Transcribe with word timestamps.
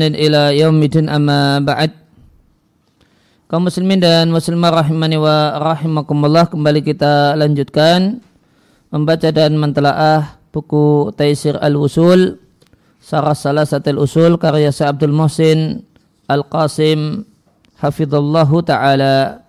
ila 0.00 0.56
yaumidin 0.56 1.12
amma 1.12 1.60
ba'd. 1.60 1.92
Kaum 3.50 3.66
muslimin 3.66 4.00
dan 4.00 4.30
muslimah 4.32 4.72
rahimani 4.80 5.18
wa 5.18 5.58
rahimakumullah 5.58 6.46
kembali 6.48 6.80
kita 6.86 7.34
lanjutkan 7.34 8.22
membaca 8.88 9.28
dan 9.28 9.58
mentelaah 9.58 10.38
buku 10.54 11.10
Taisir 11.18 11.58
Al-Usul 11.58 12.38
Sarah 13.02 13.34
Salasatil 13.34 13.98
Usul 13.98 14.38
karya 14.38 14.70
Syekh 14.70 14.94
Abdul 14.94 15.10
Muhsin 15.10 15.82
Al-Qasim 16.30 17.26
hafizallahu 17.82 18.62
taala. 18.62 19.42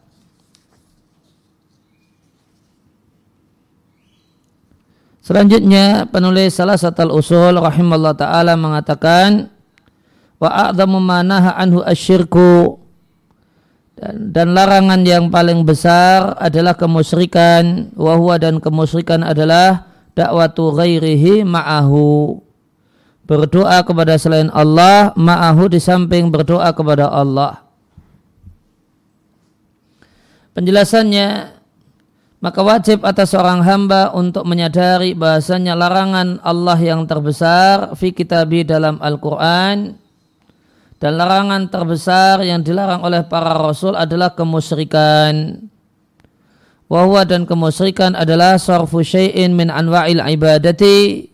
Selanjutnya 5.22 6.10
penulis 6.10 6.58
salah 6.58 6.74
satu 6.74 7.14
usul 7.14 7.54
rahimahullah 7.54 8.18
taala 8.18 8.58
mengatakan 8.58 9.51
wa 10.42 10.50
a'zamu 10.50 10.98
manaha 10.98 11.54
anhu 11.62 11.86
asyirku. 11.86 12.81
Dan, 13.94 14.34
dan 14.34 14.58
larangan 14.58 15.05
yang 15.05 15.30
paling 15.30 15.62
besar 15.62 16.34
adalah 16.41 16.73
kemusyrikan. 16.73 17.94
Wahwa 17.94 18.41
dan 18.41 18.58
kemusyrikan 18.58 19.22
adalah 19.22 19.86
dakwatu 20.17 20.73
ghairihi 20.73 21.45
ma'ahu. 21.45 22.41
Berdoa 23.30 23.86
kepada 23.86 24.17
selain 24.17 24.50
Allah 24.50 25.14
ma'ahu 25.14 25.70
di 25.70 25.77
samping 25.77 26.34
berdoa 26.34 26.73
kepada 26.73 27.14
Allah. 27.14 27.62
Penjelasannya 30.52 31.62
maka 32.42 32.66
wajib 32.66 33.05
atas 33.05 33.38
seorang 33.38 33.62
hamba 33.62 34.09
untuk 34.17 34.50
menyadari 34.50 35.14
bahasanya 35.14 35.78
larangan 35.78 36.42
Allah 36.42 36.73
yang 36.81 37.05
terbesar 37.05 37.94
fi 37.94 38.09
kitabi 38.09 38.66
dalam 38.66 38.98
Al-Quran 38.98 40.01
dan 41.02 41.18
larangan 41.18 41.66
terbesar 41.66 42.46
yang 42.46 42.62
dilarang 42.62 43.02
oleh 43.02 43.26
para 43.26 43.58
rasul 43.58 43.98
adalah 43.98 44.38
kemusyrikan. 44.38 45.66
Wahwa 46.86 47.25
dan 47.25 47.50
kemusyrikan 47.50 48.14
adalah 48.14 48.62
sarfu 48.62 49.02
syai'in 49.02 49.58
min 49.58 49.73
anwa'il 49.73 50.22
ibadati 50.22 51.25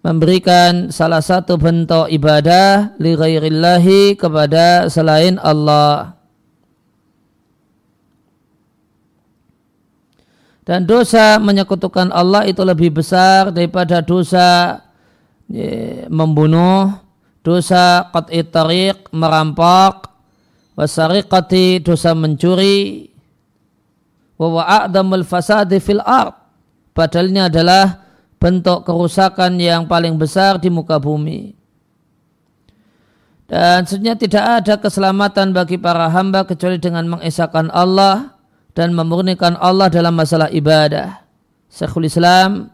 memberikan 0.00 0.88
salah 0.88 1.20
satu 1.20 1.60
bentuk 1.60 2.08
ibadah 2.08 2.96
li 2.96 3.12
ghairillahi 3.12 4.16
kepada 4.16 4.88
selain 4.88 5.36
Allah. 5.44 6.16
Dan 10.64 10.88
dosa 10.88 11.36
menyekutukan 11.36 12.08
Allah 12.16 12.48
itu 12.48 12.64
lebih 12.64 12.96
besar 12.96 13.52
daripada 13.52 14.00
dosa 14.00 14.80
membunuh, 16.08 17.05
dosa 17.46 18.10
qat'i 18.10 18.42
tariq 18.42 19.14
merampok. 19.14 20.10
Wasariqati 20.74 21.86
dosa 21.86 22.10
mencuri. 22.18 23.06
Wa 24.34 24.84
a'damul 24.84 25.22
fasadi 25.22 25.78
fil 25.78 26.02
ard. 26.02 26.34
Padahal 26.90 27.30
ini 27.30 27.46
adalah 27.46 28.02
bentuk 28.42 28.82
kerusakan 28.82 29.56
yang 29.62 29.86
paling 29.86 30.18
besar 30.18 30.58
di 30.58 30.68
muka 30.68 30.98
bumi. 30.98 31.54
Dan 33.46 33.86
sebenarnya 33.86 34.18
tidak 34.18 34.44
ada 34.44 34.74
keselamatan 34.82 35.54
bagi 35.54 35.78
para 35.78 36.10
hamba 36.10 36.42
kecuali 36.42 36.82
dengan 36.82 37.06
mengesahkan 37.06 37.70
Allah 37.70 38.34
dan 38.74 38.90
memurnikan 38.90 39.54
Allah 39.62 39.86
dalam 39.86 40.18
masalah 40.18 40.50
ibadah. 40.50 41.22
Syekhul 41.70 42.10
Islam 42.10 42.68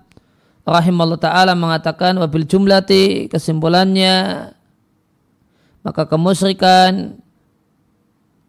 rahimahullah 0.65 1.21
taala 1.21 1.53
mengatakan 1.53 2.17
wabil 2.17 2.49
jumlati 2.49 3.29
kesimpulannya 3.29 4.49
maka 5.83 6.07
kemusyrikan 6.07 7.19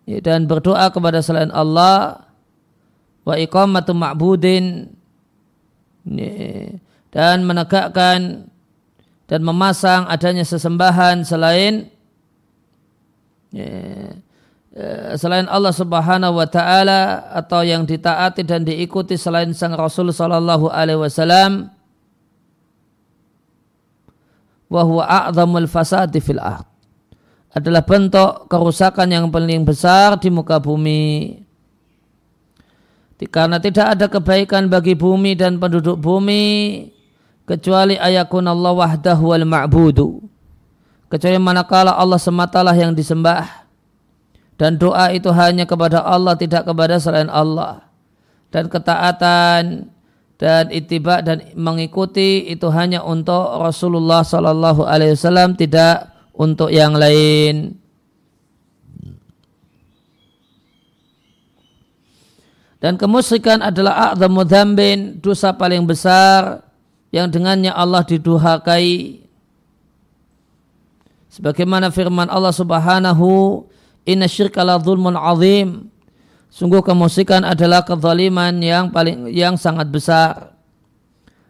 ya, 0.05 0.17
dan 0.21 0.45
berdoa 0.45 0.89
kepada 0.93 1.19
selain 1.19 1.49
Allah 1.49 2.29
wa 3.25 3.35
iqamatu 3.37 3.93
ma'budin 3.97 4.93
ya, 6.07 6.77
dan 7.09 7.45
menegakkan 7.45 8.49
dan 9.25 9.41
memasang 9.41 10.05
adanya 10.05 10.45
sesembahan 10.45 11.25
selain 11.25 11.89
ya, 13.49 14.13
ya, 14.75 15.17
selain 15.17 15.49
Allah 15.49 15.73
Subhanahu 15.73 16.37
wa 16.37 16.47
taala 16.49 17.33
atau 17.33 17.65
yang 17.65 17.87
ditaati 17.87 18.45
dan 18.45 18.61
diikuti 18.61 19.17
selain 19.17 19.55
sang 19.57 19.73
Rasul 19.73 20.13
sallallahu 20.13 20.69
alaihi 20.69 21.01
wasallam 21.01 21.73
wa 24.73 24.81
huwa 24.81 25.05
a'zamul 25.05 25.69
fasadi 25.69 26.17
fil 26.17 26.41
adalah 27.53 27.85
bentuk 27.85 28.49
kerusakan 28.49 29.07
yang 29.13 29.25
paling 29.29 29.61
besar 29.61 30.17
di 30.17 30.33
muka 30.33 30.57
bumi. 30.57 31.37
Karena 33.23 33.55
tidak 33.55 33.95
ada 33.95 34.11
kebaikan 34.11 34.67
bagi 34.67 34.99
bumi 34.99 35.31
dan 35.39 35.55
penduduk 35.55 35.95
bumi 35.95 36.83
kecuali 37.47 37.95
ayakun 37.95 38.43
Allah 38.43 38.75
wahdahu 38.75 39.31
wal 39.31 39.47
ma'budu. 39.47 40.27
Kecuali 41.07 41.39
manakala 41.39 41.95
Allah 41.95 42.19
sematalah 42.19 42.75
yang 42.75 42.91
disembah 42.91 43.63
dan 44.59 44.75
doa 44.75 45.13
itu 45.15 45.31
hanya 45.31 45.63
kepada 45.63 46.03
Allah 46.03 46.35
tidak 46.35 46.67
kepada 46.67 46.99
selain 46.99 47.31
Allah. 47.31 47.87
Dan 48.53 48.69
ketaatan 48.69 49.87
dan 50.37 50.63
itibak 50.69 51.25
dan 51.25 51.41
mengikuti 51.55 52.51
itu 52.51 52.67
hanya 52.69 53.01
untuk 53.01 53.61
Rasulullah 53.61 54.21
Sallallahu 54.21 54.85
Alaihi 54.85 55.17
Wasallam 55.17 55.57
tidak 55.57 56.12
untuk 56.33 56.73
yang 56.73 56.97
lain. 56.97 57.77
Dan 62.83 62.99
kemusyrikan 62.99 63.63
adalah 63.63 64.11
a'zamu 64.11 64.43
dzambin, 64.43 65.23
dosa 65.23 65.55
paling 65.55 65.87
besar 65.87 66.67
yang 67.15 67.31
dengannya 67.31 67.71
Allah 67.71 68.03
diduhakai. 68.03 69.23
Sebagaimana 71.31 71.95
firman 71.95 72.27
Allah 72.27 72.51
Subhanahu, 72.51 73.63
"Inna 74.03 74.27
syirka 74.27 74.67
la 74.67 74.75
dzulmun 74.75 75.15
azim." 75.15 75.87
Sungguh 76.51 76.83
kemusyrikan 76.83 77.47
adalah 77.47 77.87
kezaliman 77.87 78.53
yang 78.59 78.91
paling 78.91 79.31
yang 79.31 79.55
sangat 79.55 79.87
besar. 79.87 80.53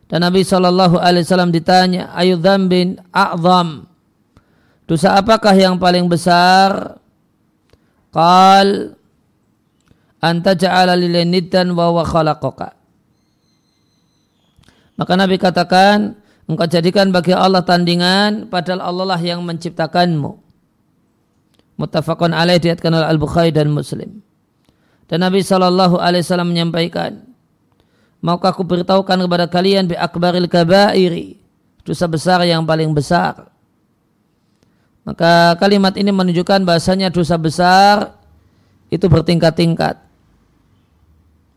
Dan 0.08 0.24
Nabi 0.24 0.46
Wasallam 0.46 1.50
ditanya, 1.50 2.14
"Ayu 2.14 2.38
dzambin 2.38 3.02
a'zam?" 3.10 3.93
Dosa 4.84 5.16
apakah 5.16 5.56
yang 5.56 5.80
paling 5.80 6.12
besar? 6.12 7.00
Qal 8.12 8.94
anta 10.20 10.54
ja'ala 10.54 10.94
lillahi 11.00 11.28
niddan 11.28 11.72
wa 11.72 11.90
huwa 11.90 12.04
khalaqaka. 12.04 12.76
Maka 15.00 15.14
Nabi 15.18 15.42
katakan, 15.42 16.20
engkau 16.46 16.68
jadikan 16.70 17.10
bagi 17.10 17.34
Allah 17.34 17.66
tandingan 17.66 18.52
padahal 18.52 18.84
Allah 18.84 19.18
lah 19.18 19.22
yang 19.24 19.42
menciptakanmu. 19.42 20.38
Muttafaqun 21.80 22.36
alaih 22.38 22.62
diatkan 22.62 22.94
oleh 22.94 23.08
Al-Bukhari 23.10 23.50
dan 23.50 23.74
Muslim. 23.74 24.22
Dan 25.10 25.26
Nabi 25.26 25.42
Shallallahu 25.42 25.98
Alaihi 25.98 26.22
Wasallam 26.22 26.54
menyampaikan, 26.54 27.26
maukah 28.22 28.54
aku 28.54 28.62
beritahukan 28.62 29.18
kepada 29.26 29.50
kalian 29.50 29.90
bi 29.90 29.98
akbaril 29.98 30.46
kabairi 30.46 31.42
dosa 31.84 32.08
besar 32.08 32.40
yang 32.48 32.64
paling 32.64 32.94
besar 32.96 33.53
maka 35.04 35.60
kalimat 35.60 35.92
ini 36.00 36.16
menunjukkan 36.16 36.64
bahasanya 36.64 37.12
dosa 37.12 37.36
besar 37.36 38.16
itu 38.88 39.04
bertingkat-tingkat. 39.12 40.00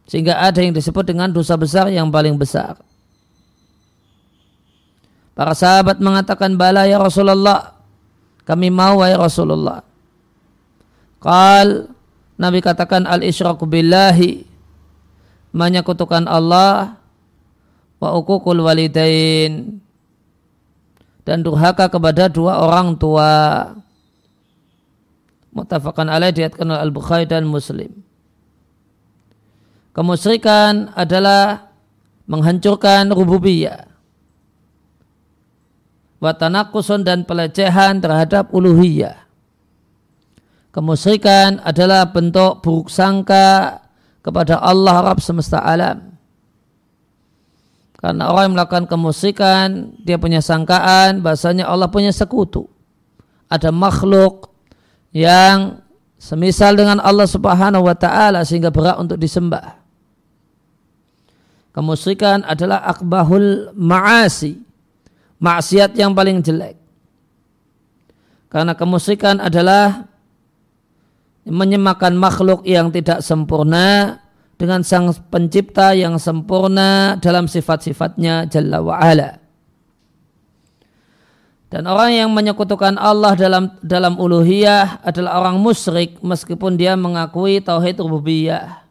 Sehingga 0.07 0.39
ada 0.39 0.63
yang 0.63 0.75
disebut 0.75 1.07
dengan 1.07 1.31
dosa 1.31 1.55
besar 1.55 1.91
yang 1.91 2.11
paling 2.11 2.35
besar. 2.39 2.79
Para 5.35 5.55
sahabat 5.55 6.03
mengatakan 6.03 6.55
bala 6.59 6.87
ya 6.91 6.99
Rasulullah. 6.99 7.75
Kami 8.47 8.71
mau 8.71 9.03
ya 9.03 9.19
Rasulullah. 9.19 9.83
Qal 11.19 11.91
Nabi 12.39 12.59
katakan 12.63 13.07
al-isyraku 13.07 13.67
billahi 13.67 14.47
menyekutukan 15.57 16.29
Allah 16.31 17.01
wa 17.97 18.11
ukukul 18.13 18.61
walidain 18.61 19.81
dan 21.27 21.43
durhaka 21.43 21.91
kepada 21.91 22.31
dua 22.31 22.63
orang 22.63 22.95
tua. 22.95 23.67
Mutafakan 25.51 26.07
alaih 26.07 26.31
diatkan 26.31 26.71
oleh 26.71 26.81
Al-Bukhari 26.87 27.27
dan 27.27 27.49
Muslim. 27.49 27.91
Kemusyrikan 29.91 30.93
adalah 30.95 31.73
menghancurkan 32.31 33.11
rububiyah. 33.11 33.89
Watanakusun 36.21 37.03
dan 37.03 37.25
pelecehan 37.25 38.01
terhadap 38.01 38.53
uluhiyah. 38.53 39.27
Kemusyrikan 40.73 41.65
adalah 41.65 42.05
bentuk 42.13 42.61
buruk 42.61 42.93
sangka 42.93 43.81
kepada 44.21 44.61
Allah 44.61 45.09
Rabb 45.09 45.25
semesta 45.25 45.65
alam. 45.65 46.16
Karena 48.07 48.31
orang 48.31 48.47
yang 48.47 48.55
melakukan 48.55 48.87
kemusikan, 48.87 49.99
dia 49.99 50.15
punya 50.15 50.39
sangkaan 50.39 51.27
bahasanya 51.27 51.67
Allah 51.67 51.91
punya 51.91 52.15
sekutu. 52.15 52.71
ada 53.51 53.75
makhluk 53.75 54.55
yang 55.11 55.83
semisal 56.15 56.79
dengan 56.79 57.03
Allah 57.03 57.27
Subhanahu 57.27 57.83
wa 57.83 57.99
taala 57.99 58.47
sehingga 58.47 58.71
berat 58.71 59.03
untuk 59.03 59.19
disembah. 59.19 59.83
Kemusyrikan 61.75 62.47
adalah 62.47 62.87
akbahul 62.87 63.75
ma'asi. 63.75 64.55
Maksiat 65.43 65.99
yang 65.99 66.15
paling 66.15 66.47
jelek. 66.47 66.79
Karena 68.47 68.79
kemusyrikan 68.79 69.43
adalah 69.43 70.07
menyemakan 71.43 72.15
makhluk 72.15 72.63
yang 72.63 72.95
tidak 72.95 73.19
sempurna 73.19 74.19
dengan 74.57 74.81
sang 74.81 75.13
pencipta 75.29 75.93
yang 75.93 76.17
sempurna 76.17 77.21
dalam 77.21 77.45
sifat-sifatnya 77.45 78.49
Jalla 78.49 78.81
wa'ala. 78.81 79.31
Dan 81.67 81.85
orang 81.85 82.15
yang 82.15 82.31
menyekutukan 82.33 82.97
Allah 82.97 83.35
dalam 83.37 83.75
dalam 83.83 84.17
uluhiyah 84.17 85.03
adalah 85.03 85.43
orang 85.43 85.61
musyrik 85.61 86.17
meskipun 86.23 86.79
dia 86.79 86.95
mengakui 86.95 87.59
tauhid 87.61 88.01
rububiyah. 88.01 88.87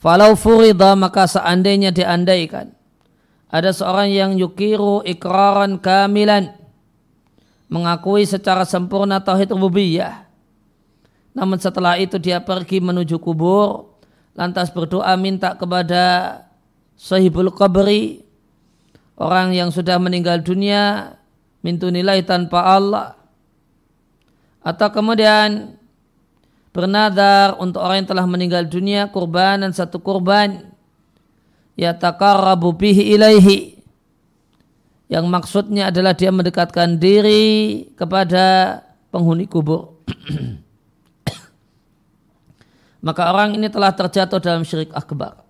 Falau 0.00 0.34
furida 0.34 0.96
maka 0.96 1.28
seandainya 1.28 1.92
diandaikan 1.92 2.72
ada 3.48 3.70
seorang 3.72 4.08
yang 4.08 4.30
yukiru 4.40 5.04
ikraran 5.04 5.76
kamilan 5.76 6.56
mengakui 7.68 8.24
secara 8.24 8.64
sempurna 8.64 9.20
tauhid 9.20 9.52
rububiyah. 9.52 10.24
Namun 11.36 11.60
setelah 11.60 12.00
itu 12.00 12.16
dia 12.16 12.40
pergi 12.40 12.80
menuju 12.80 13.20
kubur 13.20 13.97
lantas 14.38 14.70
berdoa 14.70 15.18
minta 15.18 15.58
kepada 15.58 16.38
sahibul 16.94 17.50
qabri 17.50 18.22
orang 19.18 19.50
yang 19.50 19.74
sudah 19.74 19.98
meninggal 19.98 20.38
dunia 20.38 21.14
mintu 21.66 21.90
nilai 21.90 22.22
tanpa 22.22 22.62
Allah. 22.62 23.18
Atau 24.62 24.94
kemudian 24.94 25.74
bernadar 26.70 27.58
untuk 27.58 27.82
orang 27.82 28.06
yang 28.06 28.10
telah 28.14 28.26
meninggal 28.30 28.62
dunia 28.70 29.10
kurban 29.10 29.66
dan 29.66 29.74
satu 29.74 29.98
kurban 29.98 30.70
ya 31.74 31.98
takarrabu 31.98 32.70
bihi 32.78 33.18
ilaihi. 33.18 33.82
Yang 35.10 35.24
maksudnya 35.26 35.90
adalah 35.90 36.14
dia 36.14 36.30
mendekatkan 36.30 37.00
diri 37.00 37.88
kepada 37.96 38.78
penghuni 39.08 39.48
kubur 39.48 39.98
maka 42.98 43.30
orang 43.30 43.54
ini 43.54 43.70
telah 43.70 43.94
terjatuh 43.94 44.42
dalam 44.42 44.66
syirik 44.66 44.90
akbar 44.90 45.48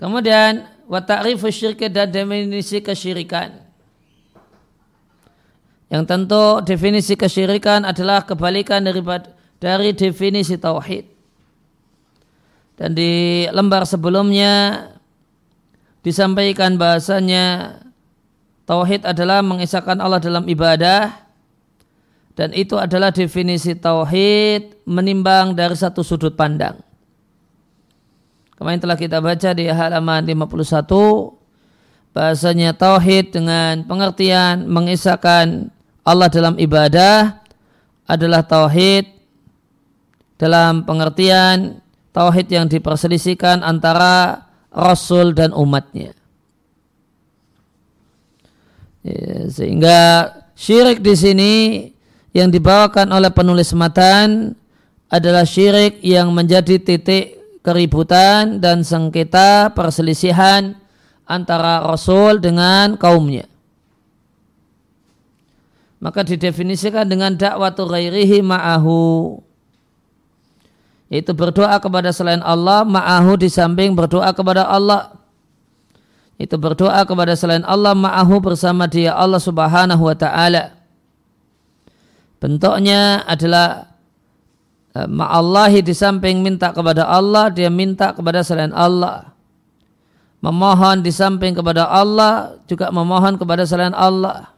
Kemudian 0.00 0.64
wa 0.88 1.04
ta'rifu 1.04 1.52
syirki 1.52 1.92
dan 1.92 2.08
definisi 2.08 2.80
kesyirikan. 2.80 3.52
Yang 5.92 6.04
tentu 6.08 6.64
definisi 6.64 7.12
kesyirikan 7.20 7.84
adalah 7.84 8.24
kebalikan 8.24 8.80
dari 8.80 9.04
dari 9.60 9.92
definisi 9.92 10.56
tauhid. 10.56 11.04
Dan 12.80 12.96
di 12.96 13.44
lembar 13.52 13.84
sebelumnya 13.84 14.88
disampaikan 16.00 16.80
bahasanya 16.80 17.76
tauhid 18.70 19.02
adalah 19.02 19.42
mengisahkan 19.42 19.98
Allah 19.98 20.22
dalam 20.22 20.46
ibadah 20.46 21.10
dan 22.38 22.54
itu 22.54 22.78
adalah 22.78 23.10
definisi 23.10 23.74
tauhid 23.74 24.86
menimbang 24.86 25.58
dari 25.58 25.74
satu 25.74 26.06
sudut 26.06 26.38
pandang. 26.38 26.78
Kemarin 28.54 28.78
telah 28.78 28.94
kita 28.94 29.18
baca 29.18 29.50
di 29.58 29.66
halaman 29.66 30.22
51 30.22 30.86
bahasanya 32.14 32.70
tauhid 32.78 33.34
dengan 33.34 33.82
pengertian 33.90 34.70
mengisahkan 34.70 35.74
Allah 36.06 36.30
dalam 36.30 36.54
ibadah 36.54 37.42
adalah 38.06 38.46
tauhid 38.46 39.10
dalam 40.38 40.86
pengertian 40.86 41.82
tauhid 42.14 42.46
yang 42.46 42.70
diperselisihkan 42.70 43.66
antara 43.66 44.46
rasul 44.70 45.34
dan 45.34 45.50
umatnya. 45.50 46.19
Ya, 49.00 49.48
sehingga 49.48 49.98
syirik 50.52 51.00
di 51.00 51.14
sini 51.16 51.52
yang 52.36 52.52
dibawakan 52.52 53.08
oleh 53.10 53.32
penulis 53.32 53.72
matan 53.72 54.52
adalah 55.10 55.48
syirik 55.48 55.98
yang 56.04 56.30
menjadi 56.30 56.76
titik 56.78 57.40
keributan 57.64 58.60
dan 58.60 58.84
sengketa 58.84 59.72
perselisihan 59.72 60.76
antara 61.28 61.84
Rasul 61.84 62.38
dengan 62.38 62.96
kaumnya. 63.00 63.50
Maka 66.00 66.24
didefinisikan 66.24 67.04
dengan 67.04 67.36
dakwatu 67.36 67.84
ghairihi 67.84 68.40
ma'ahu. 68.40 69.36
Yaitu 71.12 71.36
berdoa 71.36 71.76
kepada 71.76 72.08
selain 72.14 72.40
Allah, 72.40 72.88
ma'ahu 72.88 73.36
di 73.36 73.52
samping 73.52 73.92
berdoa 73.92 74.32
kepada 74.32 74.64
Allah. 74.64 75.19
Itu 76.40 76.56
berdoa 76.56 77.04
kepada 77.04 77.36
selain 77.36 77.60
Allah, 77.68 77.92
ma'ahu 77.92 78.40
bersama 78.40 78.88
dia 78.88 79.12
Allah 79.12 79.36
subhanahu 79.36 80.08
wa 80.08 80.16
ta'ala. 80.16 80.72
Bentuknya 82.40 83.20
adalah 83.28 83.90
Eh, 84.90 85.06
ma'allahi 85.06 85.86
di 85.86 85.94
samping 85.94 86.42
minta 86.42 86.74
kepada 86.74 87.06
Allah, 87.06 87.46
dia 87.46 87.70
minta 87.70 88.10
kepada 88.10 88.42
selain 88.42 88.74
Allah. 88.74 89.30
Memohon 90.42 91.06
di 91.06 91.14
samping 91.14 91.54
kepada 91.54 91.86
Allah, 91.86 92.58
juga 92.66 92.90
memohon 92.90 93.38
kepada 93.38 93.62
selain 93.62 93.94
Allah. 93.94 94.50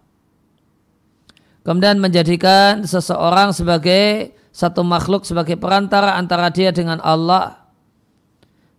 Kemudian 1.69 2.00
menjadikan 2.00 2.81
seseorang 2.88 3.52
sebagai 3.52 4.32
satu 4.56 4.81
makhluk 4.81 5.29
sebagai 5.29 5.61
perantara 5.61 6.17
antara 6.17 6.49
dia 6.49 6.73
dengan 6.73 6.96
Allah. 7.05 7.61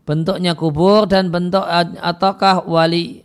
Bentuknya 0.04 0.52
kubur 0.54 1.08
dan 1.08 1.32
bentuk 1.32 1.64
ataukah 2.00 2.68
wali. 2.68 3.24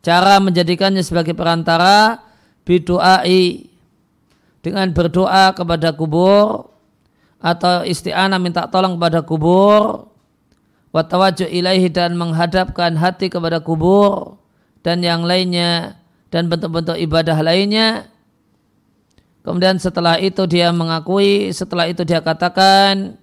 Cara 0.00 0.38
menjadikannya 0.38 1.02
sebagai 1.02 1.34
perantara 1.34 2.22
bidu'ai 2.62 3.68
dengan 4.62 4.90
berdoa 4.90 5.54
kepada 5.54 5.94
kubur 5.94 6.70
atau 7.38 7.86
isti'anah 7.86 8.42
minta 8.42 8.66
tolong 8.66 8.98
kepada 8.98 9.22
kubur 9.22 10.10
watawaju 10.90 11.46
ilaihi 11.46 11.92
dan 11.92 12.18
menghadapkan 12.18 12.96
hati 12.98 13.28
kepada 13.28 13.62
kubur 13.62 14.40
dan 14.80 15.04
yang 15.04 15.22
lainnya 15.22 16.00
dan 16.32 16.48
bentuk-bentuk 16.50 16.96
ibadah 16.98 17.38
lainnya 17.44 18.08
kemudian 19.46 19.78
setelah 19.78 20.18
itu 20.18 20.42
dia 20.48 20.72
mengakui 20.72 21.52
setelah 21.54 21.86
itu 21.86 22.02
dia 22.02 22.24
katakan 22.24 23.20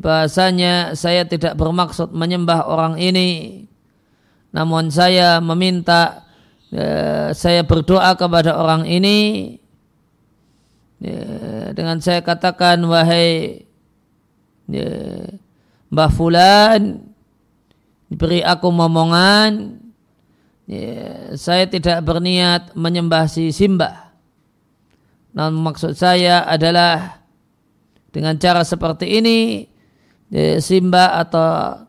bahasanya 0.00 0.96
saya 0.96 1.28
tidak 1.28 1.58
bermaksud 1.58 2.14
menyembah 2.14 2.64
orang 2.64 2.96
ini. 2.96 3.64
Namun 4.54 4.88
saya 4.88 5.36
meminta 5.44 6.24
ya, 6.72 7.30
saya 7.36 7.60
berdoa 7.60 8.16
kepada 8.16 8.56
orang 8.56 8.88
ini. 8.88 9.52
Ya, 10.96 11.20
dengan 11.76 12.00
saya 12.00 12.24
katakan 12.24 12.80
wahai 12.88 13.68
ya, 14.64 14.88
Mbah 15.92 16.10
Fulan 16.14 17.12
beri 18.08 18.40
aku 18.40 18.72
momongan. 18.72 19.82
Ya, 20.64 21.36
saya 21.36 21.68
tidak 21.68 22.00
berniat 22.00 22.72
menyembah 22.72 23.28
si 23.28 23.52
Simbah. 23.52 24.08
Namun 25.36 25.68
maksud 25.68 25.92
saya 25.92 26.48
adalah 26.48 27.25
dengan 28.10 28.34
cara 28.38 28.62
seperti 28.62 29.18
ini 29.18 29.66
ya, 30.32 30.58
Simba 30.58 31.16
atau 31.18 31.84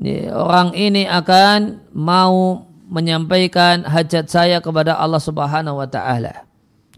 ya, 0.00 0.34
orang 0.36 0.72
ini 0.74 1.04
akan 1.06 1.90
mau 1.92 2.66
menyampaikan 2.90 3.86
hajat 3.86 4.26
saya 4.26 4.58
kepada 4.58 4.98
Allah 4.98 5.22
Subhanahu 5.22 5.78
wa 5.78 5.86
taala. 5.86 6.44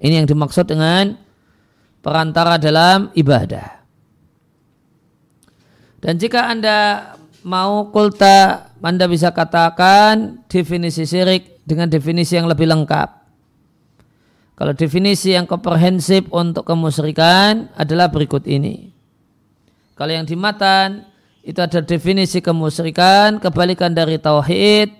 Ini 0.02 0.24
yang 0.24 0.28
dimaksud 0.28 0.66
dengan 0.66 1.14
perantara 2.02 2.58
dalam 2.58 3.12
ibadah. 3.14 3.84
Dan 6.02 6.18
jika 6.18 6.50
Anda 6.50 7.14
mau 7.46 7.94
kulta, 7.94 8.74
Anda 8.82 9.06
bisa 9.06 9.30
katakan 9.30 10.42
definisi 10.50 11.06
syirik 11.06 11.62
dengan 11.62 11.86
definisi 11.86 12.34
yang 12.34 12.50
lebih 12.50 12.66
lengkap. 12.66 13.21
Kalau 14.62 14.78
definisi 14.78 15.34
yang 15.34 15.42
komprehensif 15.42 16.30
untuk 16.30 16.62
kemusyrikan 16.62 17.66
adalah 17.74 18.14
berikut 18.14 18.46
ini. 18.46 18.94
Kalau 19.98 20.14
yang 20.14 20.22
di 20.22 20.38
matan 20.38 21.02
itu 21.42 21.58
ada 21.58 21.82
definisi 21.82 22.38
kemusyrikan, 22.38 23.42
kebalikan 23.42 23.90
dari 23.90 24.22
tauhid 24.22 24.94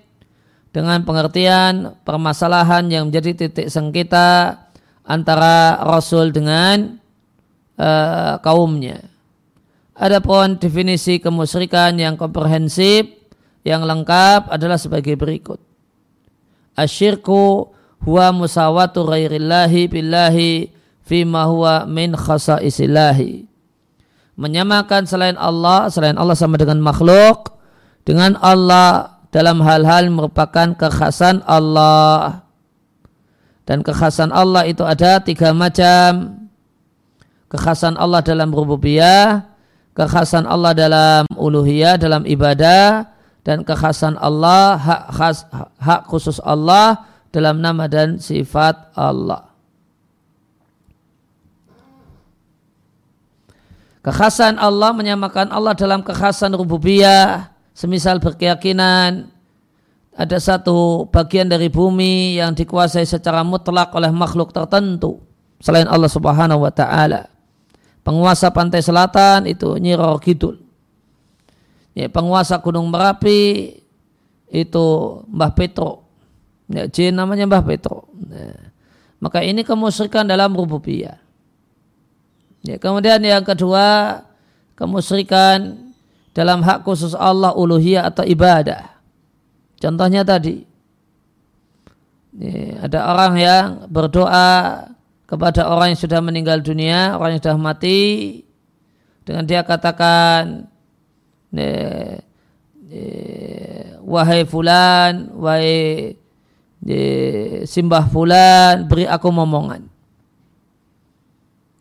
dengan 0.74 1.06
pengertian 1.06 1.94
permasalahan 2.02 2.90
yang 2.90 3.06
menjadi 3.06 3.46
titik 3.46 3.70
sengketa 3.70 4.66
antara 5.06 5.78
Rasul 5.86 6.34
dengan 6.34 6.98
uh, 7.78 8.42
kaumnya. 8.42 8.98
Adapun 9.94 10.58
definisi 10.58 11.22
kemusyrikan 11.22 11.94
yang 12.02 12.18
komprehensif, 12.18 13.06
yang 13.62 13.86
lengkap 13.86 14.50
adalah 14.50 14.74
sebagai 14.74 15.14
berikut. 15.14 15.62
Asyirku 16.74 17.71
huwa 18.02 18.34
musawatu 18.34 19.06
ghairillahi 19.06 19.86
billahi 19.86 20.70
fima 21.06 21.46
huwa 21.46 21.86
min 21.86 22.14
khasa'isillahi. 22.14 23.46
Menyamakan 24.38 25.04
selain 25.06 25.36
Allah, 25.36 25.92
selain 25.92 26.16
Allah 26.16 26.34
sama 26.34 26.56
dengan 26.56 26.80
makhluk, 26.80 27.52
dengan 28.02 28.34
Allah 28.40 29.20
dalam 29.30 29.60
hal-hal 29.62 30.08
merupakan 30.08 30.74
kekhasan 30.74 31.44
Allah. 31.46 32.42
Dan 33.62 33.86
kekhasan 33.86 34.34
Allah 34.34 34.66
itu 34.66 34.82
ada 34.82 35.22
tiga 35.22 35.54
macam. 35.54 36.42
Kekhasan 37.52 38.00
Allah 38.00 38.24
dalam 38.24 38.48
rububiyah, 38.48 39.44
kekhasan 39.92 40.48
Allah 40.48 40.72
dalam 40.72 41.28
uluhiyah, 41.36 42.00
dalam 42.00 42.24
ibadah, 42.24 43.12
dan 43.44 43.60
kekhasan 43.60 44.16
Allah, 44.16 44.80
hak, 44.80 45.02
khas, 45.12 45.38
hak 45.76 46.08
khusus 46.08 46.40
Allah 46.40 47.11
dalam 47.32 47.58
nama 47.58 47.88
dan 47.88 48.20
sifat 48.20 48.92
Allah. 48.92 49.48
Kekhasan 54.02 54.58
Allah 54.58 54.90
menyamakan 54.92 55.48
Allah 55.54 55.78
dalam 55.78 56.02
kekhasan 56.02 56.52
rububiyah, 56.58 57.54
semisal 57.72 58.18
berkeyakinan 58.18 59.30
ada 60.12 60.36
satu 60.36 61.08
bagian 61.08 61.48
dari 61.48 61.72
bumi 61.72 62.36
yang 62.36 62.52
dikuasai 62.52 63.08
secara 63.08 63.40
mutlak 63.40 63.94
oleh 63.96 64.12
makhluk 64.12 64.52
tertentu 64.52 65.22
selain 65.62 65.88
Allah 65.88 66.10
Subhanahu 66.10 66.66
wa 66.66 66.72
taala 66.74 67.32
penguasa 68.02 68.50
pantai 68.50 68.82
selatan 68.82 69.46
itu 69.48 69.78
Nyiro 69.78 70.18
Kidul. 70.18 70.58
Ya, 71.94 72.10
penguasa 72.10 72.58
Gunung 72.58 72.90
Merapi 72.90 73.72
itu 74.50 74.86
Mbah 75.30 75.52
Petro. 75.54 76.04
Ya, 76.72 76.88
jin 76.88 77.12
namanya 77.12 77.44
Mbah 77.44 77.68
Petro. 77.68 78.08
Ya. 78.32 78.72
Maka 79.20 79.44
ini 79.44 79.60
kemusyrikan 79.60 80.24
dalam 80.24 80.56
rububiyah. 80.56 81.20
Ya, 82.64 82.80
kemudian 82.80 83.20
yang 83.20 83.44
kedua, 83.44 84.18
kemusyrikan 84.72 85.92
dalam 86.32 86.64
hak 86.64 86.80
khusus 86.88 87.12
Allah 87.12 87.52
uluhiyah 87.52 88.08
atau 88.08 88.24
ibadah. 88.24 88.88
Contohnya 89.76 90.24
tadi, 90.24 90.64
ya, 92.40 92.88
ada 92.88 92.98
orang 93.12 93.32
yang 93.36 93.66
berdoa 93.92 94.88
kepada 95.28 95.68
orang 95.68 95.92
yang 95.92 96.00
sudah 96.00 96.20
meninggal 96.24 96.64
dunia, 96.64 97.20
orang 97.20 97.36
yang 97.36 97.42
sudah 97.44 97.60
mati, 97.60 98.00
dengan 99.28 99.44
dia 99.44 99.60
katakan, 99.60 100.66
wahai 104.02 104.42
fulan, 104.48 105.30
wahai 105.36 106.16
simbah 107.68 108.10
fulan, 108.10 108.90
beri 108.90 109.06
aku 109.06 109.30
momongan. 109.30 109.86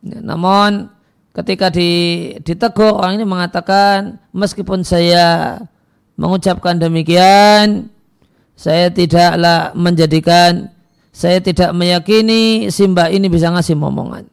Namun 0.02 0.90
ketika 1.34 1.74
ditegur 1.74 2.98
orang 2.98 3.18
ini 3.18 3.26
mengatakan, 3.26 4.22
meskipun 4.34 4.86
saya 4.86 5.58
mengucapkan 6.18 6.78
demikian, 6.78 7.90
saya 8.54 8.94
tidaklah 8.94 9.74
menjadikan 9.74 10.70
saya 11.12 11.44
tidak 11.44 11.76
meyakini 11.76 12.72
simbah 12.72 13.12
ini 13.12 13.28
bisa 13.28 13.52
ngasih 13.52 13.76
momongan. 13.76 14.32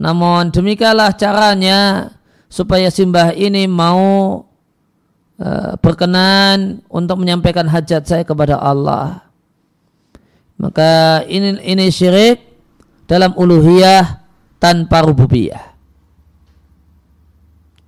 Namun 0.00 0.48
demikianlah 0.50 1.12
caranya 1.14 2.10
supaya 2.48 2.88
simbah 2.88 3.36
ini 3.36 3.68
mau 3.68 4.42
uh, 5.38 5.72
berkenan 5.78 6.80
untuk 6.88 7.20
menyampaikan 7.20 7.68
hajat 7.68 8.02
saya 8.08 8.24
kepada 8.24 8.58
Allah. 8.58 9.23
Maka 10.58 11.22
ini 11.26 11.58
ini 11.62 11.90
syirik 11.90 12.38
dalam 13.10 13.34
uluhiyah 13.34 14.22
tanpa 14.62 15.04
rububiyah. 15.04 15.74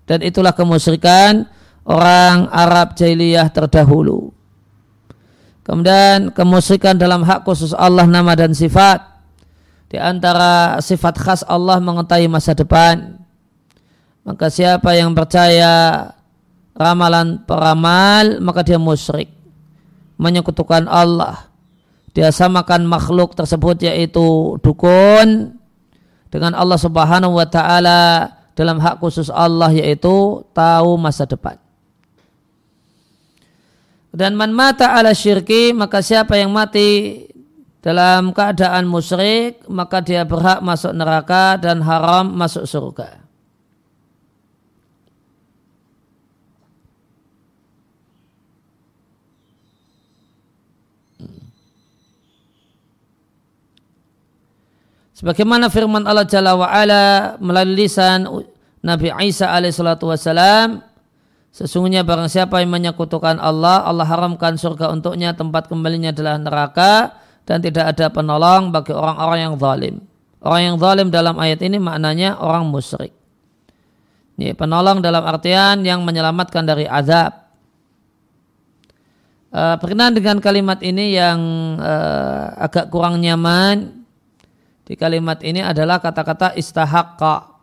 Dan 0.07 0.23
itulah 0.23 0.55
kemusyrikan 0.55 1.47
orang 1.83 2.47
Arab 2.51 2.95
jahiliyah 2.95 3.51
terdahulu. 3.51 4.31
Kemudian 5.67 6.31
kemusyrikan 6.31 6.95
dalam 6.95 7.27
hak 7.27 7.43
khusus 7.43 7.75
Allah 7.75 8.07
nama 8.07 8.39
dan 8.39 8.55
sifat. 8.55 9.03
Di 9.91 9.99
antara 9.99 10.79
sifat 10.79 11.15
khas 11.19 11.43
Allah 11.43 11.83
mengetahui 11.83 12.31
masa 12.31 12.55
depan. 12.55 13.19
Maka 14.23 14.47
siapa 14.47 14.95
yang 14.95 15.15
percaya 15.15 16.11
ramalan 16.75 17.43
peramal 17.43 18.39
maka 18.39 18.63
dia 18.63 18.79
musyrik. 18.79 19.31
Menyekutukan 20.23 20.87
Allah. 20.87 21.51
Dia 22.17 22.33
samakan 22.33 22.89
makhluk 22.89 23.37
tersebut 23.37 23.77
yaitu 23.85 24.57
dukun 24.65 25.53
dengan 26.33 26.57
Allah 26.57 26.81
Subhanahu 26.81 27.37
wa 27.37 27.45
taala 27.45 28.33
dalam 28.57 28.81
hak 28.81 29.05
khusus 29.05 29.29
Allah 29.29 29.69
yaitu 29.69 30.41
tahu 30.57 30.97
masa 30.97 31.29
depan. 31.29 31.61
Dan 34.17 34.33
man 34.33 34.57
mata 34.57 34.97
ala 34.97 35.13
syirki 35.13 35.77
maka 35.77 36.01
siapa 36.01 36.41
yang 36.41 36.57
mati 36.57 37.21
dalam 37.85 38.33
keadaan 38.33 38.89
musyrik 38.89 39.61
maka 39.69 40.01
dia 40.01 40.25
berhak 40.25 40.65
masuk 40.65 40.97
neraka 40.97 41.61
dan 41.61 41.85
haram 41.85 42.33
masuk 42.33 42.65
surga. 42.65 43.26
Sebagaimana 55.17 55.73
firman 55.73 56.05
Allah 56.05 56.29
Jalla 56.29 56.53
wa'ala 56.53 57.05
melalui 57.41 57.89
lisan 57.89 58.29
Nabi 58.85 59.09
Isa 59.25 59.49
alaihissalatu 59.49 60.13
Sesungguhnya 61.57 62.05
barang 62.05 62.29
siapa 62.29 62.61
yang 62.61 62.69
menyekutukan 62.69 63.41
Allah, 63.41 63.81
Allah 63.89 64.05
haramkan 64.05 64.61
surga 64.61 64.93
untuknya, 64.93 65.33
tempat 65.33 65.73
kembalinya 65.73 66.13
adalah 66.13 66.37
neraka, 66.37 67.17
dan 67.49 67.65
tidak 67.65 67.97
ada 67.97 68.13
penolong 68.13 68.69
bagi 68.69 68.93
orang-orang 68.93 69.41
yang 69.41 69.55
zalim. 69.57 69.97
Orang 70.45 70.61
yang 70.69 70.77
zalim 70.77 71.09
dalam 71.09 71.41
ayat 71.41 71.65
ini 71.65 71.81
maknanya 71.81 72.37
orang 72.37 72.69
musyrik. 72.69 73.17
Ini 74.37 74.53
penolong 74.53 75.01
dalam 75.01 75.25
artian 75.25 75.81
yang 75.81 76.05
menyelamatkan 76.05 76.61
dari 76.69 76.85
azab. 76.85 77.49
Uh, 79.49 79.81
berkenaan 79.81 80.13
dengan 80.13 80.37
kalimat 80.45 80.77
ini 80.85 81.17
yang 81.17 81.41
uh, 81.81 82.53
agak 82.61 82.93
kurang 82.93 83.25
nyaman 83.25 84.05
di 84.87 84.95
kalimat 84.95 85.43
ini 85.43 85.67
adalah 85.67 85.99
kata-kata 85.99 86.55
istahakka. 86.55 87.59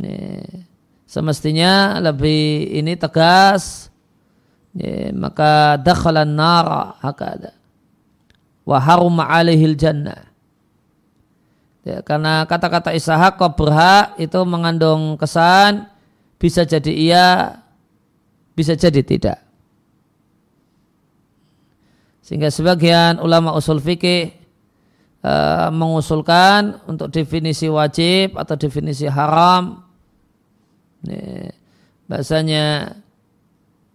Nih 0.00 0.64
semestinya 1.04 2.00
lebih 2.00 2.72
ini 2.72 2.96
tegas. 2.96 3.92
Ya, 4.70 5.10
maka 5.10 5.74
dakhalan 5.82 6.30
nara 6.30 6.94
hakada 7.02 7.58
wa 8.62 8.78
haruma 8.78 9.26
alaihil 9.26 9.74
jannah 9.74 10.30
ya, 11.82 12.06
karena 12.06 12.46
kata-kata 12.46 12.94
ishaq 12.94 13.34
berhak 13.58 14.14
itu 14.22 14.38
mengandung 14.46 15.18
kesan 15.18 15.90
bisa 16.38 16.62
jadi 16.62 16.92
iya 16.94 17.58
bisa 18.54 18.78
jadi 18.78 19.02
tidak. 19.02 19.42
Sehingga 22.22 22.54
sebagian 22.54 23.18
ulama 23.18 23.58
usul 23.58 23.82
fikih 23.82 24.39
uh, 25.24 25.68
mengusulkan 25.72 26.80
untuk 26.88 27.08
definisi 27.12 27.68
wajib 27.68 28.36
atau 28.36 28.54
definisi 28.56 29.08
haram. 29.08 29.84
Ya, 31.04 31.52
bahasanya 32.10 32.96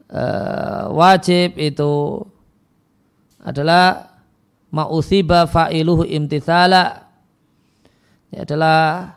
uh, 0.10 0.90
wajib 0.94 1.58
itu 1.62 2.24
adalah 3.46 4.16
ma'uthiba 4.74 5.46
fa'iluhu 5.46 6.06
imtithala. 6.06 7.06
Ya, 8.34 8.44
adalah 8.44 9.16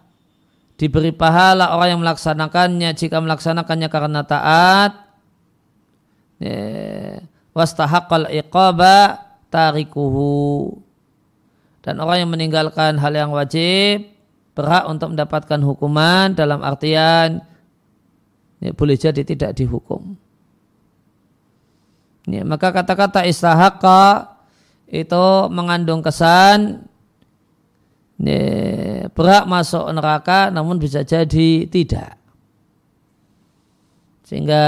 diberi 0.78 1.10
pahala 1.10 1.74
orang 1.74 1.96
yang 1.96 2.00
melaksanakannya 2.04 2.92
jika 2.94 3.18
melaksanakannya 3.18 3.88
karena 3.90 4.20
taat. 4.22 4.92
Wastahaqqal 7.50 8.30
iqaba 8.30 9.26
tarikuhu 9.50 10.70
dan 11.82 12.02
orang 12.02 12.26
yang 12.26 12.30
meninggalkan 12.30 12.98
hal 12.98 13.12
yang 13.14 13.30
wajib 13.30 14.10
berhak 14.58 14.90
untuk 14.90 15.14
mendapatkan 15.14 15.60
hukuman 15.62 16.34
dalam 16.34 16.58
artian 16.66 17.46
ya, 18.58 18.74
boleh 18.74 18.98
jadi 18.98 19.22
tidak 19.22 19.54
dihukum. 19.54 20.18
Ya, 22.28 22.44
maka 22.44 22.74
kata-kata 22.74 23.24
istahaka 23.24 24.36
itu 24.90 25.26
mengandung 25.48 26.02
kesan 26.02 26.84
ya, 28.20 29.06
berhak 29.14 29.46
masuk 29.46 29.86
neraka 29.94 30.50
namun 30.50 30.76
bisa 30.76 31.06
jadi 31.06 31.64
tidak. 31.70 32.18
Sehingga 34.28 34.64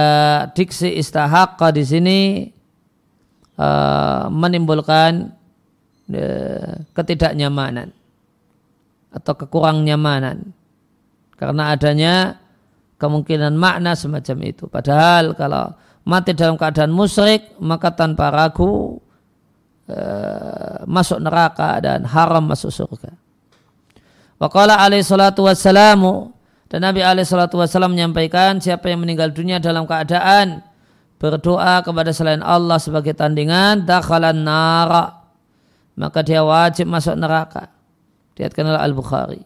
diksi 0.57 0.97
istahaqqa 0.97 1.69
di 1.69 1.85
sini 1.85 2.21
uh, 3.61 4.33
menimbulkan 4.33 5.37
ketidaknyamanan 6.97 7.95
atau 9.11 9.35
kekurang 9.35 9.83
nyamanan 9.83 10.55
karena 11.35 11.75
adanya 11.75 12.14
kemungkinan 13.00 13.57
makna 13.57 13.97
semacam 13.97 14.37
itu. 14.45 14.69
Padahal 14.69 15.33
kalau 15.33 15.73
mati 16.05 16.37
dalam 16.37 16.61
keadaan 16.61 16.93
musyrik 16.93 17.57
maka 17.59 17.97
tanpa 17.97 18.29
ragu 18.29 19.00
uh, 19.88 20.85
masuk 20.85 21.19
neraka 21.25 21.81
dan 21.81 22.05
haram 22.05 22.45
masuk 22.45 22.69
surga. 22.69 23.17
Waqala 24.37 24.81
alaihi 24.81 25.05
salatu 25.05 25.49
wassalamu 25.49 26.33
dan 26.71 26.87
Nabi 26.87 27.02
alaihi 27.02 27.26
salatu 27.26 27.59
wassalam 27.59 27.93
menyampaikan 27.93 28.62
siapa 28.62 28.88
yang 28.88 29.02
meninggal 29.02 29.35
dunia 29.35 29.59
dalam 29.59 29.85
keadaan 29.90 30.62
berdoa 31.21 31.85
kepada 31.85 32.14
selain 32.14 32.40
Allah 32.40 32.81
sebagai 32.81 33.12
tandingan 33.12 33.85
dakhalan 33.85 34.40
nara 34.40 35.20
maka 36.00 36.25
dia 36.25 36.40
wajib 36.40 36.88
masuk 36.88 37.12
neraka. 37.21 37.69
Diatkan 38.33 38.64
oleh 38.73 38.80
Al-Bukhari. 38.80 39.45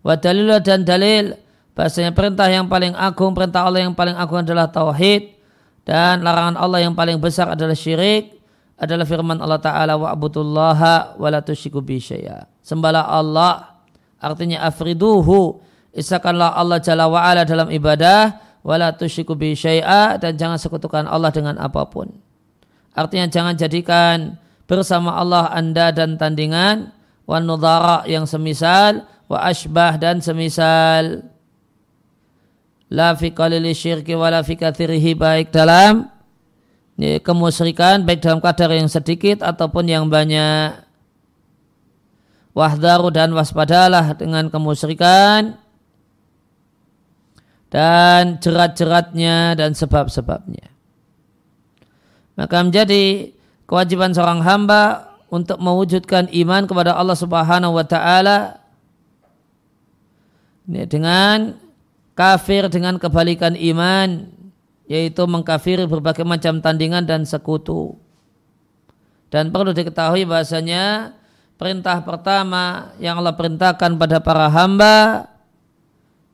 Wa 0.00 0.16
dalil 0.16 0.48
dan 0.64 0.88
dalil 0.88 1.36
bahasanya 1.76 2.16
perintah 2.16 2.48
yang 2.48 2.64
paling 2.64 2.96
agung, 2.96 3.36
perintah 3.36 3.68
Allah 3.68 3.84
yang 3.84 3.92
paling 3.92 4.16
agung 4.16 4.40
adalah 4.40 4.72
tauhid 4.72 5.36
dan 5.84 6.24
larangan 6.24 6.56
Allah 6.56 6.84
yang 6.84 6.92
paling 6.96 7.16
besar 7.16 7.52
adalah 7.52 7.72
syirik 7.72 8.36
adalah 8.78 9.08
firman 9.08 9.40
Allah 9.40 9.56
Ta'ala 9.56 9.96
wa 9.96 10.12
la 11.32 11.40
tusyriku 11.40 11.80
bi 11.80 11.96
syai'a 11.96 12.44
sembahlah 12.60 13.08
Allah 13.08 13.80
artinya 14.20 14.62
afriduhu 14.68 15.58
isakanlah 15.96 16.54
Allah 16.54 16.78
Jalla 16.78 17.10
wa'ala 17.10 17.42
dalam 17.48 17.72
ibadah 17.72 18.36
wala 18.62 18.92
tusyriku 18.94 19.34
bi 19.34 19.56
syai'a 19.56 20.20
dan 20.20 20.36
jangan 20.38 20.60
sekutukan 20.60 21.08
Allah 21.10 21.32
dengan 21.34 21.58
apa 21.58 21.88
pun 21.90 22.12
artinya 22.94 23.26
jangan 23.26 23.58
jadikan 23.58 24.38
bersama 24.68 25.16
Allah 25.16 25.48
anda 25.48 25.88
dan 25.90 26.20
tandingan 26.20 26.92
wa 27.24 27.40
nudhara 27.40 28.04
yang 28.04 28.28
semisal 28.28 29.08
wa 29.26 29.40
ashbah 29.40 29.96
dan 29.96 30.20
semisal 30.20 31.24
la 32.92 33.16
fi 33.16 33.32
qalili 33.32 33.72
syirki 33.72 34.12
wa 34.12 34.28
la 34.28 34.44
fi 34.44 34.60
kathirihi 34.60 35.16
baik 35.16 35.48
dalam 35.48 36.12
kemusyrikan 37.00 38.04
baik 38.04 38.20
dalam 38.20 38.44
kadar 38.44 38.76
yang 38.76 38.92
sedikit 38.92 39.40
ataupun 39.40 39.88
yang 39.88 40.04
banyak 40.12 40.84
wahdaru 42.52 43.08
dan 43.14 43.32
waspadalah 43.32 44.18
dengan 44.18 44.52
kemusyrikan 44.52 45.56
dan 47.68 48.40
jerat-jeratnya 48.40 49.54
dan 49.54 49.76
sebab-sebabnya. 49.76 50.72
Maka 52.34 52.56
menjadi 52.64 53.30
kewajiban 53.68 54.16
seorang 54.16 54.40
hamba 54.40 55.12
untuk 55.28 55.60
mewujudkan 55.60 56.32
iman 56.32 56.64
kepada 56.64 56.96
Allah 56.96 57.14
Subhanahu 57.14 57.76
wa 57.76 57.84
taala 57.84 58.64
dengan 60.64 61.60
kafir 62.16 62.66
dengan 62.72 62.96
kebalikan 62.96 63.52
iman 63.52 64.32
yaitu 64.88 65.20
mengkafiri 65.28 65.84
berbagai 65.84 66.24
macam 66.24 66.64
tandingan 66.64 67.04
dan 67.04 67.28
sekutu. 67.28 67.94
Dan 69.28 69.52
perlu 69.52 69.76
diketahui 69.76 70.24
bahasanya 70.24 71.12
perintah 71.60 72.00
pertama 72.00 72.96
yang 72.96 73.20
Allah 73.20 73.36
perintahkan 73.36 74.00
pada 74.00 74.24
para 74.24 74.48
hamba 74.48 75.28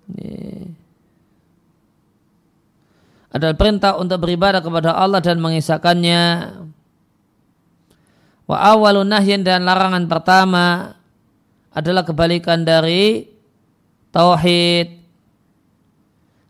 ini, 0.06 0.70
adalah 3.34 3.58
perintah 3.58 3.98
untuk 3.98 4.22
beribadah 4.22 4.62
kepada 4.62 4.94
Allah 4.94 5.18
dan 5.18 5.42
mengisahkannya. 5.42 6.22
Wa 8.44 8.76
awalun 8.76 9.08
nahyin 9.08 9.40
dan 9.40 9.64
larangan 9.64 10.04
pertama 10.04 10.96
adalah 11.72 12.04
kebalikan 12.04 12.60
dari 12.60 13.24
tauhid. 14.12 15.00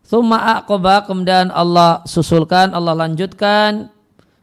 Thumma 0.05 0.61
aqoba 0.61 1.07
kemudian 1.07 1.49
Allah 1.49 2.05
susulkan, 2.05 2.75
Allah 2.75 2.93
lanjutkan 2.93 3.89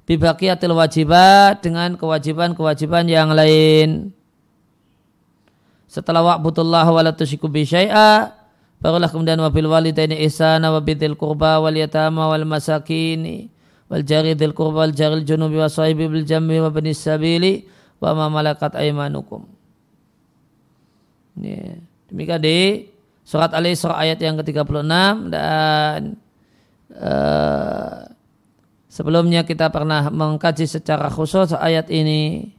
bibaqiyatil 0.09 0.75
wajibat 0.75 1.63
dengan 1.63 1.95
kewajiban-kewajiban 1.95 3.07
yang 3.07 3.31
lain. 3.31 4.11
Setelah 5.87 6.25
wa'budullah 6.25 6.89
wa 6.89 7.01
la 7.05 7.13
tusyriku 7.13 7.53
bi 7.53 7.69
syai'a, 7.69 8.33
barulah 8.81 9.13
kemudian 9.13 9.39
wabil 9.39 9.69
walidaini 9.69 10.25
ihsana 10.25 10.73
wa 10.73 10.81
bidil 10.81 11.15
qurba 11.15 11.61
wal 11.61 11.77
yatama 11.77 12.33
wal 12.33 12.49
masakini 12.49 13.52
wal 13.93 14.01
jari 14.01 14.33
dzil 14.33 14.57
qurba 14.57 14.89
wal 14.89 14.95
junubi 15.21 15.61
wa 15.61 15.69
sahibi 15.69 16.09
bil 16.09 16.25
jambi 16.25 16.57
wa 16.57 16.73
banis 16.73 17.05
sabili 17.05 17.69
wa 18.01 18.17
ma 18.17 18.33
malakat 18.33 18.73
aymanukum. 18.73 19.45
Ya. 21.37 21.77
Demikian 22.09 22.41
di 22.41 22.89
surat 23.25 23.53
Al-Isra 23.53 23.97
ayat 23.97 24.21
yang 24.21 24.41
ke-36 24.41 24.85
dan 25.33 26.21
uh, 26.93 28.05
sebelumnya 28.89 29.45
kita 29.45 29.69
pernah 29.73 30.09
mengkaji 30.13 30.69
secara 30.69 31.09
khusus 31.09 31.53
ayat 31.57 31.89
ini 31.89 32.53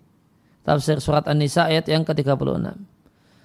tafsir 0.65 0.97
surat 1.01 1.25
An-Nisa 1.29 1.69
ayat 1.69 1.89
yang 1.89 2.05
ke-36. 2.05 2.77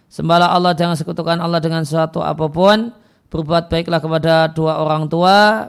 Sembahlah 0.09 0.57
Allah 0.57 0.73
jangan 0.73 0.97
sekutukan 0.97 1.37
Allah 1.37 1.61
dengan 1.61 1.85
sesuatu 1.85 2.25
apa 2.25 2.49
pun. 2.49 2.93
Berbuat 3.29 3.69
baiklah 3.69 4.01
kepada 4.01 4.49
dua 4.49 4.81
orang 4.81 5.05
tua. 5.05 5.69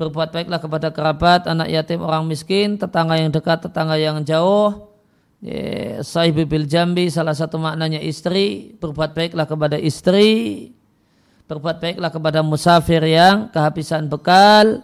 Berbuat 0.00 0.32
baiklah 0.32 0.56
kepada 0.56 0.88
kerabat, 0.88 1.44
anak 1.44 1.68
yatim, 1.68 2.00
orang 2.00 2.24
miskin, 2.24 2.80
tetangga 2.80 3.20
yang 3.20 3.28
dekat, 3.28 3.68
tetangga 3.68 4.00
yang 4.00 4.24
jauh. 4.24 4.96
Sahibi 6.00 6.48
bil 6.48 6.64
jambi, 6.64 7.12
salah 7.12 7.36
satu 7.36 7.60
maknanya 7.60 8.00
istri. 8.00 8.72
Berbuat 8.80 9.12
baiklah 9.12 9.44
kepada 9.44 9.76
istri. 9.76 10.72
Berbuat 11.44 11.84
baiklah 11.84 12.08
kepada 12.08 12.40
musafir 12.40 13.04
yang 13.04 13.52
kehabisan 13.52 14.08
bekal. 14.08 14.80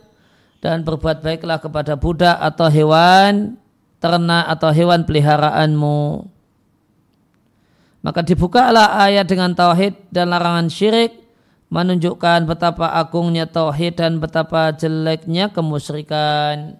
Dan 0.61 0.85
berbuat 0.85 1.24
baiklah 1.24 1.64
kepada 1.64 1.96
budak 1.96 2.37
atau 2.37 2.68
hewan 2.68 3.57
ternak 3.96 4.44
atau 4.52 4.68
hewan 4.68 5.02
peliharaanmu. 5.09 6.29
Maka 8.05 8.20
dibukalah 8.22 9.02
ayat 9.02 9.26
dengan 9.26 9.50
tauhid 9.57 10.12
dan 10.14 10.31
larangan 10.31 10.70
syirik 10.70 11.25
menunjukkan 11.66 12.46
betapa 12.46 12.94
agungnya 12.94 13.50
tauhid 13.50 13.98
dan 13.98 14.22
betapa 14.22 14.70
jeleknya 14.74 15.50
kemusyrikan. 15.50 16.79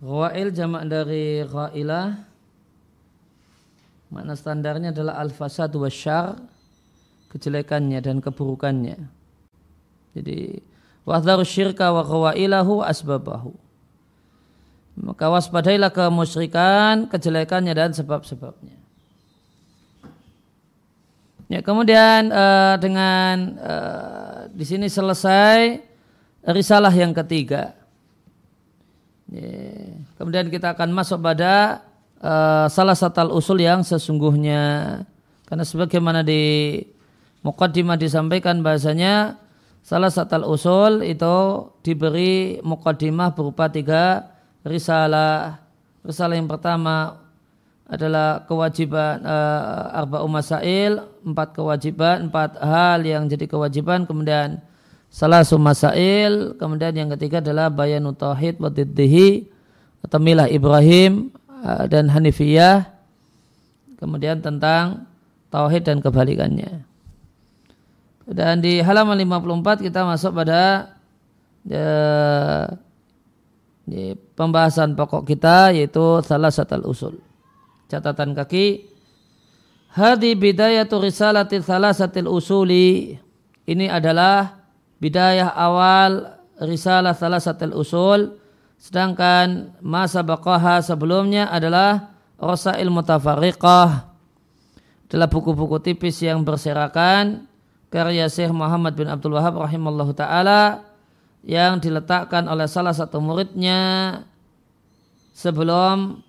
Ghawail 0.00 0.48
jamak 0.56 0.88
dari 0.88 1.44
ghailah 1.44 2.30
Makna 4.10 4.34
standarnya 4.34 4.90
adalah 4.90 5.22
al-fasad 5.22 5.70
wa 5.70 5.86
syar 5.86 6.34
kejelekannya 7.30 8.02
dan 8.02 8.18
keburukannya. 8.18 8.98
Jadi 10.18 10.58
wahdharu 11.06 11.46
syirka 11.46 11.94
wa 11.94 12.02
ghawailahu 12.02 12.82
asbabahu. 12.82 13.54
Maka 14.98 15.30
waspadailah 15.30 15.94
kemusyrikan, 15.94 17.06
kejelekannya 17.06 17.72
dan 17.72 17.94
sebab-sebabnya. 17.94 18.76
Ya, 21.46 21.62
kemudian 21.62 22.34
uh, 22.34 22.74
dengan 22.82 23.58
uh, 23.62 24.38
di 24.50 24.66
sini 24.66 24.90
selesai 24.90 25.82
risalah 26.50 26.90
yang 26.90 27.14
ketiga. 27.14 27.79
Kemudian 30.18 30.50
kita 30.50 30.74
akan 30.74 30.90
masuk 30.90 31.22
pada 31.22 31.86
uh, 32.18 32.66
salah 32.66 32.98
satu 32.98 33.30
usul 33.30 33.62
yang 33.62 33.86
sesungguhnya. 33.86 35.02
Karena 35.46 35.64
sebagaimana 35.66 36.26
di 36.26 36.78
mukaddimah 37.42 37.98
disampaikan 37.98 38.62
bahasanya 38.62 39.38
salah 39.82 40.10
satu 40.10 40.46
usul 40.46 41.06
itu 41.06 41.66
diberi 41.86 42.58
mukaddimah 42.62 43.34
berupa 43.34 43.70
tiga 43.70 44.34
risalah. 44.66 45.62
Risalah 46.00 46.34
yang 46.38 46.48
pertama 46.48 47.20
adalah 47.90 48.46
kewajiban 48.46 49.20
uh, 49.26 49.98
arba 49.98 50.22
masail, 50.30 51.10
empat 51.26 51.58
kewajiban, 51.58 52.30
empat 52.30 52.54
hal 52.62 53.02
yang 53.02 53.26
jadi 53.26 53.50
kewajiban, 53.50 54.06
kemudian 54.06 54.62
salah 55.10 55.42
masail, 55.58 56.54
kemudian 56.56 56.94
yang 56.94 57.10
ketiga 57.18 57.42
adalah 57.42 57.68
bayanu 57.68 58.14
tauhid 58.14 58.62
wa 58.62 58.70
atau 60.00 60.18
milah 60.22 60.48
Ibrahim 60.48 61.34
uh, 61.60 61.84
dan 61.90 62.08
Hanifiyah, 62.08 62.88
kemudian 64.00 64.40
tentang 64.40 65.04
tauhid 65.52 65.84
dan 65.84 65.98
kebalikannya. 66.00 66.86
Dan 68.30 68.62
di 68.62 68.78
halaman 68.78 69.18
54 69.18 69.82
kita 69.90 70.06
masuk 70.06 70.38
pada 70.38 70.94
uh, 71.66 72.66
pembahasan 74.38 74.94
pokok 74.94 75.26
kita 75.26 75.74
yaitu 75.74 76.22
salah 76.22 76.54
satu 76.54 76.78
usul. 76.86 77.18
Catatan 77.90 78.38
kaki. 78.38 78.86
Hadi 79.90 80.38
bidayatu 80.38 81.02
risalati 81.02 81.58
thalathatil 81.58 82.30
usuli. 82.30 83.18
Ini 83.66 83.90
adalah 83.90 84.59
bidayah 85.00 85.50
awal 85.50 86.38
risalah 86.60 87.16
thalathatil 87.16 87.74
usul. 87.74 88.38
Sedangkan 88.80 89.76
masa 89.84 90.24
baqaha 90.24 90.80
sebelumnya 90.80 91.48
adalah 91.52 92.16
Rasail 92.40 92.88
Mutafariqah. 92.88 94.08
Adalah 95.10 95.28
buku-buku 95.28 95.76
tipis 95.84 96.16
yang 96.24 96.40
berserakan. 96.40 97.44
Karya 97.90 98.30
Syekh 98.30 98.54
Muhammad 98.54 98.94
bin 98.94 99.10
Abdul 99.10 99.34
Wahab 99.34 99.58
rahimallahu 99.58 100.14
taala 100.14 100.86
yang 101.42 101.82
diletakkan 101.82 102.46
oleh 102.46 102.70
salah 102.70 102.94
satu 102.94 103.18
muridnya 103.18 104.22
sebelum 105.34 106.22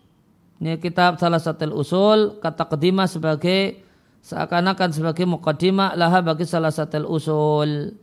ini 0.57 0.81
kitab 0.81 1.21
salah 1.21 1.37
satu 1.37 1.69
usul 1.73 2.41
kata 2.41 2.65
kedima 2.65 3.05
sebagai 3.05 3.81
seakan-akan 4.25 4.89
sebagai 4.89 5.29
mukaddimah 5.29 5.93
laha 5.93 6.25
bagi 6.25 6.49
salah 6.49 6.73
satu 6.73 7.05
usul. 7.05 7.93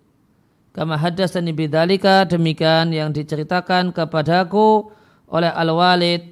Kama 0.78 0.94
hadas 0.94 1.34
dan 1.34 1.50
bidalika 1.50 2.22
demikian 2.22 2.94
yang 2.94 3.10
diceritakan 3.10 3.90
kepadaku 3.90 4.94
oleh 5.26 5.50
al-walid 5.50 6.30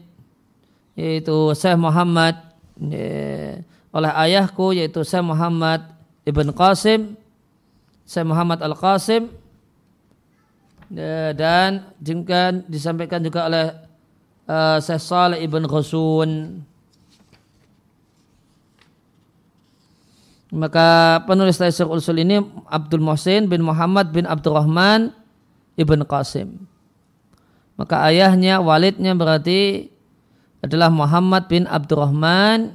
yaitu 0.94 1.50
Syekh 1.58 1.74
Muhammad 1.74 2.38
ya, 2.78 3.58
oleh 3.90 4.12
ayahku 4.14 4.70
yaitu 4.70 5.02
Syekh 5.02 5.26
Muhammad 5.26 5.82
Ibn 6.22 6.54
Qasim 6.54 7.18
Syekh 8.06 8.22
Muhammad 8.22 8.62
Al-Qasim 8.62 9.34
ya, 10.94 11.34
dan 11.34 11.90
juga 11.98 12.54
disampaikan 12.70 13.18
juga 13.26 13.50
oleh 13.50 13.74
uh, 14.46 14.78
Syekh 14.78 15.02
Saleh 15.02 15.42
Ibn 15.42 15.66
Ghusun. 15.66 16.62
Maka 20.56 21.20
penulis 21.28 21.60
Taisir 21.60 21.84
Usul 21.84 22.24
ini 22.24 22.40
Abdul 22.72 23.04
Muhsin 23.04 23.44
bin 23.44 23.60
Muhammad 23.60 24.08
bin 24.08 24.24
Abdurrahman 24.24 25.12
Ibn 25.76 26.00
Qasim. 26.08 26.64
Maka 27.76 28.08
ayahnya, 28.08 28.64
walidnya 28.64 29.12
berarti 29.12 29.92
adalah 30.64 30.88
Muhammad 30.88 31.44
bin 31.52 31.68
Abdurrahman 31.68 32.72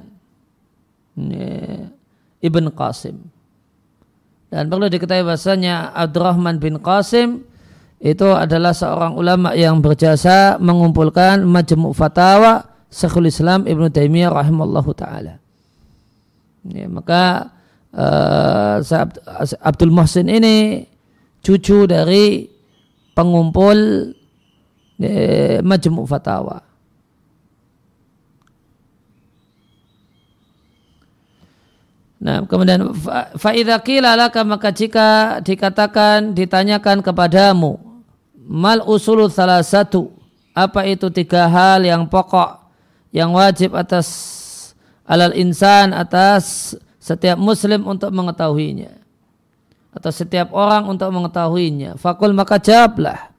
Ibn 2.38 2.64
Qasim. 2.70 3.18
Dan 4.46 4.70
perlu 4.70 4.86
diketahui 4.86 5.26
bahasanya 5.26 5.90
Abdurrahman 5.90 6.62
bin 6.62 6.78
Qasim 6.78 7.42
itu 7.98 8.30
adalah 8.30 8.70
seorang 8.78 9.18
ulama 9.18 9.58
yang 9.58 9.82
berjasa 9.82 10.54
mengumpulkan 10.62 11.42
majmu' 11.42 11.90
fatawa 11.90 12.62
Syekhul 12.92 13.26
Islam 13.26 13.66
Ibnu 13.66 13.90
Taimiyah 13.90 14.30
rahimallahu 14.30 14.90
taala. 14.94 15.42
Ya, 16.68 16.86
maka 16.86 17.50
uh, 17.92 18.80
Abdul 19.60 19.92
Muhsin 19.92 20.28
ini 20.28 20.88
cucu 21.44 21.84
dari 21.88 22.48
pengumpul 23.12 23.78
uh, 25.00 25.58
majmu' 25.60 26.06
fatawa. 26.08 26.72
Nah, 32.22 32.46
kemudian 32.46 32.94
faidha 33.34 33.82
qila 33.82 34.14
maka 34.46 34.70
jika 34.70 35.42
dikatakan 35.42 36.30
ditanyakan 36.30 37.02
kepadamu 37.02 37.82
mal 38.46 38.78
usul 38.86 39.26
salah 39.26 39.58
satu 39.66 40.14
apa 40.54 40.86
itu 40.86 41.10
tiga 41.10 41.50
hal 41.50 41.82
yang 41.82 42.06
pokok 42.06 42.62
yang 43.10 43.34
wajib 43.34 43.74
atas 43.74 44.06
alal 45.02 45.34
insan 45.34 45.90
atas 45.90 46.76
setiap 47.02 47.34
muslim 47.34 47.82
untuk 47.82 48.14
mengetahuinya. 48.14 48.94
Atau 49.90 50.14
setiap 50.14 50.54
orang 50.54 50.86
untuk 50.86 51.10
mengetahuinya. 51.10 51.98
Fakul 51.98 52.30
maka 52.30 52.62
jawablah. 52.62 53.34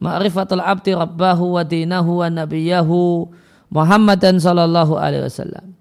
Ma'rifatul 0.00 0.64
abdi 0.64 0.96
rabbahu 0.96 1.60
wa 1.60 1.62
dinahu 1.62 2.24
wa 2.24 2.28
nabiyahu 2.32 3.28
Muhammadan 3.68 4.40
sallallahu 4.40 4.96
alaihi 4.96 5.28
wasallam. 5.28 5.76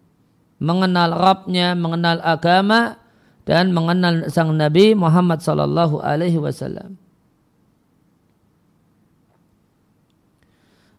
Mengenal 0.60 1.16
Rabbnya, 1.16 1.72
mengenal 1.78 2.20
agama 2.20 3.00
dan 3.48 3.72
mengenal 3.72 4.28
sang 4.28 4.52
Nabi 4.52 4.92
Muhammad 4.92 5.40
sallallahu 5.40 6.04
alaihi 6.04 6.36
wasallam. 6.36 7.00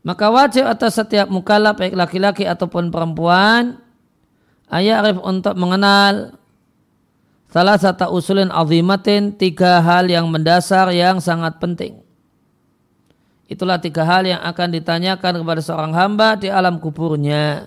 Maka 0.01 0.33
wajib 0.33 0.65
atas 0.65 0.97
setiap 0.97 1.29
mukallaf 1.29 1.77
baik 1.77 1.93
laki-laki 1.93 2.49
ataupun 2.49 2.89
perempuan 2.89 3.77
ayat 4.69 5.17
untuk 5.21 5.57
mengenal 5.57 6.37
salah 7.49 7.81
satu 7.81 8.13
usulin 8.13 8.53
azimatin 8.53 9.33
tiga 9.33 9.81
hal 9.81 10.09
yang 10.09 10.29
mendasar 10.29 10.93
yang 10.93 11.21
sangat 11.21 11.57
penting. 11.61 12.01
Itulah 13.49 13.81
tiga 13.81 14.05
hal 14.05 14.29
yang 14.29 14.45
akan 14.45 14.69
ditanyakan 14.77 15.41
kepada 15.41 15.61
seorang 15.65 15.93
hamba 15.97 16.37
di 16.37 16.53
alam 16.53 16.77
kuburnya. 16.77 17.65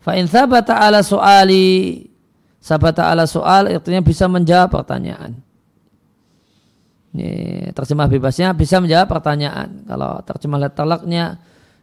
Fa 0.00 0.16
in 0.16 0.24
thabata 0.24 0.80
ala 0.80 1.04
su'ali 1.04 2.08
sabata 2.56 3.08
ala 3.12 3.28
soal 3.28 3.68
artinya 3.68 4.00
bisa 4.00 4.24
menjawab 4.24 4.72
pertanyaan. 4.72 5.36
Ini 7.12 7.30
terjemah 7.72 8.08
bebasnya 8.08 8.52
bisa 8.52 8.80
menjawab 8.80 9.08
pertanyaan. 9.08 9.84
Kalau 9.88 10.20
terjemah 10.24 10.60
letalaknya 10.68 11.40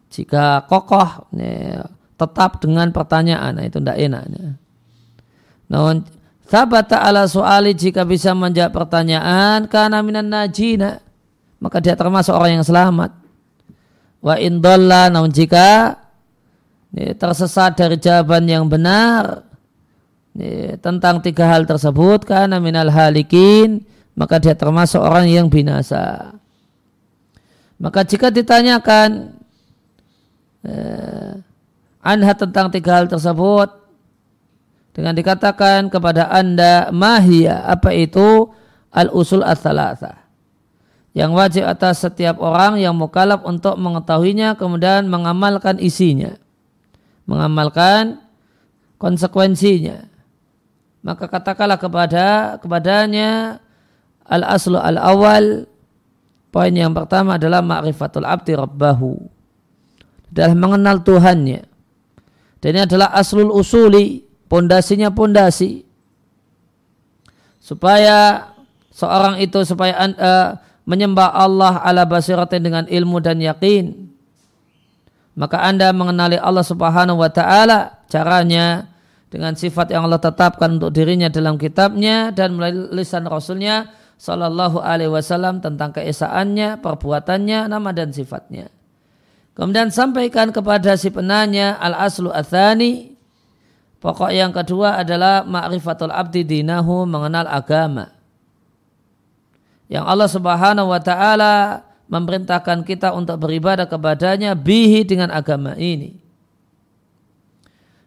jika 0.10 0.66
kokoh 0.70 1.30
ini, 1.34 1.82
tetap 2.16 2.64
dengan 2.64 2.90
pertanyaan 2.96 3.60
nah 3.60 3.66
itu 3.68 3.80
tidak 3.80 3.98
enak. 4.00 4.24
Namun 5.68 6.08
sabata 6.48 7.04
ala 7.04 7.28
soali 7.28 7.76
jika 7.76 8.08
bisa 8.08 8.32
menjawab 8.32 8.72
pertanyaan 8.72 9.68
karena 9.68 10.00
minan 10.00 10.32
najina 10.32 11.04
maka 11.60 11.84
dia 11.84 11.98
termasuk 11.98 12.32
orang 12.32 12.62
yang 12.62 12.66
selamat. 12.68 13.12
Wa 14.24 14.40
indolla 14.40 15.12
namun 15.12 15.30
jika 15.30 16.00
tersesat 16.96 17.76
dari 17.76 18.00
jawaban 18.00 18.48
yang 18.48 18.66
benar 18.72 19.44
tentang 20.80 21.20
tiga 21.20 21.48
hal 21.52 21.68
tersebut 21.68 22.24
karena 22.24 22.60
minal 22.60 22.92
halikin 22.92 23.84
maka 24.16 24.40
dia 24.40 24.56
termasuk 24.56 25.04
orang 25.04 25.28
yang 25.28 25.48
binasa. 25.52 26.36
Maka 27.76 28.08
jika 28.08 28.32
ditanyakan 28.32 29.36
eh, 30.64 31.36
anha 32.06 32.38
tentang 32.38 32.70
tiga 32.70 33.02
hal 33.02 33.10
tersebut. 33.10 33.74
Dengan 34.94 35.12
dikatakan 35.18 35.90
kepada 35.92 36.30
anda 36.30 36.94
mahia 36.94 37.66
apa 37.66 37.92
itu? 37.92 38.48
Al 38.96 39.12
usul 39.12 39.44
as 39.44 39.60
yang 41.16 41.32
wajib 41.32 41.64
atas 41.64 42.04
setiap 42.04 42.40
orang 42.44 42.76
yang 42.76 42.92
mukalaf 42.92 43.44
untuk 43.48 43.80
mengetahuinya 43.80 44.60
kemudian 44.60 45.08
mengamalkan 45.08 45.80
isinya. 45.80 46.36
Mengamalkan 47.24 48.20
konsekuensinya. 49.00 50.12
Maka 51.04 51.32
katakanlah 51.32 51.80
kepada 51.80 52.56
kepadanya 52.60 53.64
al 54.28 54.44
aslu 54.44 54.76
al 54.76 55.00
awal 55.00 55.68
poin 56.52 56.76
yang 56.76 56.92
pertama 56.92 57.40
adalah 57.40 57.64
ma'rifatul 57.64 58.28
abdi 58.28 58.52
rabbahu. 58.56 59.16
Adalah 60.36 60.56
mengenal 60.56 61.00
Tuhannya 61.00 61.75
dan 62.66 62.74
ini 62.74 62.82
adalah 62.82 63.14
aslul 63.14 63.54
usuli 63.54 64.26
pondasinya 64.50 65.14
pondasi 65.14 65.86
supaya 67.62 68.50
seorang 68.90 69.38
itu 69.38 69.62
supaya 69.62 69.94
uh, 70.02 70.58
menyembah 70.90 71.30
Allah 71.30 71.78
ala 71.86 72.10
basiratin 72.10 72.66
dengan 72.66 72.90
ilmu 72.90 73.22
dan 73.22 73.38
yakin 73.38 74.10
maka 75.38 75.62
anda 75.62 75.94
mengenali 75.94 76.42
Allah 76.42 76.66
subhanahu 76.66 77.22
wa 77.22 77.30
ta'ala 77.30 78.02
caranya 78.10 78.90
dengan 79.30 79.54
sifat 79.54 79.94
yang 79.94 80.10
Allah 80.10 80.18
tetapkan 80.18 80.82
untuk 80.82 80.90
dirinya 80.90 81.30
dalam 81.30 81.62
kitabnya 81.62 82.34
dan 82.34 82.58
melalui 82.58 82.98
lisan 82.98 83.30
rasulnya 83.30 83.94
sallallahu 84.18 84.82
alaihi 84.82 85.14
wasallam 85.14 85.62
tentang 85.62 85.94
keesaannya, 85.94 86.82
perbuatannya, 86.82 87.70
nama 87.70 87.90
dan 87.94 88.10
sifatnya. 88.10 88.74
Kemudian 89.56 89.88
sampaikan 89.90 90.52
kepada 90.52 91.00
si 91.00 91.08
penanya 91.10 91.80
al-aslu 91.80 92.28
athani 92.30 93.16
Pokok 94.04 94.30
yang 94.30 94.54
kedua 94.54 95.02
adalah 95.02 95.42
ma'rifatul 95.48 96.14
abdi 96.14 96.46
dinahu 96.46 97.10
mengenal 97.10 97.50
agama 97.50 98.16
yang 99.86 100.06
Allah 100.06 100.30
Subhanahu 100.30 100.90
wa 100.90 101.02
taala 101.02 101.86
memerintahkan 102.10 102.86
kita 102.86 103.14
untuk 103.14 103.42
beribadah 103.42 103.90
kepadanya 103.90 104.54
bihi 104.54 105.06
dengan 105.06 105.34
agama 105.34 105.74
ini. 105.78 106.22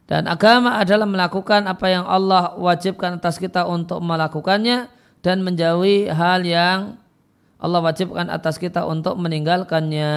Dan 0.08 0.24
agama 0.24 0.80
adalah 0.80 1.04
melakukan 1.04 1.68
apa 1.68 1.86
yang 1.92 2.08
Allah 2.08 2.56
wajibkan 2.56 3.20
atas 3.20 3.36
kita 3.36 3.68
untuk 3.68 4.00
melakukannya 4.00 4.88
dan 5.20 5.44
menjauhi 5.44 6.08
hal 6.08 6.46
yang 6.48 6.96
Allah 7.60 7.82
wajibkan 7.84 8.32
atas 8.32 8.56
kita 8.56 8.88
untuk 8.88 9.18
meninggalkannya. 9.20 10.14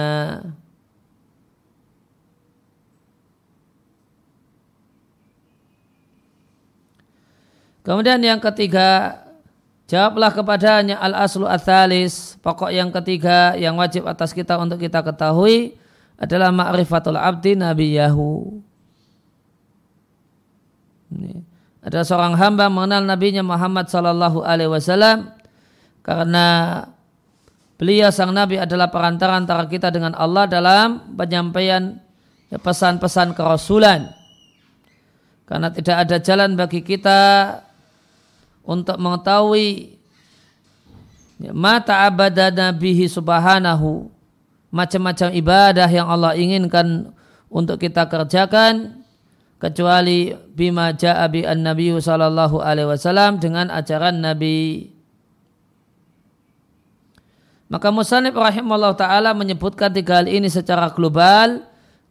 Kemudian 7.82 8.22
yang 8.22 8.38
ketiga 8.38 9.22
Jawablah 9.92 10.32
kepadanya 10.32 10.96
al-aslu 11.04 11.44
athalis. 11.44 12.40
Pokok 12.40 12.72
yang 12.72 12.88
ketiga 12.88 13.52
yang 13.60 13.76
wajib 13.76 14.08
atas 14.08 14.32
kita 14.32 14.56
untuk 14.56 14.80
kita 14.80 15.04
ketahui 15.04 15.76
adalah 16.16 16.48
ma'rifatul 16.48 17.20
abdi 17.20 17.60
nabiyahu. 17.60 18.56
Ini. 21.12 21.44
Ada 21.84 22.08
seorang 22.08 22.40
hamba 22.40 22.72
mengenal 22.72 23.04
nabinya 23.04 23.44
Muhammad 23.44 23.92
sallallahu 23.92 24.40
alaihi 24.40 24.72
wasallam 24.72 25.34
karena 26.00 26.78
beliau 27.76 28.08
sang 28.08 28.32
nabi 28.32 28.56
adalah 28.56 28.88
perantara 28.88 29.36
antara 29.36 29.68
kita 29.68 29.92
dengan 29.92 30.16
Allah 30.16 30.48
dalam 30.48 31.12
penyampaian 31.20 32.00
pesan-pesan 32.48 33.36
kerasulan. 33.36 34.08
Karena 35.44 35.68
tidak 35.68 36.06
ada 36.08 36.16
jalan 36.16 36.56
bagi 36.56 36.80
kita 36.80 37.20
untuk 38.62 38.96
mengetahui 38.98 39.98
mata 41.50 42.06
abadana 42.06 42.70
bihi 42.70 43.10
subhanahu 43.10 44.06
macam-macam 44.70 45.28
ibadah 45.34 45.90
yang 45.90 46.06
Allah 46.06 46.38
inginkan 46.38 47.10
untuk 47.52 47.82
kita 47.82 48.06
kerjakan 48.08 49.02
kecuali 49.60 50.34
bima 50.54 50.90
ja'a 50.90 51.28
bi 51.30 51.46
an-nabi 51.46 51.94
sallallahu 51.94 52.58
alaihi 52.58 52.88
wasallam 52.90 53.38
dengan 53.38 53.70
ajaran 53.70 54.18
Nabi. 54.18 54.90
Maka 57.70 57.88
Musanib 57.94 58.34
rahimahullah 58.34 58.98
ta'ala 58.98 59.30
menyebutkan 59.32 59.94
tiga 59.94 60.20
hal 60.20 60.28
ini 60.28 60.50
secara 60.50 60.90
global. 60.92 61.62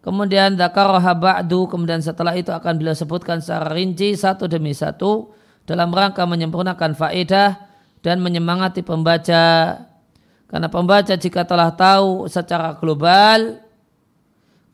Kemudian 0.01 0.57
dzakaraha 0.57 1.13
ba'du 1.13 1.69
kemudian 1.69 2.01
setelah 2.01 2.33
itu 2.33 2.49
akan 2.49 2.73
beliau 2.81 2.97
sebutkan 2.97 3.37
secara 3.37 3.69
rinci 3.69 4.17
satu 4.17 4.49
demi 4.49 4.73
satu 4.73 5.29
dalam 5.71 5.87
rangka 5.95 6.27
menyempurnakan 6.27 6.91
faedah 6.99 7.55
dan 8.03 8.19
menyemangati 8.19 8.83
pembaca. 8.83 9.79
Karena 10.51 10.67
pembaca 10.67 11.15
jika 11.15 11.47
telah 11.47 11.71
tahu 11.71 12.27
secara 12.27 12.75
global, 12.75 13.63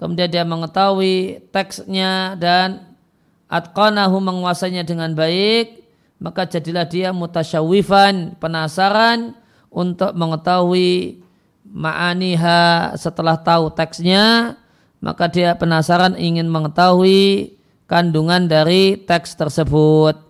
kemudian 0.01 0.25
dia 0.25 0.41
mengetahui 0.41 1.45
teksnya 1.53 2.33
dan 2.41 2.97
atqanahu 3.45 4.17
menguasainya 4.17 4.81
dengan 4.81 5.13
baik, 5.13 5.85
maka 6.17 6.49
jadilah 6.49 6.89
dia 6.89 7.13
mutasyawifan, 7.13 8.41
penasaran 8.41 9.37
untuk 9.69 10.17
mengetahui 10.17 11.21
ma'aniha 11.61 12.97
setelah 12.97 13.37
tahu 13.37 13.69
teksnya, 13.69 14.57
maka 14.97 15.29
dia 15.29 15.53
penasaran 15.53 16.17
ingin 16.17 16.49
mengetahui 16.49 17.53
kandungan 17.85 18.49
dari 18.49 18.97
teks 18.97 19.37
tersebut. 19.37 20.26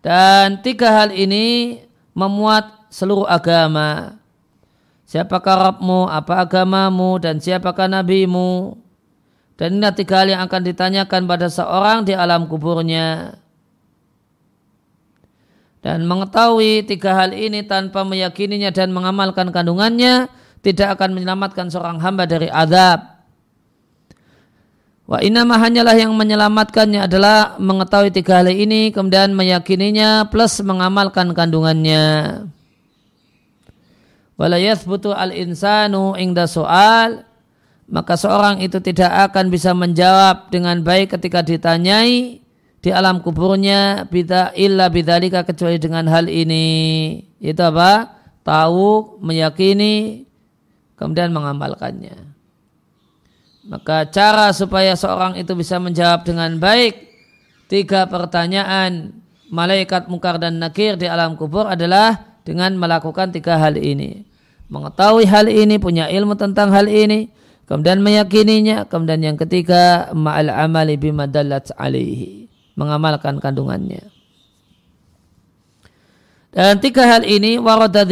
Dan 0.00 0.64
tiga 0.64 0.92
hal 0.92 1.12
ini 1.12 1.80
memuat 2.16 2.88
seluruh 2.88 3.28
agama. 3.28 4.16
Siapakah 5.04 5.74
Rabbmu, 5.74 6.06
apa 6.06 6.46
agamamu, 6.46 7.18
dan 7.18 7.42
siapakah 7.42 7.90
nabimu. 7.90 8.78
Dan 9.60 9.76
ini 9.76 9.90
tiga 9.92 10.22
hal 10.22 10.32
yang 10.32 10.40
akan 10.46 10.62
ditanyakan 10.64 11.28
pada 11.28 11.50
seorang 11.50 12.06
di 12.06 12.14
alam 12.14 12.46
kuburnya. 12.46 13.36
Dan 15.80 16.04
mengetahui 16.04 16.84
tiga 16.84 17.16
hal 17.16 17.32
ini 17.32 17.64
tanpa 17.64 18.04
meyakininya 18.04 18.68
dan 18.68 18.92
mengamalkan 18.92 19.48
kandungannya 19.48 20.28
tidak 20.60 21.00
akan 21.00 21.16
menyelamatkan 21.16 21.72
seorang 21.72 21.96
hamba 22.00 22.28
dari 22.28 22.52
azab. 22.52 23.09
Wa 25.10 25.18
inama 25.18 25.58
hanyalah 25.58 25.98
yang 25.98 26.14
menyelamatkannya 26.14 27.10
adalah 27.10 27.58
mengetahui 27.58 28.14
tiga 28.14 28.38
hal 28.38 28.46
ini 28.46 28.94
kemudian 28.94 29.34
meyakininya 29.34 30.30
plus 30.30 30.62
mengamalkan 30.62 31.34
kandungannya. 31.34 32.06
Wala 34.38 34.62
yathbutu 34.62 35.10
al 35.10 35.34
insanu 35.34 36.14
ingda 36.14 36.46
soal 36.46 37.26
maka 37.90 38.14
seorang 38.14 38.62
itu 38.62 38.78
tidak 38.78 39.10
akan 39.34 39.50
bisa 39.50 39.74
menjawab 39.74 40.46
dengan 40.54 40.78
baik 40.86 41.18
ketika 41.18 41.42
ditanyai 41.42 42.38
di 42.78 42.90
alam 42.94 43.18
kuburnya 43.18 44.06
bida 44.06 44.54
illa 44.54 44.86
bidalika 44.86 45.42
kecuali 45.42 45.82
dengan 45.82 46.06
hal 46.06 46.30
ini. 46.30 47.18
Itu 47.42 47.66
apa? 47.66 48.14
Tahu 48.46 49.18
meyakini 49.26 50.22
kemudian 50.94 51.34
mengamalkannya 51.34 52.29
maka 53.70 54.02
cara 54.10 54.50
supaya 54.50 54.98
seorang 54.98 55.38
itu 55.38 55.54
bisa 55.54 55.78
menjawab 55.78 56.26
dengan 56.26 56.58
baik 56.58 57.06
tiga 57.70 58.10
pertanyaan 58.10 59.14
malaikat 59.46 60.10
mungkar 60.10 60.42
dan 60.42 60.58
nakir 60.58 60.98
di 60.98 61.06
alam 61.06 61.38
kubur 61.38 61.70
adalah 61.70 62.34
dengan 62.42 62.74
melakukan 62.74 63.30
tiga 63.30 63.62
hal 63.62 63.78
ini. 63.78 64.26
Mengetahui 64.70 65.26
hal 65.26 65.46
ini, 65.50 65.78
punya 65.82 66.06
ilmu 66.10 66.34
tentang 66.38 66.70
hal 66.70 66.86
ini, 66.86 67.30
kemudian 67.66 68.02
meyakininya, 68.02 68.86
kemudian 68.86 69.22
yang 69.22 69.38
ketiga 69.38 70.10
ma'al 70.14 70.50
amali 70.50 70.94
bima 70.94 71.26
alaihi, 71.26 72.46
mengamalkan 72.78 73.42
kandungannya. 73.42 74.06
Dan 76.50 76.82
tiga 76.82 77.06
hal 77.06 77.22
ini 77.22 77.62
warada 77.62 78.02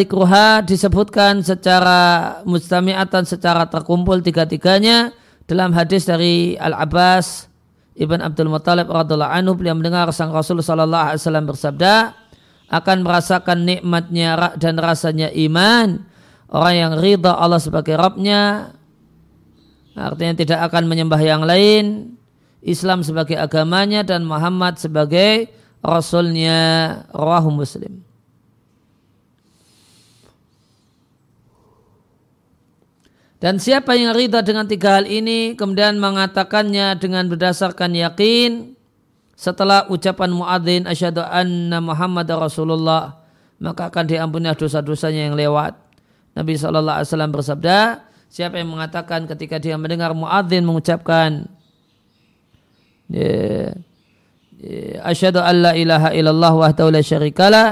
disebutkan 0.63 1.43
secara 1.43 2.43
mustami'atan 2.47 3.27
secara 3.27 3.67
terkumpul 3.67 4.23
tiga-tiganya 4.23 5.11
dalam 5.49 5.73
hadis 5.73 6.05
dari 6.05 6.55
Al 6.61 6.77
Abbas 6.77 7.49
Ibn 7.97 8.21
Abdul 8.21 8.53
Muttalib 8.53 8.87
radhiallahu 8.93 9.33
anhu 9.33 9.57
beliau 9.57 9.75
mendengar 9.75 10.07
sang 10.13 10.31
Rasul 10.31 10.61
sallallahu 10.61 11.17
alaihi 11.17 11.21
wasallam 11.25 11.47
bersabda 11.49 11.95
akan 12.69 12.97
merasakan 13.01 13.65
nikmatnya 13.65 14.55
dan 14.61 14.77
rasanya 14.77 15.33
iman 15.33 16.05
orang 16.53 16.75
yang 16.77 16.93
ridha 17.01 17.33
Allah 17.33 17.59
sebagai 17.59 17.97
Rabbnya 17.97 18.77
artinya 19.99 20.35
tidak 20.37 20.61
akan 20.71 20.85
menyembah 20.87 21.19
yang 21.19 21.43
lain 21.43 22.15
Islam 22.63 23.03
sebagai 23.03 23.35
agamanya 23.35 24.05
dan 24.05 24.23
Muhammad 24.27 24.79
sebagai 24.79 25.51
Rasulnya. 25.79 26.59
Rawahu 27.15 27.55
Muslim 27.55 28.08
Dan 33.39 33.63
siapa 33.63 33.95
yang 33.95 34.19
ridha 34.19 34.43
dengan 34.43 34.67
tiga 34.67 34.99
hal 34.99 35.07
ini 35.07 35.55
kemudian 35.55 36.03
mengatakannya 36.03 36.99
dengan 36.99 37.31
berdasarkan 37.31 37.95
yakin 37.95 38.75
setelah 39.39 39.87
ucapan 39.87 40.35
muadzin 40.35 40.91
asyhadu 40.91 41.23
anna 41.23 41.79
Muhammad 41.79 42.27
Rasulullah 42.35 43.23
maka 43.63 43.91
akan 43.91 44.11
diampuni 44.11 44.51
dosa-dosanya 44.51 45.31
yang 45.31 45.39
lewat. 45.39 45.75
Nabi 46.35 46.55
SAW 46.55 47.31
bersabda, 47.31 48.07
siapa 48.27 48.59
yang 48.59 48.75
mengatakan 48.75 49.27
ketika 49.31 49.63
dia 49.63 49.75
mendengar 49.79 50.15
muadzin 50.15 50.63
mengucapkan 50.67 51.47
ya, 53.11 53.75
ya, 54.59 55.03
asyhadu 55.07 55.39
an 55.43 55.55
la 55.63 55.73
ilaha 55.79 56.11
illallah 56.11 56.53
wahdahu 56.55 56.91
la 56.91 57.03
syarikalah 57.03 57.69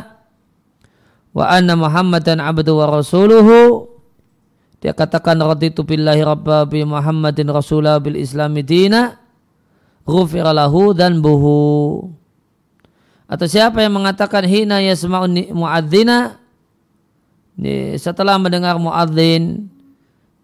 wa 1.34 1.44
anna 1.50 1.74
muhammadan 1.74 2.38
abdu 2.38 2.70
wa 2.74 2.86
rasuluhu 3.02 3.95
dia 4.80 4.92
katakan 4.92 5.40
raditu 5.40 5.82
billahi 5.82 6.20
rabba 6.20 6.68
bi 6.68 6.84
muhammadin 6.84 7.48
rasulah 7.48 7.96
bil 8.00 8.16
islami 8.16 8.60
dina 8.60 9.16
ghufira 10.04 10.52
lahu 10.52 10.92
dan 10.92 11.18
buhu 11.20 12.12
atau 13.26 13.46
siapa 13.50 13.82
yang 13.82 13.98
mengatakan 13.98 14.46
hina 14.46 14.78
yasma'un 14.78 15.50
muadzina? 15.50 16.38
Setelah 17.98 18.38
mendengar 18.38 18.78
muadzin 18.78 19.66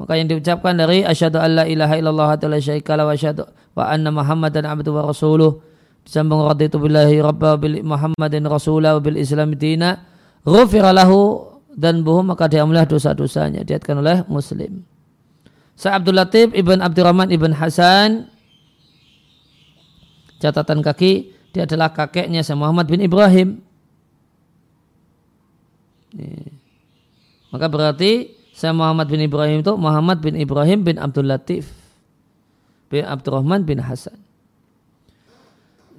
maka 0.02 0.18
yang 0.18 0.26
diucapkan 0.26 0.74
dari 0.74 1.06
asyhadu 1.06 1.38
alla 1.38 1.62
ilaha 1.62 1.94
illallah 1.94 2.34
wa 2.34 2.48
la 2.50 2.58
syarika 2.58 2.98
wa 2.98 3.14
asyhadu 3.14 3.46
wa 3.78 3.86
anna 3.86 4.10
muhammadan 4.10 4.66
abduhu 4.66 4.98
wa 4.98 5.06
rasuluh. 5.06 5.62
Disambung 6.02 6.42
raditu 6.42 6.82
billahi 6.82 7.22
rabba 7.22 7.54
bil 7.54 7.78
muhammadin 7.86 8.42
rasulah 8.50 8.98
bil 8.98 9.14
islam 9.14 9.54
dina 9.54 10.02
ghufira 10.42 10.90
lahu 10.90 11.51
dan 11.72 12.04
buhu 12.04 12.20
maka 12.24 12.48
diamulah 12.48 12.84
dosa-dosanya. 12.84 13.64
Diatkan 13.64 14.00
oleh 14.00 14.24
muslim. 14.28 14.84
Sa 15.72 15.96
Abdul 15.96 16.16
Latif 16.20 16.52
ibn 16.52 16.84
Abdurrahman 16.84 17.32
ibn 17.32 17.56
Hasan. 17.56 18.28
Catatan 20.42 20.82
kaki 20.82 21.32
dia 21.54 21.64
adalah 21.64 21.94
kakeknya 21.94 22.42
Sa 22.42 22.58
Muhammad 22.58 22.90
bin 22.90 23.00
Ibrahim. 23.00 23.62
Maka 27.52 27.66
berarti 27.72 28.36
saya 28.52 28.76
Muhammad 28.76 29.08
bin 29.08 29.20
Ibrahim 29.24 29.64
itu 29.64 29.72
Muhammad 29.80 30.20
bin 30.20 30.36
Ibrahim 30.36 30.84
bin 30.84 31.00
Abdul 31.00 31.24
Latif 31.24 31.72
bin 32.92 33.08
Abdurrahman 33.08 33.64
bin 33.64 33.80
Hasan. 33.80 34.20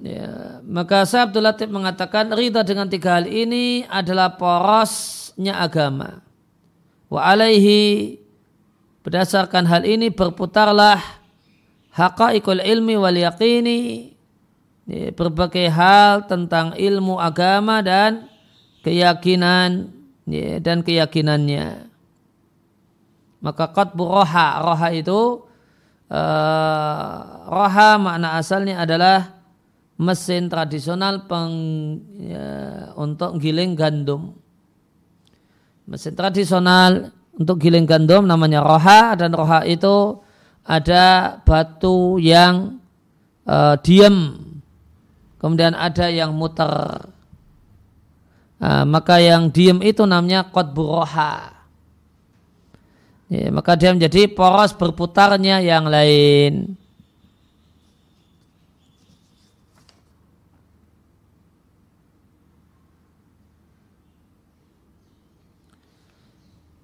Ya, 0.02 0.60
maka 0.62 1.02
saya 1.06 1.26
Abdul 1.26 1.42
Latif 1.42 1.70
mengatakan 1.70 2.30
ridha 2.30 2.62
dengan 2.62 2.86
tiga 2.86 3.18
hal 3.18 3.26
ini 3.26 3.86
adalah 3.90 4.38
porosnya 5.34 5.58
agama. 5.58 6.22
Wa 7.10 7.34
alaihi 7.34 8.18
berdasarkan 9.02 9.66
hal 9.66 9.82
ini 9.84 10.10
berputarlah 10.10 11.02
haqaiqul 11.94 12.62
ilmi 12.62 12.94
wal 12.96 13.14
yaqini 13.18 14.14
ya, 14.86 15.10
berbagai 15.12 15.68
hal 15.70 16.26
tentang 16.26 16.74
ilmu 16.78 17.20
agama 17.20 17.82
dan 17.84 18.26
keyakinan 18.82 19.92
ya, 20.26 20.58
dan 20.58 20.80
keyakinannya 20.80 21.90
maka 23.44 23.68
qatbu 23.68 24.02
roha 24.08 24.64
roha 24.64 24.88
itu 24.96 25.44
uh, 26.08 27.16
roha 27.44 28.00
makna 28.00 28.40
asalnya 28.40 28.80
adalah 28.80 29.36
mesin 30.00 30.48
tradisional 30.48 31.28
peng, 31.28 31.54
ya, 32.18 32.46
untuk 32.96 33.36
giling 33.38 33.76
gandum 33.76 34.43
mesin 35.84 36.16
tradisional 36.16 37.12
untuk 37.34 37.60
giling 37.60 37.84
gandum 37.84 38.24
namanya 38.24 38.64
roha 38.64 39.14
dan 39.18 39.34
roha 39.34 39.66
itu 39.66 40.20
ada 40.64 41.36
batu 41.44 42.16
yang 42.22 42.80
uh, 43.44 43.76
diam 43.84 44.44
kemudian 45.44 45.76
ada 45.76 46.08
yang 46.08 46.32
muter. 46.32 47.12
Uh, 48.64 48.86
maka 48.88 49.20
yang 49.20 49.52
diam 49.52 49.84
itu 49.84 50.08
namanya 50.08 50.48
qatbu 50.48 50.82
roha. 50.88 51.52
Ya, 53.28 53.52
maka 53.52 53.76
dia 53.76 53.92
menjadi 53.92 54.24
poros 54.32 54.72
berputarnya 54.72 55.60
yang 55.60 55.84
lain. 55.84 56.80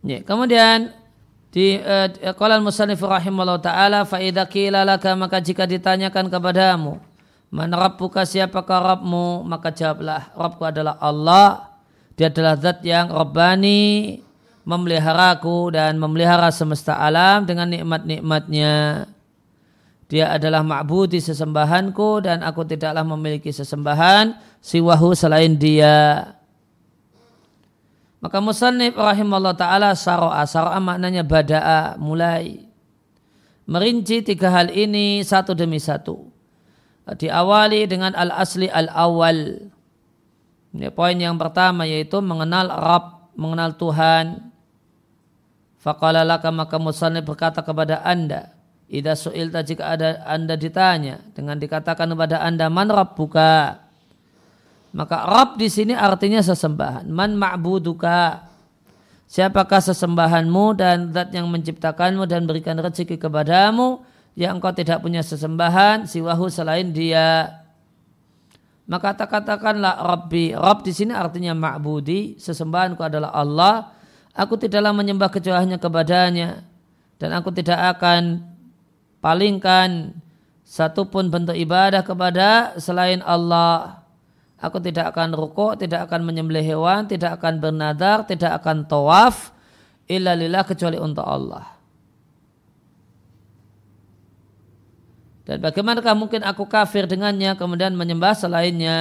Ya, 0.01 0.25
kemudian 0.25 0.97
di 1.53 1.77
uh, 1.77 2.09
qala 2.39 2.57
al-musannif 2.57 3.03
rahimallahu 3.03 3.61
taala 3.61 4.07
fa 4.07 4.23
idza 4.23 4.47
maka 5.19 5.43
jika 5.43 5.67
ditanyakan 5.67 6.31
kepadamu 6.31 7.03
man 7.51 7.69
rabbuka 7.75 8.23
siapakah 8.23 8.95
rabbmu 8.95 9.43
maka 9.43 9.75
jawablah 9.75 10.31
rabbku 10.39 10.63
adalah 10.63 10.95
Allah 11.03 11.75
dia 12.15 12.31
adalah 12.31 12.55
zat 12.55 12.87
yang 12.87 13.11
rabbani 13.11 14.23
memeliharaku 14.65 15.73
dan 15.73 15.97
memelihara 15.97 16.53
semesta 16.53 17.01
alam 17.01 17.49
dengan 17.49 17.67
nikmat-nikmatnya. 17.71 19.09
Dia 20.11 20.35
adalah 20.35 20.67
ma'budi 20.67 21.23
sesembahanku 21.23 22.27
dan 22.27 22.43
aku 22.43 22.67
tidaklah 22.67 23.07
memiliki 23.07 23.55
sesembahan 23.55 24.35
siwahu 24.59 25.15
selain 25.15 25.55
dia. 25.55 26.27
Maka 28.21 28.39
musannif 28.41 28.97
rahimahullah 28.97 29.57
ta'ala 29.57 29.97
saro'a. 29.97 30.45
Saro'a 30.45 30.77
maknanya 30.81 31.25
bada'a, 31.25 31.97
mulai. 31.97 32.69
Merinci 33.65 34.21
tiga 34.21 34.53
hal 34.53 34.69
ini 34.69 35.25
satu 35.25 35.57
demi 35.57 35.81
satu. 35.81 36.29
Diawali 37.11 37.89
dengan 37.91 38.13
al-asli 38.15 38.69
al-awal. 38.71 39.67
Ini 40.71 40.89
poin 40.95 41.17
yang 41.19 41.35
pertama 41.41 41.83
yaitu 41.89 42.23
mengenal 42.23 42.71
Rabb, 42.71 43.35
mengenal 43.35 43.75
Tuhan, 43.75 44.51
Faqala 45.81 46.29
laka 46.29 46.53
maka 46.53 46.77
musannif 46.77 47.25
berkata 47.25 47.65
kepada 47.65 48.05
anda. 48.05 48.53
Ida 48.91 49.17
su'ilta 49.17 49.65
jika 49.65 49.97
ada 49.97 50.21
anda 50.29 50.53
ditanya. 50.53 51.25
Dengan 51.33 51.57
dikatakan 51.57 52.05
kepada 52.13 52.45
anda 52.45 52.69
man 52.69 52.93
rabbuka. 52.93 53.81
Maka 54.91 55.23
Rabb 55.27 55.59
di 55.61 55.71
sini 55.71 55.95
artinya 55.95 56.43
sesembahan. 56.43 57.07
Man 57.07 57.39
ma'buduka. 57.39 58.49
Siapakah 59.31 59.79
sesembahanmu 59.79 60.65
dan 60.75 61.15
zat 61.15 61.31
yang 61.31 61.47
menciptakanmu 61.47 62.27
dan 62.27 62.51
berikan 62.51 62.75
rezeki 62.75 63.15
kepadamu 63.15 64.03
yang 64.35 64.59
engkau 64.59 64.75
tidak 64.75 64.99
punya 64.99 65.23
sesembahan 65.23 66.11
siwahu 66.11 66.51
selain 66.51 66.91
dia. 66.91 67.63
Maka 68.91 69.15
katakanlah 69.15 70.03
Rabbi. 70.03 70.59
Rabb 70.59 70.83
di 70.83 70.91
sini 70.91 71.15
artinya 71.15 71.55
ma'budi. 71.55 72.43
Sesembahanku 72.43 72.99
adalah 73.07 73.31
Allah 73.31 74.01
Aku 74.41 74.55
tidaklah 74.55 74.95
menyembah 74.95 75.29
kecuali 75.29 75.75
kepadanya 75.75 76.63
dan 77.19 77.31
aku 77.35 77.51
tidak 77.51 77.99
akan 77.99 78.47
palingkan 79.19 80.15
satupun 80.63 81.29
bentuk 81.29 81.59
ibadah 81.59 82.07
kepada 82.07 82.79
selain 82.79 83.21
Allah. 83.27 84.00
Aku 84.61 84.77
tidak 84.77 85.17
akan 85.17 85.33
rukuk, 85.33 85.81
tidak 85.81 86.05
akan 86.05 86.21
menyembelih 86.21 86.61
hewan, 86.61 87.09
tidak 87.09 87.41
akan 87.41 87.65
bernadar, 87.65 88.29
tidak 88.29 88.61
akan 88.61 88.85
tawaf 88.85 89.57
illa 90.05 90.37
lillah 90.37 90.69
kecuali 90.69 91.01
untuk 91.01 91.25
Allah. 91.25 91.81
Dan 95.49 95.65
bagaimanakah 95.65 96.13
mungkin 96.13 96.45
aku 96.45 96.69
kafir 96.69 97.09
dengannya 97.09 97.57
kemudian 97.57 97.97
menyembah 97.97 98.37
selainnya? 98.37 99.01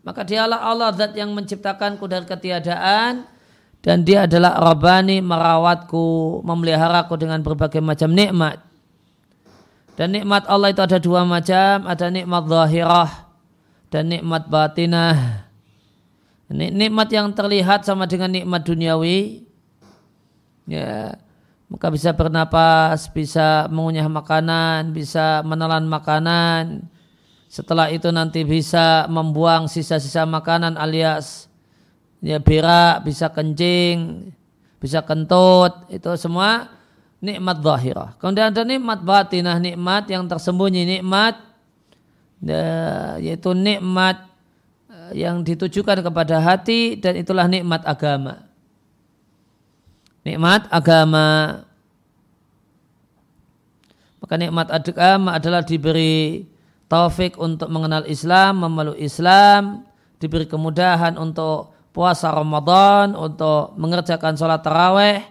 Maka 0.00 0.24
dialah 0.24 0.64
Allah 0.64 0.96
zat 0.96 1.12
yang 1.12 1.28
menciptakanku 1.36 2.08
dari 2.08 2.24
ketiadaan 2.24 3.28
dan 3.84 4.00
dia 4.00 4.24
adalah 4.24 4.56
Rabbani 4.56 5.20
merawatku, 5.20 6.40
memeliharaku 6.40 7.20
dengan 7.20 7.44
berbagai 7.44 7.84
macam 7.84 8.16
nikmat. 8.16 8.64
Dan 10.00 10.16
nikmat 10.16 10.48
Allah 10.48 10.72
itu 10.72 10.80
ada 10.80 10.96
dua 10.96 11.28
macam, 11.28 11.84
ada 11.84 12.06
nikmat 12.08 12.48
zahirah 12.48 13.27
dan 13.88 14.12
nikmat 14.12 14.48
batinah. 14.48 15.48
Nikmat 16.48 17.08
yang 17.12 17.28
terlihat 17.36 17.84
sama 17.84 18.08
dengan 18.08 18.32
nikmat 18.32 18.64
duniawi. 18.64 19.44
Ya, 20.68 21.16
maka 21.68 21.92
bisa 21.92 22.12
bernapas, 22.16 23.08
bisa 23.12 23.68
mengunyah 23.68 24.08
makanan, 24.08 24.96
bisa 24.96 25.44
menelan 25.44 25.84
makanan. 25.88 26.88
Setelah 27.48 27.88
itu 27.92 28.08
nanti 28.12 28.44
bisa 28.44 29.08
membuang 29.08 29.68
sisa-sisa 29.68 30.28
makanan 30.28 30.76
alias 30.76 31.48
ya 32.20 32.36
berak, 32.40 33.08
bisa 33.08 33.32
kencing, 33.32 34.28
bisa 34.76 35.00
kentut, 35.00 35.88
itu 35.88 36.12
semua 36.20 36.68
nikmat 37.24 37.64
zahirah. 37.64 38.14
Kemudian 38.20 38.52
ada 38.52 38.62
nikmat 38.68 39.00
batinah, 39.00 39.56
nikmat 39.56 40.04
yang 40.12 40.28
tersembunyi, 40.28 41.00
nikmat 41.00 41.47
yaitu 43.18 43.50
nikmat 43.54 44.26
eh, 44.90 45.26
yang 45.26 45.42
ditujukan 45.42 46.02
kepada 46.02 46.38
hati 46.38 46.94
dan 46.98 47.18
itulah 47.18 47.50
nikmat 47.50 47.82
agama. 47.82 48.46
Nikmat 50.22 50.68
agama. 50.70 51.28
Maka 54.18 54.34
nikmat 54.34 54.68
agama 54.70 55.38
adalah 55.38 55.62
diberi 55.62 56.44
taufik 56.90 57.38
untuk 57.38 57.70
mengenal 57.70 58.04
Islam, 58.08 58.64
memeluk 58.64 58.98
Islam, 58.98 59.86
diberi 60.18 60.44
kemudahan 60.44 61.14
untuk 61.16 61.72
puasa 61.94 62.32
Ramadan, 62.34 63.14
untuk 63.14 63.76
mengerjakan 63.78 64.34
sholat 64.34 64.60
taraweh 64.60 65.22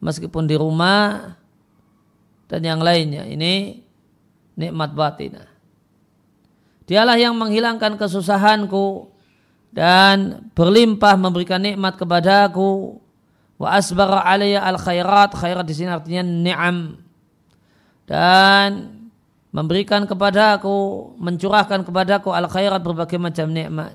meskipun 0.00 0.48
di 0.48 0.56
rumah 0.56 1.36
dan 2.48 2.60
yang 2.64 2.80
lainnya. 2.80 3.28
Ini 3.28 3.78
nikmat 4.56 4.90
batinah. 4.96 5.49
Dialah 6.90 7.14
yang 7.22 7.38
menghilangkan 7.38 7.94
kesusahanku 7.94 9.14
dan 9.70 10.50
berlimpah 10.58 11.14
memberikan 11.14 11.62
nikmat 11.62 11.94
kepadaku. 11.94 12.98
Wa 13.54 13.78
asbara 13.78 14.26
alaiya 14.26 14.66
al 14.66 14.74
khairat. 14.74 15.38
Khairat 15.38 15.62
di 15.62 15.74
sini 15.78 15.86
artinya 15.86 16.26
ni'am. 16.26 16.98
Dan 18.10 18.70
memberikan 19.54 20.02
kepadaku, 20.02 21.14
mencurahkan 21.14 21.86
kepadaku 21.86 22.34
al 22.34 22.50
khairat 22.50 22.82
berbagai 22.82 23.22
macam 23.22 23.46
nikmat. 23.54 23.94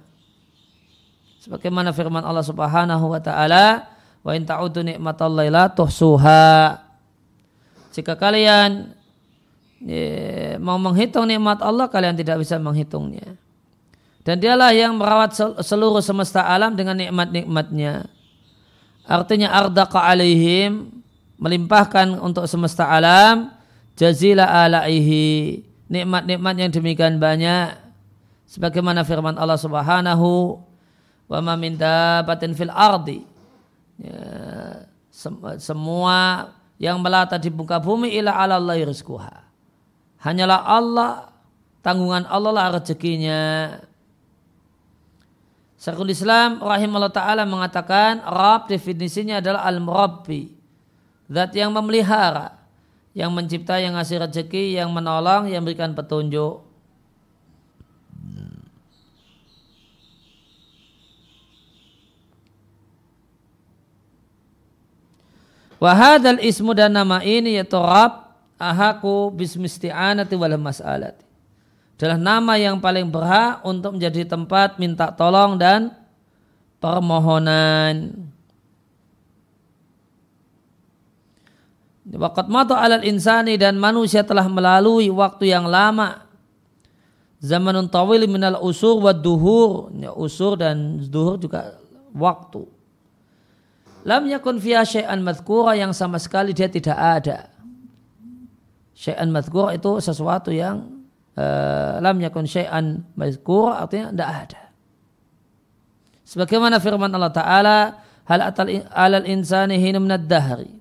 Sebagaimana 1.44 1.92
firman 1.92 2.24
Allah 2.24 2.48
Subhanahu 2.48 3.12
wa 3.12 3.20
taala, 3.20 3.92
"Wa 4.24 4.32
in 4.40 4.48
ta'udu 4.48 4.88
la 5.52 5.68
tuhsuha." 5.68 6.80
Jika 7.92 8.16
kalian 8.16 8.96
ya, 9.86 10.58
mau 10.58 10.82
menghitung 10.82 11.30
nikmat 11.30 11.62
Allah, 11.62 11.86
kalian 11.86 12.18
tidak 12.18 12.42
bisa 12.42 12.58
menghitungnya. 12.58 13.38
Dan 14.26 14.42
dialah 14.42 14.74
yang 14.74 14.98
merawat 14.98 15.38
seluruh 15.62 16.02
semesta 16.02 16.42
alam 16.42 16.74
dengan 16.74 16.98
nikmat-nikmatnya. 16.98 18.10
Artinya 19.06 19.54
ardaqa 19.54 20.02
alaihim, 20.02 20.90
melimpahkan 21.38 22.18
untuk 22.18 22.50
semesta 22.50 22.90
alam, 22.90 23.54
jazila 23.94 24.50
alaihi, 24.50 25.62
nikmat-nikmat 25.94 26.58
yang 26.58 26.74
demikian 26.74 27.22
banyak. 27.22 27.78
Sebagaimana 28.50 29.06
firman 29.06 29.38
Allah 29.38 29.62
subhanahu 29.62 30.58
wa 31.30 31.40
ma 31.46 31.54
min 31.54 31.78
dabatin 31.78 32.58
fil 32.58 32.74
ardi. 32.74 33.22
Ya, 34.02 34.90
semua 35.62 36.50
yang 36.82 36.98
melata 36.98 37.38
di 37.38 37.54
muka 37.54 37.78
bumi 37.78 38.10
ila 38.18 38.34
ala 38.34 38.58
Allah 38.58 38.82
rizkuha. 38.82 39.45
Hanyalah 40.26 40.66
Allah, 40.66 41.30
tanggungan 41.86 42.26
Allah 42.26 42.50
lah 42.50 42.68
rezekinya. 42.82 43.78
Syekhul 45.78 46.10
Islam 46.10 46.66
rahimahullah 46.66 47.14
ta'ala 47.14 47.46
mengatakan 47.46 48.26
Rab 48.26 48.66
definisinya 48.66 49.38
adalah 49.38 49.62
al-murabbi. 49.70 50.50
Zat 51.30 51.54
yang 51.54 51.70
memelihara, 51.70 52.58
yang 53.14 53.30
mencipta, 53.30 53.78
yang 53.78 53.94
ngasih 53.94 54.26
rezeki, 54.26 54.82
yang 54.82 54.90
menolong, 54.90 55.46
yang 55.46 55.62
berikan 55.62 55.94
petunjuk. 55.94 56.66
Wahadal 65.78 66.42
ismu 66.42 66.74
dan 66.74 66.98
nama 66.98 67.22
ini 67.22 67.62
yaitu 67.62 67.78
Rab 67.78 68.25
ahaku 68.56 69.32
bismisti'anati 69.36 70.36
wal 70.40 70.56
mas'alati 70.60 71.26
adalah 71.96 72.20
nama 72.20 72.54
yang 72.60 72.84
paling 72.84 73.08
berhak 73.08 73.64
untuk 73.64 73.96
menjadi 73.96 74.28
tempat 74.28 74.76
minta 74.76 75.16
tolong 75.16 75.56
dan 75.56 75.96
permohonan. 76.84 78.12
Waqat 82.06 82.52
mata 82.52 82.78
alal 82.78 83.02
insani 83.08 83.56
dan 83.56 83.80
manusia 83.80 84.28
telah 84.28 84.46
melalui 84.46 85.08
waktu 85.08 85.56
yang 85.56 85.66
lama. 85.66 86.28
Zamanun 87.40 87.88
tawil 87.88 88.28
minal 88.28 88.60
usur 88.60 89.00
wa 89.00 89.16
duhur. 89.16 89.90
Ya, 89.96 90.12
usur 90.12 90.60
dan 90.60 91.00
duhur 91.00 91.40
juga 91.40 91.80
waktu. 92.12 92.68
Lam 94.06 94.30
yakun 94.30 94.62
fiya 94.62 94.86
syai'an 94.86 95.24
madhkura 95.24 95.74
yang 95.80 95.96
sama 95.96 96.22
sekali 96.22 96.54
dia 96.54 96.70
tidak 96.70 97.00
ada. 97.00 97.55
Syai'an 98.96 99.28
madhkura 99.28 99.76
itu 99.76 100.00
sesuatu 100.00 100.56
yang 100.56 101.04
uh, 101.36 102.00
lam 102.00 102.16
yakun 102.24 102.48
syai'an 102.48 103.04
mazkur 103.20 103.76
artinya 103.76 104.16
tidak 104.16 104.32
ada. 104.48 104.64
Sebagaimana 106.26 106.80
firman 106.80 107.12
Allah 107.12 107.36
Ta'ala 107.36 107.78
hal 108.26 108.42
atal 108.42 108.72
alal 108.90 109.28
insani 109.28 109.78
hinu 109.78 110.00
minad 110.00 110.26
dahri. 110.26 110.72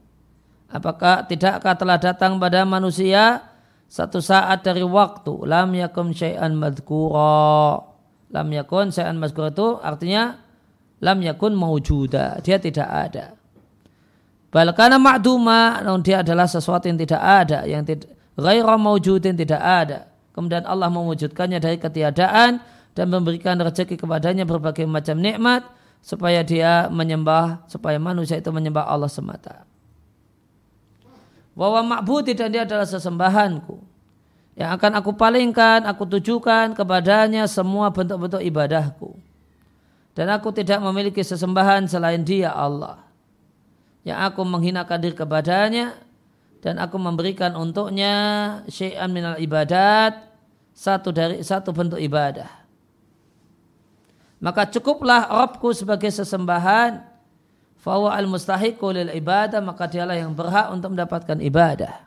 Apakah 0.70 1.26
tidakkah 1.26 1.74
telah 1.74 1.98
datang 2.00 2.38
pada 2.38 2.62
manusia 2.64 3.50
satu 3.90 4.18
saat 4.18 4.64
dari 4.64 4.82
waktu 4.82 5.44
lam 5.44 5.74
yakun 5.74 6.14
syai'an 6.14 6.54
madhkura. 6.54 7.78
Lam 8.34 8.48
yakun 8.50 8.90
syai'an 8.90 9.14
mazkura 9.14 9.54
itu 9.54 9.78
artinya 9.78 10.34
lam 10.98 11.18
yakun 11.22 11.54
mawjuda. 11.54 12.42
Dia 12.42 12.58
tidak 12.58 12.88
ada. 12.90 13.38
Balkana 14.55 15.02
ma'duma, 15.02 15.82
namun 15.82 15.98
dia 16.07 16.22
adalah 16.22 16.46
sesuatu 16.46 16.86
yang 16.86 16.94
tidak 16.94 17.18
ada, 17.18 17.66
yang 17.66 17.82
tidak 17.82 18.14
ghaira 18.38 18.78
mawjudin 18.78 19.34
tidak 19.34 19.59
ada. 19.59 20.07
Kemudian 20.30 20.62
Allah 20.62 20.86
mewujudkannya 20.94 21.59
dari 21.59 21.74
ketiadaan 21.74 22.62
dan 22.94 23.07
memberikan 23.11 23.59
rezeki 23.59 23.98
kepadanya 23.98 24.46
berbagai 24.46 24.86
macam 24.86 25.18
nikmat 25.18 25.66
supaya 25.98 26.46
dia 26.46 26.86
menyembah, 26.86 27.66
supaya 27.66 27.98
manusia 27.98 28.38
itu 28.38 28.55
menyembah 28.55 28.86
Allah 28.86 29.11
semata. 29.11 29.66
Bahwa 31.59 31.82
ma'budi 31.98 32.38
dan 32.38 32.55
dia 32.55 32.62
adalah 32.62 32.86
sesembahanku. 32.86 33.78
Yang 34.55 34.70
akan 34.78 35.02
aku 35.02 35.11
palingkan, 35.18 35.82
aku 35.82 36.07
tujukan 36.18 36.78
kepadanya 36.78 37.50
semua 37.50 37.90
bentuk-bentuk 37.90 38.38
ibadahku. 38.38 39.18
Dan 40.14 40.30
aku 40.30 40.55
tidak 40.55 40.78
memiliki 40.78 41.26
sesembahan 41.26 41.90
selain 41.90 42.22
dia 42.22 42.55
Allah. 42.55 43.02
Yang 44.05 44.18
aku 44.20 44.40
menghinakan 44.44 44.98
diri 45.00 45.16
kepadanya 45.16 45.96
dan 46.61 46.76
aku 46.80 47.00
memberikan 47.00 47.57
untuknya 47.57 48.12
syai'an 48.68 49.09
minal 49.09 49.40
ibadat 49.40 50.28
satu 50.76 51.09
dari 51.09 51.40
satu 51.40 51.72
bentuk 51.72 51.96
ibadah. 51.96 52.48
Maka 54.44 54.68
cukuplah 54.68 55.24
Rabbku 55.24 55.72
sebagai 55.72 56.12
sesembahan 56.12 57.00
fawa 57.80 58.12
al 58.12 58.28
mustahiqu 58.28 58.84
lil 58.92 59.09
ibadah 59.16 59.64
maka 59.64 59.88
dialah 59.88 60.20
yang 60.20 60.36
berhak 60.36 60.68
untuk 60.68 60.92
mendapatkan 60.92 61.40
ibadah. 61.40 62.05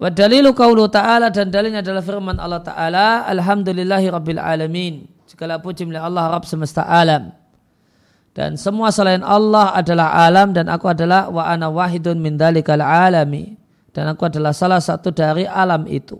Wa 0.00 0.08
dalilu 0.08 0.56
qaulu 0.56 0.88
ta'ala 0.88 1.28
dan 1.28 1.52
dalilnya 1.52 1.84
adalah 1.84 2.02
firman 2.02 2.40
Allah 2.40 2.58
Ta'ala 2.58 3.22
Alhamdulillahi 3.30 4.10
Rabbil 4.10 4.40
Alamin 4.42 5.06
Segala 5.30 5.62
puji 5.62 5.86
milik 5.86 6.02
Allah 6.02 6.26
Rabb 6.26 6.42
semesta 6.42 6.82
alam 6.82 7.41
dan 8.32 8.56
semua 8.56 8.88
selain 8.88 9.20
Allah 9.20 9.76
adalah 9.76 10.24
alam 10.24 10.56
dan 10.56 10.72
aku 10.72 10.88
adalah 10.88 11.28
wa 11.28 11.44
ana 11.44 11.68
wahidun 11.68 12.16
min 12.16 12.40
dalikal 12.40 12.80
alami 12.80 13.60
dan 13.92 14.08
aku 14.08 14.24
adalah 14.24 14.56
salah 14.56 14.80
satu 14.80 15.12
dari 15.12 15.44
alam 15.44 15.84
itu. 15.84 16.16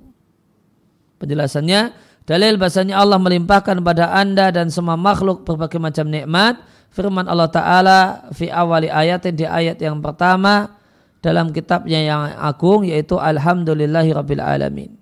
Penjelasannya 1.16 1.96
dalil 2.28 2.60
bahasanya 2.60 3.00
Allah 3.00 3.16
melimpahkan 3.16 3.80
pada 3.80 4.12
anda 4.12 4.52
dan 4.52 4.68
semua 4.68 5.00
makhluk 5.00 5.48
berbagai 5.48 5.80
macam 5.80 6.04
nikmat. 6.12 6.60
Firman 6.92 7.24
Allah 7.24 7.48
Ta'ala 7.48 8.00
fi 8.36 8.52
awali 8.52 8.92
ayat 8.92 9.24
di 9.32 9.48
ayat 9.48 9.80
yang 9.80 10.04
pertama 10.04 10.76
dalam 11.24 11.48
kitabnya 11.48 11.96
yang 12.04 12.28
agung 12.36 12.84
yaitu 12.84 13.16
Alhamdulillahi 13.16 14.12
Rabbil 14.12 14.44
Alamin. 14.44 14.92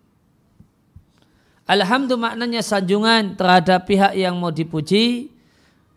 Alhamdulillah 1.66 2.38
maknanya 2.38 2.62
sanjungan 2.62 3.34
terhadap 3.34 3.90
pihak 3.90 4.14
yang 4.14 4.38
mau 4.38 4.54
dipuji 4.54 5.34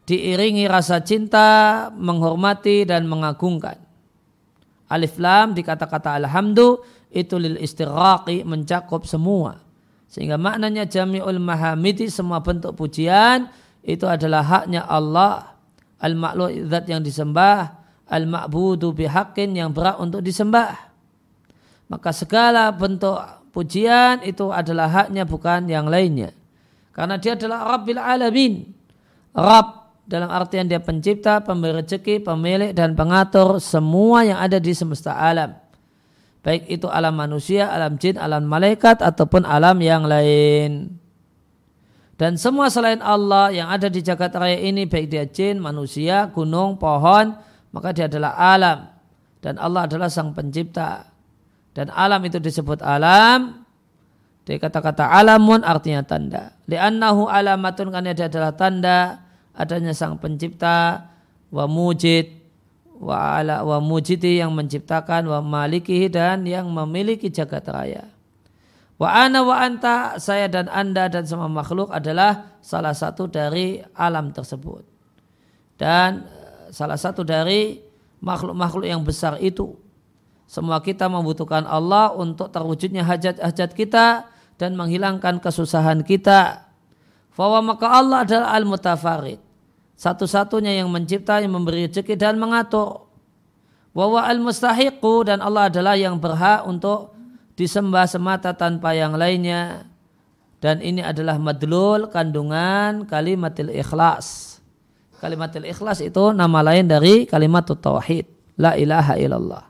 diiringi 0.03 0.67
rasa 0.67 0.99
cinta, 1.03 1.87
menghormati 1.95 2.83
dan 2.83 3.07
mengagungkan. 3.07 3.79
Alif 4.91 5.17
lam 5.17 5.57
di 5.57 5.63
kata-kata 5.65 6.19
alhamdu 6.19 6.83
itu 7.09 7.39
lil 7.39 7.57
istiraqi 7.57 8.43
mencakup 8.43 9.07
semua. 9.07 9.57
Sehingga 10.11 10.37
maknanya 10.37 10.85
jami'ul 10.85 11.41
mahamidi 11.41 12.05
semua 12.11 12.43
bentuk 12.45 12.77
pujian 12.77 13.49
itu 13.81 14.05
adalah 14.05 14.45
haknya 14.45 14.85
Allah. 14.85 15.57
Al-ma'lu 16.03 16.67
zat 16.67 16.85
yang 16.91 16.99
disembah, 16.99 17.79
al-ma'budu 18.11 18.91
bihaqqin 18.91 19.55
yang 19.55 19.71
berat 19.71 19.97
untuk 19.97 20.19
disembah. 20.19 20.91
Maka 21.87 22.11
segala 22.11 22.69
bentuk 22.75 23.15
pujian 23.55 24.19
itu 24.21 24.51
adalah 24.51 24.91
haknya 24.91 25.23
bukan 25.23 25.65
yang 25.65 25.87
lainnya. 25.87 26.35
Karena 26.93 27.17
dia 27.17 27.33
adalah 27.33 27.79
Rabbil 27.79 27.97
Alamin. 27.97 28.53
Rabb 29.33 29.82
dalam 30.03 30.27
artian 30.27 30.67
dia 30.67 30.83
pencipta, 30.83 31.39
pemberi 31.39 31.79
rezeki, 31.79 32.27
pemilik 32.27 32.75
dan 32.75 32.91
pengatur 32.91 33.63
semua 33.63 34.27
yang 34.27 34.35
ada 34.35 34.59
di 34.59 34.75
semesta 34.75 35.15
alam. 35.15 35.55
Baik 36.43 36.67
itu 36.67 36.91
alam 36.91 37.15
manusia, 37.15 37.71
alam 37.71 37.95
jin, 37.95 38.19
alam 38.19 38.43
malaikat 38.43 38.99
ataupun 38.99 39.47
alam 39.47 39.79
yang 39.79 40.03
lain. 40.03 40.99
Dan 42.19 42.35
semua 42.35 42.67
selain 42.67 42.99
Allah 42.99 43.55
yang 43.55 43.71
ada 43.71 43.87
di 43.87 44.03
jagat 44.03 44.35
raya 44.35 44.59
ini 44.59 44.83
baik 44.83 45.07
dia 45.07 45.23
jin, 45.23 45.63
manusia, 45.63 46.27
gunung, 46.35 46.75
pohon, 46.75 47.39
maka 47.71 47.95
dia 47.95 48.11
adalah 48.11 48.35
alam. 48.35 48.91
Dan 49.39 49.55
Allah 49.55 49.87
adalah 49.87 50.11
sang 50.11 50.35
pencipta. 50.35 51.07
Dan 51.71 51.87
alam 51.89 52.19
itu 52.27 52.43
disebut 52.43 52.83
alam. 52.83 53.63
Dari 54.43 54.59
kata-kata 54.59 55.15
alamun 55.15 55.63
artinya 55.63 56.03
tanda. 56.03 56.59
Li'annahu 56.67 57.31
alamatun 57.31 57.87
karena 57.87 58.11
dia 58.11 58.27
adalah 58.27 58.51
tanda 58.51 59.22
adanya 59.53 59.93
sang 59.93 60.17
pencipta 60.17 61.09
wa 61.53 61.65
mujid 61.69 62.43
wa 63.03 63.37
ala 63.37 63.61
wa 63.61 63.77
mujidi 63.83 64.39
yang 64.39 64.55
menciptakan 64.55 65.27
wa 65.27 65.43
maliki 65.43 66.07
dan 66.07 66.47
yang 66.47 66.71
memiliki 66.71 67.27
jagat 67.27 67.67
raya. 67.67 68.07
Wa 68.95 69.27
ana 69.27 69.43
wa 69.43 69.59
anta 69.59 70.15
saya 70.21 70.47
dan 70.47 70.71
anda 70.71 71.11
dan 71.11 71.27
semua 71.27 71.51
makhluk 71.51 71.91
adalah 71.91 72.55
salah 72.63 72.95
satu 72.95 73.27
dari 73.27 73.83
alam 73.97 74.31
tersebut. 74.31 74.87
Dan 75.75 76.23
eh, 76.23 76.71
salah 76.71 76.95
satu 76.95 77.27
dari 77.27 77.83
makhluk-makhluk 78.23 78.87
yang 78.87 79.03
besar 79.03 79.35
itu. 79.43 79.75
Semua 80.47 80.79
kita 80.79 81.09
membutuhkan 81.11 81.67
Allah 81.67 82.13
untuk 82.15 82.47
terwujudnya 82.53 83.03
hajat-hajat 83.03 83.73
kita 83.73 84.29
dan 84.55 84.77
menghilangkan 84.77 85.41
kesusahan 85.41 86.05
kita. 86.05 86.69
Fawa 87.33 87.59
maka 87.65 87.89
Allah 87.89 88.21
adalah 88.23 88.53
al-mutafarid 88.53 89.42
satu-satunya 90.03 90.83
yang 90.83 90.91
mencipta, 90.91 91.39
yang 91.39 91.55
memberi 91.55 91.87
rezeki 91.87 92.19
dan 92.19 92.35
mengatur. 92.35 93.07
Wawa 93.95 94.27
al-mustahiqu 94.27 95.23
dan 95.23 95.39
Allah 95.39 95.71
adalah 95.71 95.95
yang 95.95 96.19
berhak 96.19 96.67
untuk 96.67 97.15
disembah 97.55 98.03
semata 98.03 98.51
tanpa 98.51 98.91
yang 98.91 99.15
lainnya. 99.15 99.87
Dan 100.59 100.83
ini 100.83 100.99
adalah 100.99 101.39
madlul 101.39 102.11
kandungan 102.11 103.07
kalimatil 103.07 103.71
ikhlas. 103.71 104.59
Kalimatil 105.23 105.71
ikhlas 105.71 106.03
itu 106.03 106.35
nama 106.35 106.59
lain 106.59 106.83
dari 106.83 107.23
kalimat 107.23 107.63
tauhid. 107.63 108.27
La 108.59 108.75
ilaha 108.75 109.15
illallah. 109.15 109.63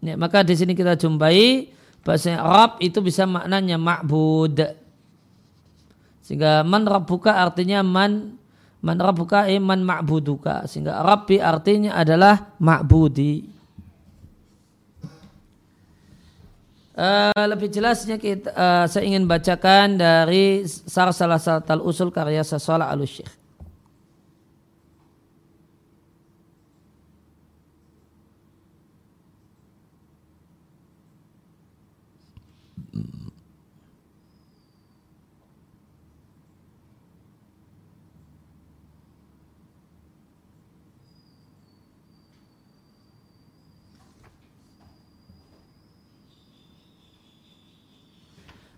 Ya, 0.00 0.14
maka 0.14 0.40
di 0.40 0.54
sini 0.56 0.72
kita 0.72 0.94
jumpai 0.94 1.75
bahasa 2.06 2.38
Arab 2.38 2.78
itu 2.78 3.02
bisa 3.02 3.26
maknanya 3.26 3.74
ma'bud. 3.74 4.62
Sehingga 6.22 6.62
man 6.62 6.86
rabbuka 6.86 7.34
artinya 7.34 7.82
man 7.82 8.38
man 8.86 9.02
rabbuka 9.02 9.50
iman 9.50 9.80
eh, 9.82 9.86
ma'buduka. 9.90 10.70
Sehingga 10.70 11.02
Rabbi 11.02 11.42
artinya 11.42 11.98
adalah 11.98 12.54
ma'budi. 12.62 13.58
Uh, 16.96 17.44
lebih 17.44 17.68
jelasnya 17.68 18.16
kita, 18.16 18.48
uh, 18.56 18.88
saya 18.88 19.04
ingin 19.04 19.28
bacakan 19.28 20.00
dari 20.00 20.64
salah 20.64 21.12
satu 21.12 21.84
usul 21.84 22.08
karya 22.08 22.40
Sasola 22.40 22.88
al-Syekh. 22.88 23.28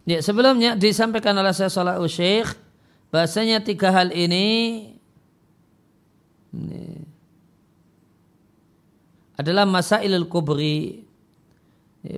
Ya, 0.09 0.25
sebelumnya 0.25 0.73
disampaikan 0.73 1.37
oleh 1.37 1.53
saya 1.53 1.69
Salah 1.69 2.01
Syekh 2.09 2.57
bahasanya 3.13 3.61
tiga 3.61 3.93
hal 3.93 4.09
ini, 4.09 4.89
ini 6.49 7.05
adalah 9.37 9.69
masailul 9.69 10.25
kubri. 10.25 11.05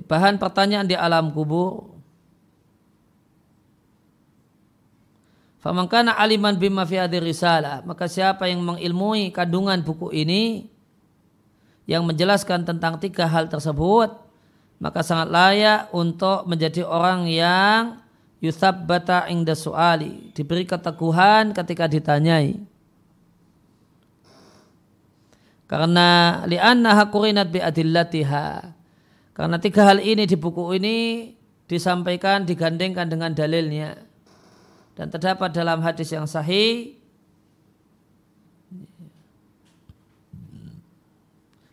Bahan 0.07 0.39
pertanyaan 0.39 0.87
di 0.87 0.95
alam 0.95 1.35
kubur. 1.35 1.91
Famangkana 5.59 6.15
aliman 6.15 6.55
bima 6.55 6.87
fi 6.87 6.95
risalah 7.19 7.83
maka 7.83 8.07
siapa 8.07 8.47
yang 8.47 8.63
mengilmui 8.63 9.35
kandungan 9.35 9.83
buku 9.83 10.15
ini 10.15 10.65
yang 11.85 12.07
menjelaskan 12.07 12.65
tentang 12.65 12.97
tiga 12.97 13.27
hal 13.27 13.45
tersebut 13.45 14.09
maka 14.81 15.05
sangat 15.05 15.29
layak 15.29 15.93
untuk 15.93 16.49
menjadi 16.49 16.81
orang 16.81 17.29
yang 17.29 18.01
bata 18.89 19.29
ingda 19.29 19.53
su'ali. 19.53 20.33
Diberi 20.33 20.65
keteguhan 20.65 21.53
ketika 21.53 21.85
ditanyai. 21.85 22.57
Karena 25.69 26.41
li'anna 26.49 26.97
hakurinat 26.97 27.53
bi 27.53 27.61
adillatiha 27.61 28.81
karena 29.31 29.57
tiga 29.57 29.87
hal 29.87 30.03
ini 30.03 30.27
di 30.27 30.35
buku 30.35 30.75
ini 30.77 31.31
disampaikan 31.65 32.43
digandengkan 32.43 33.07
dengan 33.07 33.31
dalilnya. 33.31 33.95
Dan 34.93 35.07
terdapat 35.07 35.55
dalam 35.55 35.79
hadis 35.81 36.11
yang 36.11 36.27
sahih 36.27 37.00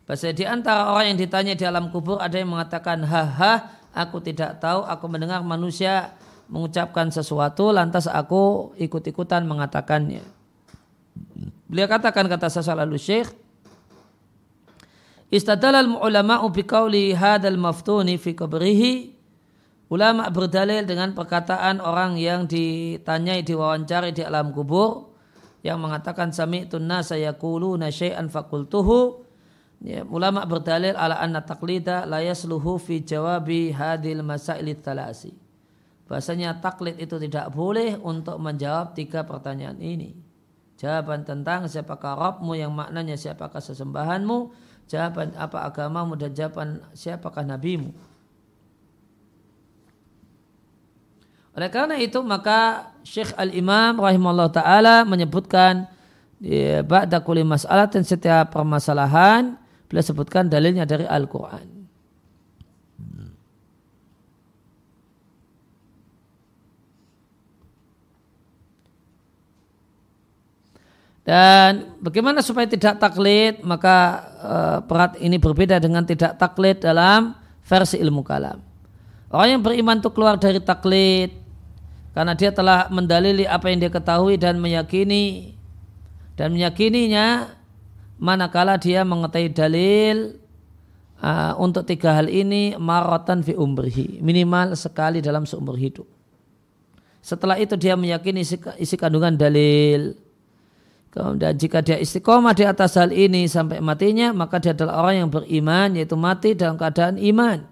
Bahasa 0.08 0.32
di 0.32 0.48
antara 0.48 0.88
orang 0.88 1.12
yang 1.12 1.18
ditanya 1.20 1.52
di 1.52 1.68
alam 1.68 1.92
kubur 1.92 2.16
ada 2.16 2.32
yang 2.32 2.48
mengatakan 2.48 3.04
haha 3.04 3.76
aku 3.92 4.24
tidak 4.24 4.56
tahu 4.56 4.80
aku 4.88 5.04
mendengar 5.04 5.44
manusia 5.44 6.16
mengucapkan 6.48 7.12
sesuatu 7.12 7.68
lantas 7.76 8.08
aku 8.08 8.72
ikut-ikutan 8.80 9.44
mengatakannya. 9.44 10.24
Beliau 11.68 11.84
katakan 11.92 12.24
kata 12.24 12.48
saya 12.48 12.72
lalu 12.72 12.96
Syekh 12.96 13.28
Istadalal 15.28 15.92
ulama'u 16.00 16.48
biqauli 16.48 17.12
hadal 17.12 17.60
maftuni 17.60 18.16
fi 18.16 18.32
qabrihi 18.32 19.12
Ulama 19.92 20.28
berdalil 20.32 20.88
dengan 20.88 21.12
perkataan 21.12 21.80
orang 21.84 22.16
yang 22.16 22.48
ditanyai 22.48 23.40
diwawancari 23.44 24.12
di 24.12 24.24
alam 24.24 24.52
kubur 24.52 25.12
yang 25.64 25.80
mengatakan 25.80 26.32
sami'tun 26.32 26.84
nasa 26.84 27.16
yaquluna 27.16 27.92
syai'an 27.92 28.28
fakultuhu 28.32 29.27
Ya, 29.78 30.02
ulama 30.02 30.42
berdalil 30.42 30.98
ala 30.98 31.22
anna 31.22 31.38
taklida 31.38 32.02
la 32.02 32.18
yasluhu 32.18 32.82
fi 32.82 32.98
jawabi 32.98 33.70
hadil 33.70 34.26
masail 34.26 34.66
talasi. 34.82 35.30
Bahasanya 36.10 36.58
taklid 36.58 36.98
itu 36.98 37.14
tidak 37.20 37.54
boleh 37.54 37.94
untuk 38.00 38.42
menjawab 38.42 38.96
tiga 38.98 39.22
pertanyaan 39.22 39.78
ini. 39.78 40.18
Jawaban 40.78 41.22
tentang 41.22 41.70
siapakah 41.70 42.14
Rabbmu 42.16 42.58
yang 42.58 42.74
maknanya 42.74 43.14
siapakah 43.14 43.62
sesembahanmu, 43.62 44.50
jawaban 44.90 45.36
apa 45.38 45.68
agamamu 45.68 46.18
dan 46.18 46.34
jawaban 46.34 46.82
siapakah 46.96 47.46
nabimu. 47.46 47.94
Oleh 51.58 51.70
karena 51.74 51.98
itu 51.98 52.22
maka 52.22 52.90
Syekh 53.02 53.34
Al-Imam 53.34 53.98
rahimahullah 53.98 54.50
ta'ala 54.54 55.02
menyebutkan 55.02 55.90
ya, 56.38 56.86
ba'da 56.86 57.18
mas'alah 57.22 57.90
dan 57.90 58.06
setiap 58.06 58.54
permasalahan 58.54 59.58
Beliau 59.88 60.04
sebutkan 60.04 60.52
dalilnya 60.52 60.84
dari 60.84 61.08
Al-Quran. 61.08 61.78
Dan 71.28 72.00
bagaimana 72.00 72.40
supaya 72.40 72.64
tidak 72.64 72.96
taklid, 72.96 73.60
maka 73.60 73.96
uh, 74.40 74.78
perat 74.80 75.20
ini 75.20 75.36
berbeda 75.36 75.76
dengan 75.76 76.00
tidak 76.00 76.40
taklid 76.40 76.80
dalam 76.80 77.36
versi 77.68 78.00
ilmu 78.00 78.24
kalam. 78.24 78.64
Orang 79.28 79.60
yang 79.60 79.62
beriman 79.64 80.00
itu 80.00 80.08
keluar 80.08 80.40
dari 80.40 80.56
taklid 80.56 81.36
karena 82.16 82.32
dia 82.32 82.48
telah 82.48 82.88
mendalili 82.88 83.44
apa 83.44 83.68
yang 83.68 83.76
dia 83.84 83.92
ketahui 83.92 84.40
dan 84.40 84.56
meyakini 84.56 85.52
dan 86.32 86.56
meyakininya 86.56 87.52
manakala 88.18 88.76
dia 88.76 89.06
mengetahui 89.06 89.50
dalil 89.54 90.16
uh, 91.22 91.54
untuk 91.58 91.86
tiga 91.86 92.14
hal 92.18 92.26
ini 92.26 92.74
marotan 92.76 93.42
fi 93.42 93.54
umrihi 93.54 94.18
minimal 94.20 94.74
sekali 94.74 95.22
dalam 95.22 95.46
seumur 95.46 95.78
hidup. 95.78 96.06
Setelah 97.22 97.58
itu 97.58 97.74
dia 97.74 97.98
meyakini 97.98 98.46
isi, 98.46 98.56
isi 98.78 98.94
kandungan 98.94 99.34
dalil. 99.34 100.14
Kemudian 101.08 101.56
jika 101.56 101.82
dia 101.82 101.98
istiqomah 101.98 102.54
di 102.54 102.64
atas 102.68 102.94
hal 102.94 103.10
ini 103.10 103.48
sampai 103.48 103.82
matinya, 103.82 104.30
maka 104.30 104.60
dia 104.60 104.76
adalah 104.76 105.02
orang 105.02 105.26
yang 105.26 105.30
beriman, 105.32 105.96
yaitu 105.96 106.14
mati 106.14 106.54
dalam 106.54 106.76
keadaan 106.78 107.16
iman. 107.18 107.64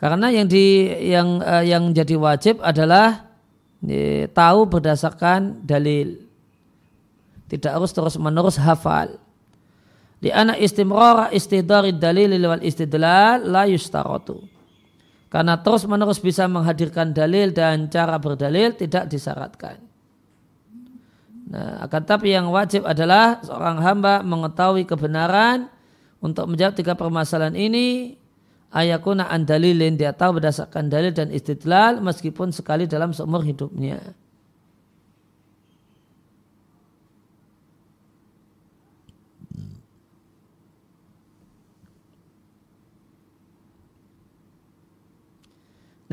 Karena 0.00 0.26
yang 0.32 0.46
di 0.50 0.90
yang 1.06 1.38
uh, 1.44 1.62
yang 1.62 1.92
jadi 1.94 2.18
wajib 2.18 2.58
adalah 2.64 3.30
ya, 3.84 4.26
tahu 4.32 4.66
berdasarkan 4.66 5.62
dalil. 5.62 6.23
Tidak 7.48 7.70
harus 7.70 7.92
terus 7.92 8.16
menerus 8.16 8.56
hafal. 8.56 9.20
Di 10.18 10.32
anak 10.32 10.56
istimrara 10.56 11.28
istidari 11.28 11.92
dalil 11.92 12.32
wal 12.40 12.64
istidlal 12.64 13.44
la 13.44 13.68
yustaratu. 13.68 14.40
Karena 15.28 15.60
terus 15.60 15.84
menerus 15.84 16.22
bisa 16.22 16.48
menghadirkan 16.48 17.12
dalil 17.12 17.52
dan 17.52 17.90
cara 17.92 18.16
berdalil 18.16 18.72
tidak 18.72 19.10
disyaratkan. 19.10 19.82
Nah, 21.44 21.84
akan 21.84 22.02
tapi 22.08 22.32
yang 22.32 22.48
wajib 22.48 22.88
adalah 22.88 23.42
seorang 23.44 23.76
hamba 23.84 24.24
mengetahui 24.24 24.88
kebenaran 24.88 25.68
untuk 26.24 26.48
menjawab 26.48 26.72
tiga 26.72 26.96
permasalahan 26.96 27.52
ini 27.52 28.16
ayakuna 28.72 29.28
an 29.28 29.44
dalilin 29.44 30.00
dia 30.00 30.16
tahu 30.16 30.40
berdasarkan 30.40 30.88
dalil 30.88 31.12
dan 31.12 31.28
istidlal 31.28 32.00
meskipun 32.00 32.48
sekali 32.48 32.88
dalam 32.88 33.12
seumur 33.12 33.44
hidupnya. 33.44 34.00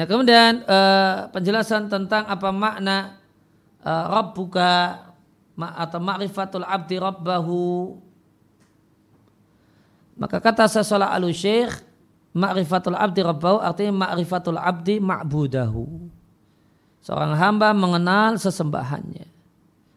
Nah 0.02 0.10
kemudian 0.10 0.66
uh, 0.66 1.30
penjelasan 1.30 1.86
tentang 1.86 2.26
apa 2.26 2.50
makna 2.50 3.22
uh, 3.86 4.10
Rabbuka 4.10 4.98
atau 5.62 6.02
ma'rifatul 6.02 6.66
abdi 6.66 6.98
Rabbahu. 6.98 7.94
Maka 10.18 10.42
kata 10.42 10.66
sesolah 10.66 11.14
alu 11.14 11.30
syekh 11.30 11.86
ma'rifatul 12.34 12.98
abdi 12.98 13.22
Rabbahu 13.22 13.62
artinya 13.62 14.10
ma'rifatul 14.10 14.58
abdi 14.58 14.98
ma'budahu. 14.98 15.86
Seorang 17.06 17.38
hamba 17.38 17.70
mengenal 17.70 18.42
sesembahannya. 18.42 19.30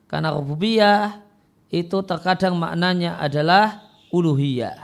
Karena 0.04 0.36
rububiyah 0.36 1.16
itu 1.72 2.04
terkadang 2.04 2.60
maknanya 2.60 3.16
adalah 3.16 3.88
uluhiyah 4.12 4.83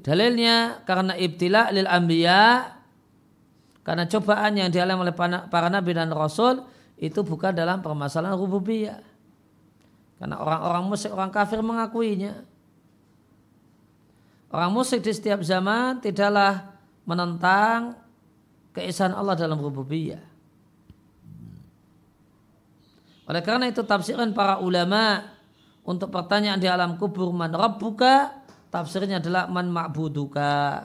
Dalilnya 0.00 0.86
karena 0.86 1.18
ibtila 1.18 1.74
lil 1.74 1.90
anbiya 1.90 2.70
karena 3.82 4.06
cobaan 4.06 4.54
yang 4.54 4.70
dialami 4.70 5.10
oleh 5.10 5.14
para 5.50 5.66
nabi 5.66 5.90
dan 5.90 6.10
rasul 6.14 6.62
itu 6.98 7.26
bukan 7.26 7.50
dalam 7.50 7.82
permasalahan 7.82 8.38
rububiyah. 8.38 9.02
Karena 10.16 10.38
orang-orang 10.40 10.84
musyrik, 10.86 11.12
orang 11.12 11.30
kafir 11.34 11.60
mengakuinya. 11.60 12.46
Orang 14.48 14.70
musyrik 14.72 15.04
di 15.04 15.12
setiap 15.12 15.42
zaman 15.42 16.00
tidaklah 16.00 16.78
menentang 17.04 17.98
keesaan 18.72 19.12
Allah 19.12 19.34
dalam 19.34 19.58
rububiyah. 19.58 20.22
Oleh 23.26 23.42
karena 23.42 23.66
itu 23.66 23.82
tafsiran 23.82 24.30
para 24.30 24.62
ulama 24.62 25.26
untuk 25.82 26.14
pertanyaan 26.14 26.62
di 26.62 26.70
alam 26.70 26.94
kubur 26.94 27.34
man 27.34 27.50
rabbuka 27.50 28.45
tafsirnya 28.72 29.20
adalah 29.20 29.46
man 29.52 29.68
ma'buduka. 29.68 30.80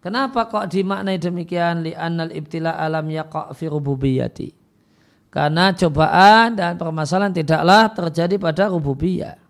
Kenapa 0.00 0.48
kok 0.52 0.68
dimaknai 0.68 1.16
demikian 1.16 1.84
li 1.84 1.92
annal 1.96 2.28
ibtila 2.32 2.76
alam 2.76 3.08
yaqa 3.08 3.56
fi 3.56 3.68
rububiyyati? 3.68 4.48
Karena 5.32 5.74
cobaan 5.74 6.54
dan 6.54 6.78
permasalahan 6.78 7.34
tidaklah 7.34 7.90
terjadi 7.90 8.36
pada 8.38 8.70
rububiyah. 8.70 9.43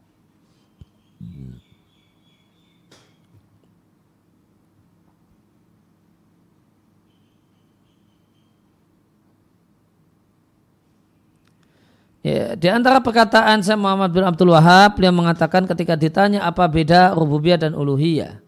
Ya, 12.25 12.57
di 12.57 12.73
antara 12.73 13.05
perkataan 13.05 13.61
saya 13.61 13.77
Muhammad 13.77 14.09
bin 14.09 14.25
Abdul 14.25 14.57
Wahab, 14.57 14.97
beliau 14.97 15.13
mengatakan 15.13 15.69
ketika 15.69 15.93
ditanya 15.93 16.49
apa 16.49 16.65
beda 16.65 17.13
rububiyah 17.13 17.61
dan 17.61 17.77
uluhiyah. 17.77 18.41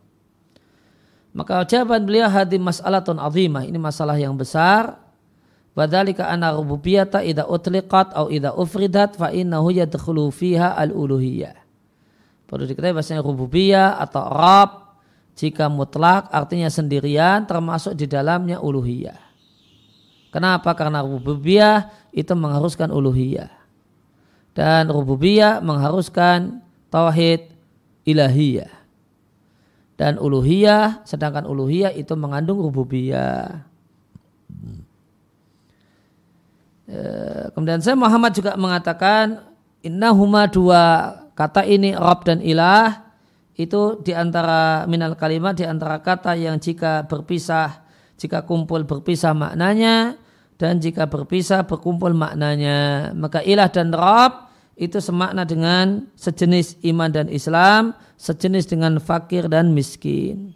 Maka 1.37 1.61
jawaban 1.68 2.09
beliau 2.09 2.24
hadi 2.24 2.57
mas'alatun 2.57 3.20
azimah. 3.20 3.68
Ini 3.68 3.77
masalah 3.77 4.16
yang 4.16 4.33
besar. 4.33 4.97
Wadhalika 5.77 6.24
anna 6.24 6.57
rububiyata 6.57 7.20
idha 7.20 7.45
utliqat 7.45 8.16
atau 8.16 8.33
idha 8.33 8.57
ufridat 8.57 9.20
fa 9.20 9.29
innahu 9.29 9.68
yadkhulu 9.68 10.33
fiha 10.33 10.72
al-uluhiyah. 10.72 11.53
Perlu 12.49 12.64
diketahui 12.64 12.97
bahasanya 12.97 13.20
rububiyah 13.20 14.01
atau 14.01 14.24
Rab 14.24 14.97
jika 15.37 15.68
mutlak 15.68 16.33
artinya 16.33 16.72
sendirian 16.72 17.45
termasuk 17.45 17.93
di 17.93 18.09
dalamnya 18.09 18.57
uluhiyah. 18.57 19.20
Kenapa? 20.33 20.72
Karena 20.72 21.05
rububiyah 21.05 21.93
itu 22.16 22.33
mengharuskan 22.33 22.89
uluhiyah 22.89 23.56
dan 24.57 24.89
rububiyah 24.89 25.61
mengharuskan 25.61 26.65
tauhid 26.89 27.53
ilahiyah. 28.09 28.73
Dan 29.97 30.17
uluhiyah 30.17 31.05
sedangkan 31.05 31.45
uluhiyah 31.45 31.93
itu 31.93 32.17
mengandung 32.17 32.65
rububiyah. 32.65 33.69
E, 36.89 37.01
kemudian 37.53 37.85
saya 37.85 37.97
Muhammad 38.01 38.33
juga 38.33 38.57
mengatakan 38.57 39.45
innahuma 39.85 40.49
dua 40.49 41.13
kata 41.37 41.69
ini 41.69 41.93
Rob 41.93 42.25
dan 42.25 42.41
ilah 42.41 43.13
itu 43.57 44.01
di 44.05 44.13
antara 44.13 44.85
minal 44.85 45.17
kalimat 45.17 45.57
di 45.57 45.65
antara 45.65 46.01
kata 46.01 46.37
yang 46.37 46.61
jika 46.61 47.09
berpisah 47.09 47.85
jika 48.21 48.45
kumpul 48.45 48.85
berpisah 48.85 49.33
maknanya 49.33 50.17
dan 50.61 50.81
jika 50.81 51.09
berpisah 51.09 51.65
berkumpul 51.65 52.13
maknanya. 52.13 53.13
Maka 53.17 53.45
ilah 53.45 53.69
dan 53.73 53.93
Rob 53.93 54.45
itu 54.77 55.01
semakna 55.01 55.45
dengan 55.45 56.09
sejenis 56.16 56.81
iman 56.89 57.12
dan 57.12 57.29
Islam, 57.29 57.93
sejenis 58.16 58.68
dengan 58.68 58.97
fakir 59.01 59.49
dan 59.49 59.72
miskin. 59.77 60.56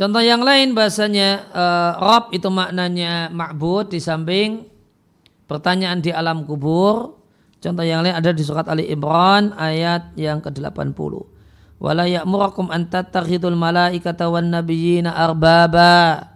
Contoh 0.00 0.24
yang 0.24 0.40
lain 0.40 0.72
bahasanya 0.72 1.44
uh, 1.52 1.92
Rob 2.00 2.32
itu 2.32 2.48
maknanya 2.48 3.28
ma'bud 3.28 3.92
di 3.92 4.00
samping 4.00 4.64
pertanyaan 5.44 6.00
di 6.00 6.08
alam 6.08 6.48
kubur. 6.48 7.20
Contoh 7.60 7.84
yang 7.84 8.00
lain 8.00 8.16
ada 8.16 8.32
di 8.32 8.40
surat 8.40 8.64
Ali 8.64 8.88
Imran 8.88 9.52
ayat 9.52 10.16
yang 10.16 10.40
ke-80. 10.40 10.96
Wala 11.84 12.08
ya'murakum 12.08 12.72
an 12.72 12.88
tattakhidul 12.88 13.60
malaikata 13.60 14.32
wan 14.32 14.48
nabiyyina 14.48 15.12
arbaba. 15.12 16.32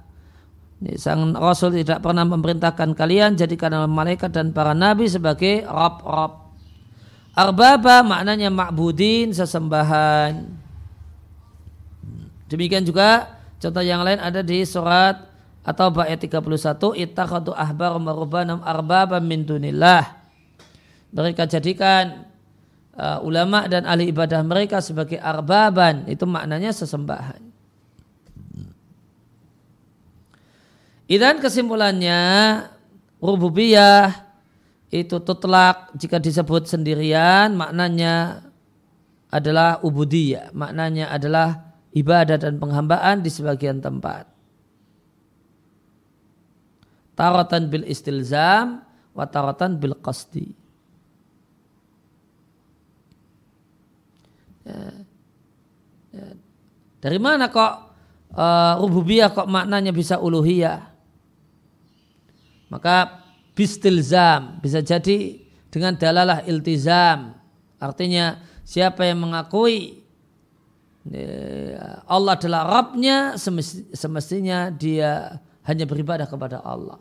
Sang 1.01 1.33
Rasul 1.33 1.81
tidak 1.81 2.05
pernah 2.05 2.29
memerintahkan 2.29 2.93
kalian 2.93 3.41
jadikan 3.41 3.89
malaikat 3.89 4.29
dan 4.29 4.53
para 4.53 4.77
nabi 4.77 5.09
sebagai 5.09 5.65
Rob-Rob. 5.65 6.53
Arbaba 7.33 8.05
maknanya 8.05 8.53
ma'budin 8.53 9.33
sesembahan. 9.33 10.53
Demikian 12.53 12.85
juga 12.85 13.41
Contoh 13.65 13.81
yang 13.81 14.05
lain 14.05 14.21
ada 14.21 14.45
di 14.45 14.61
surat 14.69 15.25
atau 15.65 15.89
ayat 15.97 16.21
31 16.21 17.01
ittakhadu 17.01 17.57
ahbar 17.57 17.97
marubanam 17.97 18.61
arbaba 18.61 19.17
min 19.25 19.49
dunillah. 19.49 20.21
Mereka 21.17 21.49
jadikan 21.49 22.29
uh, 22.93 23.25
ulama 23.25 23.65
dan 23.65 23.89
ahli 23.89 24.13
ibadah 24.13 24.45
mereka 24.45 24.85
sebagai 24.85 25.17
arbaban 25.17 26.05
itu 26.13 26.29
maknanya 26.29 26.77
sesembahan. 26.77 27.41
Dan 31.09 31.41
kesimpulannya 31.41 32.21
rububiyah 33.23 34.13
itu 34.93 35.17
tutlak 35.25 35.89
jika 35.97 36.21
disebut 36.21 36.69
sendirian 36.69 37.57
maknanya 37.57 38.45
adalah 39.33 39.81
ubudiyah, 39.81 40.53
maknanya 40.53 41.09
adalah 41.09 41.74
ibadah 41.95 42.37
dan 42.37 42.59
penghambaan 42.59 43.23
di 43.23 43.31
sebagian 43.31 43.79
tempat. 43.79 44.27
Taratan 47.15 47.71
bil 47.71 47.87
istilzam 47.87 48.83
wa 49.15 49.25
taratan 49.31 49.79
bil 49.79 49.95
qasdi. 50.03 50.51
Ya. 54.67 54.83
Ya. 56.11 56.29
Dari 56.99 57.19
mana 57.23 57.53
kok 57.53 57.73
uh, 58.35 58.75
rububiyah 58.83 59.31
kok 59.31 59.47
maknanya 59.47 59.95
bisa 59.95 60.19
uluhiyah? 60.19 60.91
Maka 62.75 63.23
bistilzam 63.55 64.59
bisa 64.59 64.83
jadi 64.83 65.39
dengan 65.71 65.95
dalalah 65.95 66.43
iltizam. 66.43 67.39
Artinya 67.79 68.43
siapa 68.67 69.07
yang 69.07 69.23
mengakui 69.23 70.04
Allah 72.09 72.33
adalah 72.33 72.63
Rabbnya 72.65 73.37
semestinya 73.93 74.73
dia 74.73 75.37
hanya 75.69 75.85
beribadah 75.85 76.25
kepada 76.25 76.65
Allah. 76.65 77.01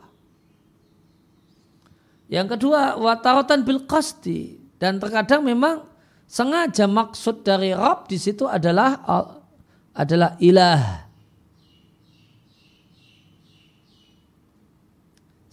Yang 2.28 2.56
kedua, 2.56 3.00
wataratan 3.00 3.64
bil 3.64 3.84
qasdi 3.88 4.60
dan 4.76 5.00
terkadang 5.00 5.44
memang 5.44 5.88
sengaja 6.28 6.88
maksud 6.88 7.44
dari 7.44 7.72
Rabb 7.72 8.08
di 8.08 8.16
situ 8.20 8.48
adalah 8.48 9.00
adalah 9.92 10.36
ilah. 10.40 11.04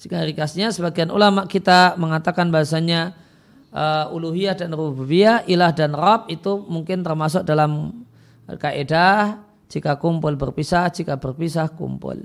Sehingga 0.02 0.26
rikasnya 0.26 0.74
sebagian 0.74 1.14
ulama 1.14 1.46
kita 1.46 1.94
mengatakan 1.94 2.50
bahasanya 2.50 3.14
uh, 3.70 4.10
uluhiyah 4.10 4.58
dan 4.58 4.74
rububiyah, 4.74 5.46
ilah 5.46 5.70
dan 5.70 5.94
rab 5.94 6.26
itu 6.26 6.66
mungkin 6.66 7.06
termasuk 7.06 7.46
dalam 7.46 8.01
kaidah 8.48 9.44
jika 9.72 9.96
kumpul 9.96 10.36
berpisah, 10.36 10.92
jika 10.92 11.16
berpisah 11.16 11.72
kumpul. 11.72 12.20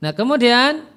Nah 0.00 0.16
kemudian 0.16 0.88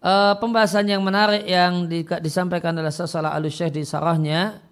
uh, 0.00 0.34
pembahasan 0.40 0.88
yang 0.88 1.04
menarik 1.04 1.44
yang 1.44 1.84
di, 1.84 2.08
disampaikan 2.24 2.72
oleh 2.72 2.88
Sasalah 2.88 3.36
al 3.36 3.44
di 3.44 3.84
sarahnya 3.84 4.67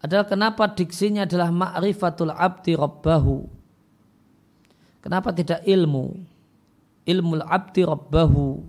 adalah 0.00 0.24
kenapa 0.24 0.64
diksinya 0.72 1.28
adalah 1.28 1.52
ma'rifatul 1.52 2.32
abdi 2.32 2.72
rabbahu. 2.76 3.44
Kenapa 5.00 5.32
tidak 5.32 5.60
ilmu? 5.64 6.16
Ilmu 7.04 7.44
abdi 7.44 7.84
rabbahu. 7.84 8.64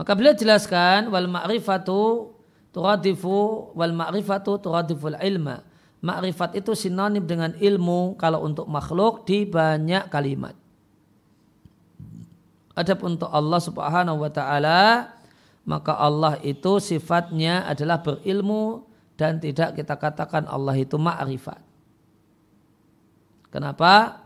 Maka 0.00 0.12
beliau 0.16 0.32
jelaskan 0.32 1.12
wal 1.12 1.28
ma'rifatu 1.28 2.32
turadifu 2.72 3.72
wal 3.76 3.92
ma'rifatu 3.92 4.56
turadiful 4.56 5.12
ilma 5.20 5.60
Ma'rifat 6.00 6.56
itu 6.56 6.72
sinonim 6.72 7.28
dengan 7.28 7.52
ilmu 7.60 8.16
kalau 8.16 8.40
untuk 8.40 8.64
makhluk 8.64 9.28
di 9.28 9.44
banyak 9.44 10.08
kalimat. 10.08 10.56
Adapun 12.78 13.18
untuk 13.18 13.30
Allah 13.30 13.60
Subhanahu 13.60 14.18
wa 14.22 14.30
taala 14.30 15.10
maka 15.68 15.94
Allah 15.94 16.40
itu 16.40 16.80
sifatnya 16.80 17.68
adalah 17.68 18.00
berilmu 18.00 18.86
dan 19.20 19.36
tidak 19.36 19.76
kita 19.76 19.94
katakan 20.00 20.48
Allah 20.48 20.74
itu 20.80 20.96
ma'rifat. 20.96 21.60
Kenapa? 23.52 24.24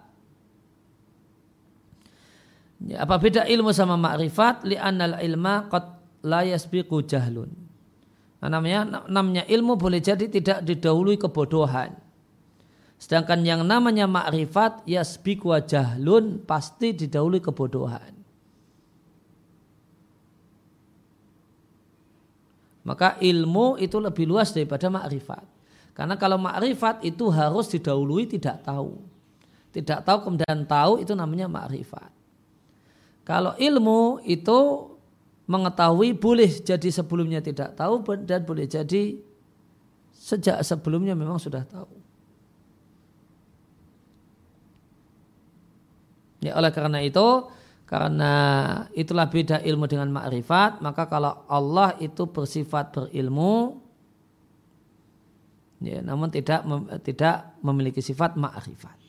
Ya, 2.85 3.03
apa 3.03 3.17
beda 3.19 3.49
ilmu 3.49 3.75
sama 3.75 3.99
ma'rifat? 3.99 4.63
Li'annal 4.63 5.19
ilma 5.25 5.67
qad 5.67 5.99
la 6.23 6.47
yasbiqu 6.47 7.03
jahlun. 7.05 7.51
Nah, 8.45 8.49
namanya 8.53 9.09
namanya 9.09 9.43
ilmu 9.49 9.75
boleh 9.75 10.05
jadi 10.05 10.29
tidak 10.29 10.63
didahului 10.63 11.17
kebodohan. 11.19 11.97
Sedangkan 13.01 13.43
yang 13.45 13.67
namanya 13.67 14.09
makrifat 14.09 14.87
yasbiq 14.89 15.45
wa 15.45 15.59
jahlun 15.61 16.41
pasti 16.47 16.95
didahului 16.95 17.43
kebodohan. 17.43 18.14
Maka 22.85 23.17
ilmu 23.19 23.81
itu 23.81 23.97
lebih 23.97 24.29
luas 24.29 24.53
daripada 24.53 24.93
makrifat. 24.93 25.43
Karena 25.97 26.21
kalau 26.21 26.37
makrifat 26.37 27.01
itu 27.01 27.33
harus 27.33 27.73
didahului 27.73 28.29
tidak 28.29 28.61
tahu. 28.61 29.01
Tidak 29.73 30.05
tahu 30.05 30.19
kemudian 30.31 30.69
tahu 30.69 31.01
itu 31.01 31.17
namanya 31.17 31.49
makrifat. 31.49 32.13
Kalau 33.25 33.57
ilmu 33.57 34.21
itu 34.29 34.59
mengetahui 35.49 36.13
boleh 36.13 36.49
jadi 36.61 36.89
sebelumnya 36.93 37.41
tidak 37.41 37.73
tahu 37.73 38.05
dan 38.25 38.45
boleh 38.45 38.69
jadi 38.69 39.17
sejak 40.13 40.61
sebelumnya 40.61 41.17
memang 41.17 41.41
sudah 41.41 41.65
tahu. 41.65 41.89
Ya 46.45 46.53
oleh 46.61 46.69
karena 46.69 47.01
itu 47.01 47.49
karena 47.85 48.33
itulah 48.97 49.29
beda 49.29 49.61
ilmu 49.61 49.85
dengan 49.85 50.09
makrifat 50.09 50.81
maka 50.81 51.05
kalau 51.05 51.45
Allah 51.47 51.93
itu 52.01 52.25
bersifat 52.25 52.97
berilmu 52.97 53.85
ya 55.85 56.01
namun 56.01 56.33
tidak 56.33 56.65
tidak 57.05 57.53
memiliki 57.61 58.01
sifat 58.01 58.41
makrifat. 58.41 59.05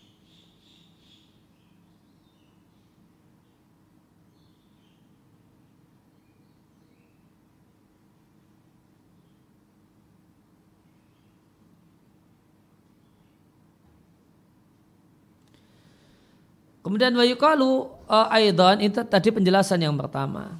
Kemudian 16.85 17.17
wayukalu 17.17 17.94
uh, 18.09 18.27
aidan 18.31 18.81
itu 18.81 19.01
tadi 19.05 19.29
penjelasan 19.33 19.81
yang 19.81 19.95
pertama. 19.97 20.57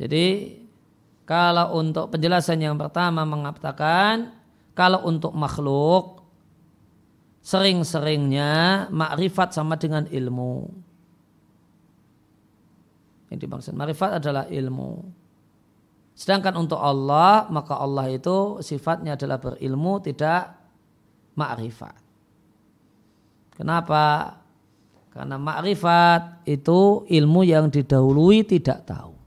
Jadi 0.00 0.56
kalau 1.28 1.76
untuk 1.76 2.08
penjelasan 2.08 2.58
yang 2.58 2.74
pertama 2.80 3.22
mengatakan 3.28 4.32
kalau 4.72 5.04
untuk 5.04 5.36
makhluk 5.36 6.24
sering-seringnya 7.44 8.88
makrifat 8.88 9.52
sama 9.52 9.76
dengan 9.76 10.08
ilmu. 10.08 10.72
Yang 13.28 13.38
dimaksud 13.46 13.72
makrifat 13.76 14.24
adalah 14.24 14.48
ilmu. 14.48 15.04
Sedangkan 16.16 16.56
untuk 16.56 16.80
Allah 16.80 17.48
maka 17.52 17.76
Allah 17.76 18.08
itu 18.08 18.64
sifatnya 18.64 19.20
adalah 19.20 19.36
berilmu 19.36 20.00
tidak 20.00 20.56
makrifat. 21.36 21.96
Kenapa? 23.60 24.39
Karena 25.10 25.36
makrifat 25.42 26.46
itu 26.46 27.02
ilmu 27.10 27.42
yang 27.42 27.66
didahului 27.66 28.46
tidak 28.46 28.86
tahu. 28.86 29.18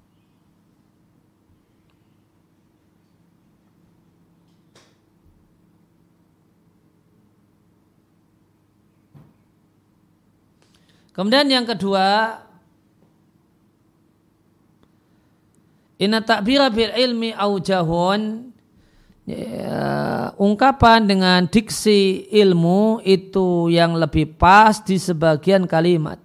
Kemudian 11.13 11.45
yang 11.45 11.67
kedua, 11.69 12.41
Inna 16.01 16.19
takbira 16.25 16.73
bil 16.73 16.89
ilmi 16.89 17.31
aujahun 17.31 18.52
ya, 19.27 20.31
ungkapan 20.35 21.07
dengan 21.07 21.47
diksi 21.47 22.27
ilmu 22.31 23.03
itu 23.03 23.71
yang 23.71 23.95
lebih 23.95 24.35
pas 24.35 24.79
di 24.83 24.99
sebagian 24.99 25.67
kalimat 25.67 26.19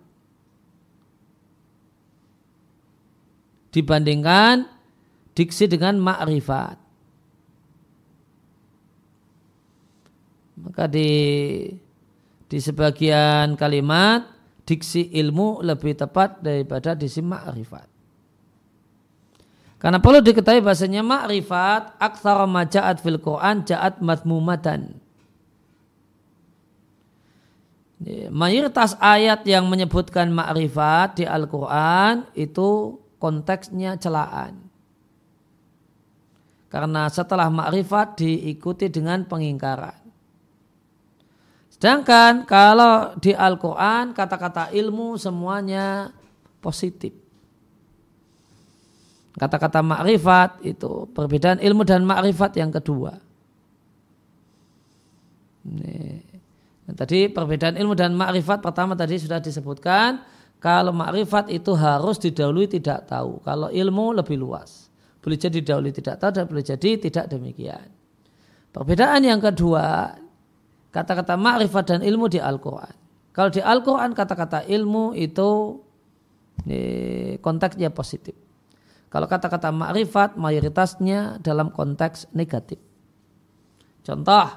dibandingkan 3.71 4.67
diksi 5.37 5.71
dengan 5.71 6.01
makrifat. 6.03 6.77
Maka 10.59 10.91
di 10.91 11.11
di 12.49 12.59
sebagian 12.59 13.55
kalimat 13.55 14.27
diksi 14.67 15.15
ilmu 15.15 15.63
lebih 15.63 15.95
tepat 15.95 16.43
daripada 16.43 16.99
diksi 16.99 17.23
makrifat. 17.23 17.98
Karena 19.79 20.03
perlu 20.03 20.19
diketahui 20.19 20.59
bahasanya 20.59 21.07
makrifat 21.07 22.03
aktsara 22.03 22.51
ma 22.51 22.67
ja'at 22.67 22.99
fil 22.99 23.23
Quran 23.23 23.63
ja'at 23.63 24.03
madmumatan. 24.03 24.99
Mayoritas 28.31 28.95
ayat 28.99 29.43
yang 29.47 29.67
menyebutkan 29.67 30.31
makrifat 30.31 31.19
di 31.19 31.25
Al-Quran 31.27 32.31
itu 32.39 32.99
konteksnya 33.19 33.99
celaan. 33.99 34.67
Karena 36.71 37.11
setelah 37.11 37.51
makrifat 37.51 38.23
diikuti 38.23 38.87
dengan 38.87 39.27
pengingkaran. 39.27 39.99
Sedangkan 41.75 42.47
kalau 42.47 43.15
di 43.19 43.35
Al-Quran 43.35 44.15
kata-kata 44.15 44.75
ilmu 44.75 45.19
semuanya 45.19 46.11
positif. 46.63 47.28
Kata-kata 49.39 49.87
makrifat 49.87 50.67
itu 50.67 51.07
perbedaan 51.15 51.63
ilmu 51.63 51.87
dan 51.87 52.03
makrifat 52.03 52.59
yang 52.59 52.75
kedua. 52.75 53.15
Ini. 55.63 56.27
Tadi 56.89 57.31
perbedaan 57.31 57.79
ilmu 57.79 57.95
dan 57.95 58.19
makrifat 58.19 58.59
pertama 58.59 58.99
tadi 58.99 59.15
sudah 59.21 59.39
disebutkan. 59.39 60.19
Kalau 60.59 60.91
makrifat 60.91 61.55
itu 61.55 61.71
harus 61.79 62.19
didahului 62.19 62.67
tidak 62.67 63.07
tahu. 63.07 63.39
Kalau 63.47 63.71
ilmu 63.71 64.19
lebih 64.19 64.35
luas. 64.35 64.91
Boleh 65.23 65.39
jadi 65.39 65.63
didahului 65.63 65.95
tidak 65.95 66.19
tahu 66.19 66.35
dan 66.35 66.45
boleh 66.51 66.65
jadi 66.67 66.91
tidak 66.99 67.31
demikian. 67.31 67.87
Perbedaan 68.75 69.23
yang 69.23 69.39
kedua, 69.39 70.19
kata-kata 70.91 71.39
makrifat 71.39 71.85
dan 71.95 72.01
ilmu 72.03 72.27
di 72.27 72.43
Al-Quran. 72.43 72.95
Kalau 73.31 73.55
di 73.55 73.63
Al-Quran 73.63 74.19
kata-kata 74.19 74.67
ilmu 74.67 75.15
itu 75.15 75.79
konteksnya 77.39 77.95
positif. 77.95 78.48
Kalau 79.09 79.25
kata-kata 79.25 79.73
makrifat 79.73 80.37
mayoritasnya 80.37 81.41
dalam 81.41 81.73
konteks 81.73 82.29
negatif. 82.37 82.77
Contoh, 84.05 84.49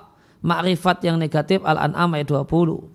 makrifat 0.44 1.08
yang 1.08 1.16
negatif 1.16 1.64
Al-An'am 1.64 2.20
ayat 2.20 2.28
20. 2.28 2.92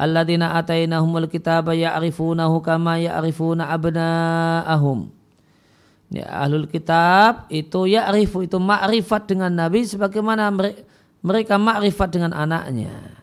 Alladzina 0.00 0.56
atainahumul 0.58 1.28
kitaba 1.28 1.76
ya'rifunahu 1.76 2.58
kama 2.64 2.98
ya'rifuna 2.98 3.70
abna'ahum. 3.70 5.12
Ya, 6.10 6.26
ahlul 6.26 6.66
kitab 6.66 7.46
itu 7.54 7.86
ya'rifu 7.86 8.42
itu 8.42 8.58
makrifat 8.58 9.30
dengan 9.30 9.54
Nabi 9.54 9.86
sebagaimana 9.86 10.50
mereka 11.22 11.54
makrifat 11.54 12.08
dengan 12.10 12.34
anaknya. 12.34 13.19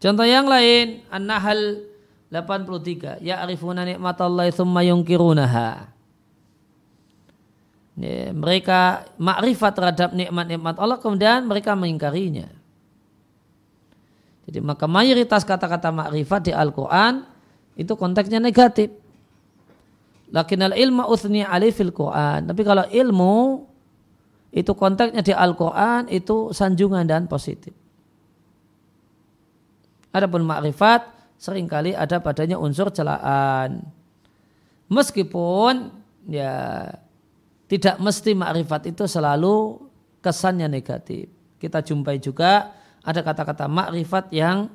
Contoh 0.00 0.24
yang 0.24 0.48
lain, 0.48 1.04
An-Nahl 1.12 1.84
83, 2.32 3.20
ya'rifuna 3.20 3.84
nikmatallahi 3.84 4.48
thumma 4.48 4.80
yungkirunaha. 4.80 5.92
Ya, 8.00 8.32
mereka 8.32 9.04
makrifat 9.20 9.72
terhadap 9.76 10.10
nikmat-nikmat 10.16 10.80
Allah 10.80 10.96
kemudian 10.96 11.44
mereka 11.44 11.76
mengingkarinya. 11.76 12.48
Jadi 14.48 14.58
maka 14.64 14.88
mayoritas 14.88 15.44
kata-kata 15.44 15.92
makrifat 15.92 16.48
di 16.48 16.52
Al-Quran 16.56 17.28
itu 17.76 17.92
konteksnya 17.92 18.40
negatif. 18.40 18.88
Lakin 20.32 20.70
al 20.70 20.74
ilmu 20.80 21.04
uthni 21.12 21.44
alif 21.44 21.76
fil 21.76 21.92
Quran. 21.92 22.48
Tapi 22.48 22.62
kalau 22.64 22.88
ilmu 22.88 23.68
itu 24.48 24.72
konteksnya 24.72 25.20
di 25.20 25.34
Al-Quran 25.36 26.08
itu 26.08 26.56
sanjungan 26.56 27.04
dan 27.04 27.28
positif. 27.28 27.76
Adapun 30.10 30.42
makrifat 30.42 31.06
sering 31.40 31.70
kali 31.70 31.94
ada 31.94 32.18
padanya 32.18 32.58
unsur 32.58 32.90
celaan. 32.90 33.86
Meskipun 34.90 35.94
ya 36.26 36.84
tidak 37.70 37.96
mesti 38.02 38.34
makrifat 38.34 38.90
itu 38.90 39.06
selalu 39.06 39.78
kesannya 40.18 40.66
negatif. 40.66 41.30
Kita 41.56 41.80
jumpai 41.80 42.18
juga 42.18 42.74
ada 43.00 43.20
kata-kata 43.22 43.70
makrifat 43.70 44.34
yang 44.34 44.68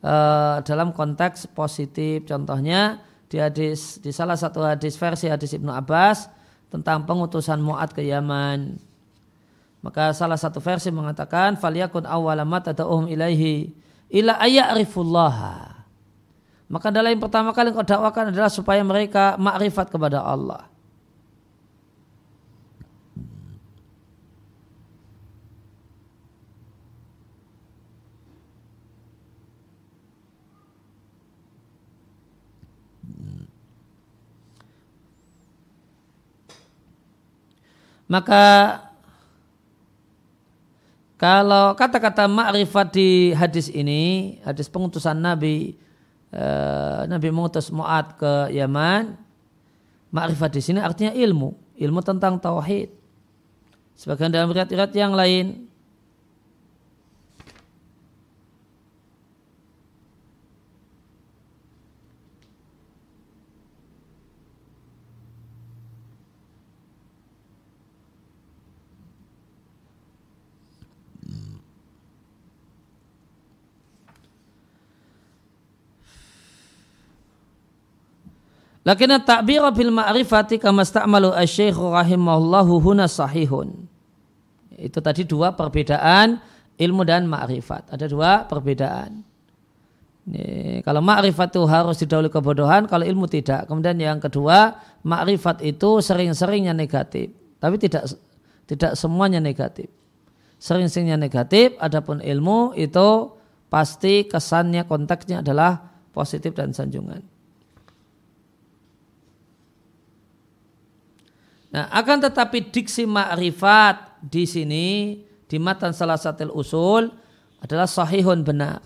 uh, 0.00 0.62
dalam 0.62 0.94
konteks 0.94 1.50
positif. 1.50 2.24
Contohnya 2.24 3.02
di 3.28 3.42
hadis 3.42 4.00
di 4.00 4.14
salah 4.14 4.38
satu 4.38 4.64
hadis 4.64 4.96
versi 4.96 5.28
hadis 5.28 5.52
Ibnu 5.52 5.68
Abbas 5.68 6.30
tentang 6.72 7.04
pengutusan 7.04 7.60
Mu'ad 7.60 7.92
ke 7.92 8.06
Yaman. 8.06 8.78
Maka 9.82 10.10
salah 10.10 10.38
satu 10.38 10.58
versi 10.58 10.90
mengatakan 10.90 11.54
faliyakun 11.54 12.02
awalamat 12.06 12.72
tad'uhum 12.72 13.06
ilaihi 13.06 13.70
ila 14.12 14.40
ayya'rifullaha. 14.40 15.78
Maka 16.68 16.92
adalah 16.92 17.08
yang 17.08 17.24
pertama 17.24 17.56
kali 17.56 17.72
kau 17.72 17.80
dakwakan 17.80 18.28
adalah 18.32 18.52
supaya 18.52 18.84
mereka 18.84 19.40
makrifat 19.40 19.88
kepada 19.88 20.20
Allah. 20.20 20.68
Maka 38.08 38.87
kalau 41.18 41.74
kata-kata 41.74 42.30
makrifat 42.30 42.94
di 42.94 43.34
hadis 43.34 43.66
ini, 43.74 44.38
hadis 44.46 44.70
pengutusan 44.70 45.18
Nabi, 45.18 45.74
eh, 46.30 47.00
Nabi 47.10 47.28
mengutus 47.34 47.74
Mu'ad 47.74 48.14
ke 48.14 48.54
Yaman, 48.54 49.18
makrifat 50.14 50.54
di 50.54 50.62
sini 50.62 50.78
artinya 50.78 51.10
ilmu, 51.10 51.58
ilmu 51.74 52.00
tentang 52.06 52.38
tauhid. 52.38 52.94
Sebagian 53.98 54.30
dalam 54.30 54.54
riwayat-riwayat 54.54 54.94
yang 54.94 55.10
lain, 55.10 55.66
Lakin 78.88 79.20
takbir 79.20 79.60
bil 79.76 79.92
ma'rifati 79.92 80.56
kama 80.56 80.80
sta'malu 80.80 81.28
asy-syekh 81.36 81.76
rahimahullahu 81.76 82.80
huna 82.80 83.04
sahihun. 83.04 83.84
Itu 84.80 85.04
tadi 85.04 85.28
dua 85.28 85.52
perbedaan 85.52 86.40
ilmu 86.80 87.04
dan 87.04 87.28
ma'rifat. 87.28 87.92
Ada 87.92 88.08
dua 88.08 88.48
perbedaan. 88.48 89.20
Ini, 90.24 90.80
kalau 90.88 91.04
ma'rifat 91.04 91.52
itu 91.52 91.68
harus 91.68 92.00
didahului 92.00 92.32
kebodohan, 92.32 92.88
kalau 92.88 93.04
ilmu 93.04 93.28
tidak. 93.28 93.68
Kemudian 93.68 94.00
yang 94.00 94.24
kedua, 94.24 94.80
ma'rifat 95.04 95.60
itu 95.68 96.00
sering-seringnya 96.00 96.72
negatif. 96.72 97.28
Tapi 97.60 97.76
tidak 97.76 98.08
tidak 98.64 98.96
semuanya 98.96 99.36
negatif. 99.36 99.92
Sering-seringnya 100.56 101.20
negatif, 101.20 101.76
adapun 101.76 102.24
ilmu 102.24 102.72
itu 102.72 103.36
pasti 103.68 104.24
kesannya, 104.24 104.88
konteksnya 104.88 105.44
adalah 105.44 105.92
positif 106.16 106.56
dan 106.56 106.72
sanjungan. 106.72 107.20
Nah, 111.68 111.92
akan 111.92 112.24
tetapi 112.24 112.72
diksi 112.72 113.04
ma'rifat 113.04 114.24
di 114.24 114.48
sini 114.48 114.86
di 115.44 115.56
matan 115.60 115.92
salah 115.92 116.16
satu 116.16 116.48
usul 116.56 117.12
adalah 117.60 117.84
sahihun 117.84 118.40
benar. 118.40 118.80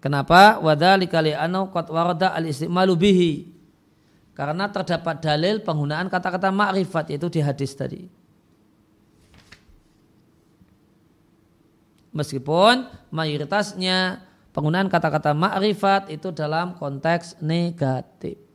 Kenapa? 0.00 0.60
Wadhalika 0.60 1.20
li'anau 1.20 1.68
qad 1.68 1.92
warada 1.92 2.32
al-istimalu 2.32 2.94
bihi. 2.96 3.32
Karena 4.32 4.72
terdapat 4.72 5.20
dalil 5.20 5.60
penggunaan 5.60 6.08
kata-kata 6.08 6.48
ma'rifat 6.48 7.12
yaitu 7.12 7.28
di 7.28 7.40
hadis 7.44 7.76
tadi. 7.76 8.08
Meskipun 12.16 12.88
mayoritasnya 13.12 14.24
penggunaan 14.56 14.88
kata-kata 14.88 15.36
ma'rifat 15.36 16.08
itu 16.08 16.32
dalam 16.32 16.74
konteks 16.80 17.38
negatif. 17.44 18.49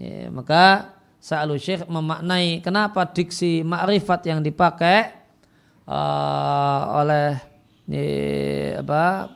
Ya, 0.00 0.32
maka 0.32 0.96
Sa'alu 1.20 1.60
Syekh 1.60 1.84
memaknai 1.84 2.64
kenapa 2.64 3.04
diksi 3.04 3.60
ma'rifat 3.60 4.24
yang 4.24 4.40
dipakai 4.40 5.12
uh, 5.84 6.82
oleh 6.96 7.36
ya, 7.84 8.80
apa 8.80 9.28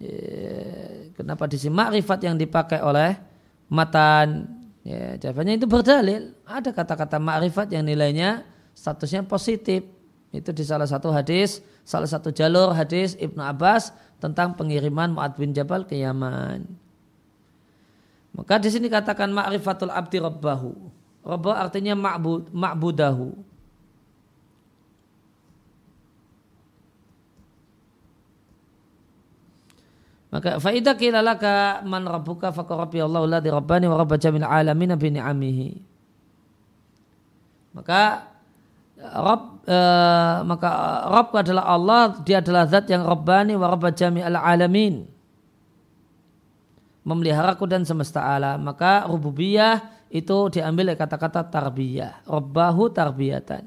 ya, 0.00 0.16
kenapa 1.12 1.44
diksi 1.44 1.68
ma'rifat 1.68 2.24
yang 2.24 2.40
dipakai 2.40 2.80
oleh 2.80 3.20
matan. 3.68 4.48
Ya, 4.80 5.20
jawabannya 5.20 5.60
itu 5.60 5.68
berdalil. 5.68 6.32
Ada 6.48 6.72
kata-kata 6.72 7.20
ma'rifat 7.20 7.68
yang 7.76 7.84
nilainya 7.84 8.48
statusnya 8.72 9.28
positif. 9.28 9.84
Itu 10.32 10.56
di 10.56 10.64
salah 10.64 10.88
satu 10.88 11.12
hadis 11.12 11.60
salah 11.84 12.08
satu 12.08 12.32
jalur 12.32 12.72
hadis 12.72 13.12
Ibnu 13.20 13.44
Abbas 13.44 13.92
tentang 14.24 14.56
pengiriman 14.56 15.12
Mu'ad 15.12 15.36
bin 15.36 15.52
Jabal 15.52 15.84
ke 15.84 16.00
Yaman. 16.00 16.87
Maka 18.38 18.62
di 18.62 18.70
sini 18.70 18.86
katakan 18.86 19.34
ma'rifatul 19.34 19.90
abdi 19.90 20.22
rabbahu. 20.22 20.70
Rabbah 21.26 21.66
artinya 21.66 21.98
ma'bud, 21.98 22.54
ma'budahu. 22.54 23.34
Maka 30.28 30.62
faidah 30.62 30.94
kila 30.94 31.18
laka 31.24 31.82
man 31.82 32.04
rabbuka 32.04 32.52
faqarabi 32.52 33.00
Allah 33.00 33.24
alladhi 33.26 33.48
rabbani 33.48 33.88
wa 33.90 33.96
rabba 33.96 34.20
jamil 34.20 34.46
alamin 34.46 34.92
bi 34.94 35.08
ni'amihi. 35.18 35.68
Maka 37.74 38.28
Rabb 38.98 39.66
uh, 39.66 40.42
maka 40.46 40.68
Rabb 41.10 41.30
adalah 41.32 41.64
Allah, 41.64 42.02
dia 42.22 42.38
adalah 42.38 42.70
zat 42.70 42.86
yang 42.90 43.02
Rabbani 43.02 43.54
wa 43.54 43.70
Rabba 43.72 43.94
al 43.94 44.36
alamin 44.38 45.17
memeliharaku 47.08 47.64
dan 47.64 47.88
semesta 47.88 48.20
alam. 48.20 48.60
Maka 48.60 49.08
rububiyah 49.08 50.04
itu 50.12 50.52
diambil 50.52 50.92
dari 50.92 51.00
kata-kata 51.00 51.48
tarbiyah. 51.48 52.28
Rabbahu 52.28 52.92
tarbiyatan. 52.92 53.64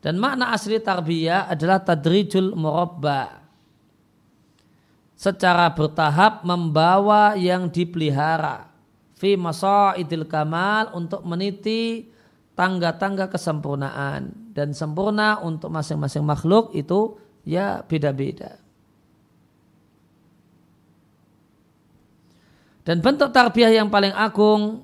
Dan 0.00 0.16
makna 0.18 0.50
asli 0.50 0.80
tarbiyah 0.82 1.46
adalah 1.46 1.78
tadrijul 1.78 2.58
murabba. 2.58 3.38
Secara 5.14 5.68
bertahap 5.70 6.42
membawa 6.42 7.36
yang 7.36 7.68
dipelihara. 7.68 8.72
Fi 9.20 9.36
idil 10.00 10.24
kamal 10.24 10.96
untuk 10.96 11.20
meniti 11.28 12.08
tangga-tangga 12.56 13.28
kesempurnaan. 13.28 14.32
Dan 14.56 14.72
sempurna 14.72 15.36
untuk 15.44 15.68
masing-masing 15.68 16.24
makhluk 16.24 16.72
itu 16.72 17.20
ya 17.44 17.84
beda-beda. 17.84 18.69
Dan 22.90 23.06
bentuk 23.06 23.30
tarbiyah 23.30 23.70
yang 23.70 23.86
paling 23.86 24.10
agung 24.10 24.82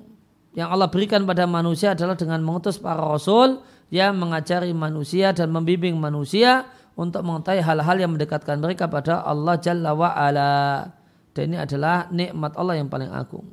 yang 0.55 0.71
Allah 0.71 0.87
berikan 0.87 1.27
pada 1.27 1.43
manusia 1.43 1.91
adalah 1.91 2.15
dengan 2.15 2.39
mengutus 2.39 2.79
para 2.79 3.03
rasul 3.03 3.59
yang 3.91 4.15
mengajari 4.15 4.71
manusia 4.71 5.35
dan 5.35 5.51
membimbing 5.51 5.99
manusia 5.99 6.71
untuk 6.95 7.19
mengetahui 7.27 7.59
hal-hal 7.59 7.99
yang 7.99 8.15
mendekatkan 8.15 8.63
mereka 8.63 8.87
pada 8.87 9.27
Allah 9.27 9.59
Jalla 9.59 9.91
wa'ala. 9.91 10.87
Dan 11.35 11.51
ini 11.51 11.57
adalah 11.59 12.07
nikmat 12.07 12.55
Allah 12.55 12.79
yang 12.79 12.87
paling 12.87 13.11
agung. 13.11 13.43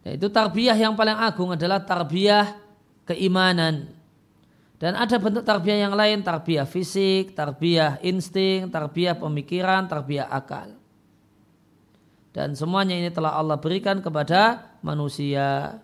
Itu 0.00 0.32
tarbiyah 0.32 0.80
yang 0.80 0.96
paling 0.96 1.12
agung 1.12 1.52
adalah 1.52 1.84
tarbiyah 1.84 2.56
keimanan. 3.04 3.97
Dan 4.78 4.94
ada 4.94 5.18
bentuk 5.18 5.42
tarbiyah 5.42 5.90
yang 5.90 5.94
lain, 5.98 6.22
tarbiyah 6.22 6.62
fisik, 6.62 7.34
tarbiyah 7.34 7.98
insting, 8.06 8.70
tarbiyah 8.70 9.18
pemikiran, 9.18 9.90
tarbiyah 9.90 10.30
akal. 10.30 10.78
Dan 12.30 12.54
semuanya 12.54 12.94
ini 12.94 13.10
telah 13.10 13.34
Allah 13.34 13.58
berikan 13.58 13.98
kepada 13.98 14.70
manusia. 14.86 15.82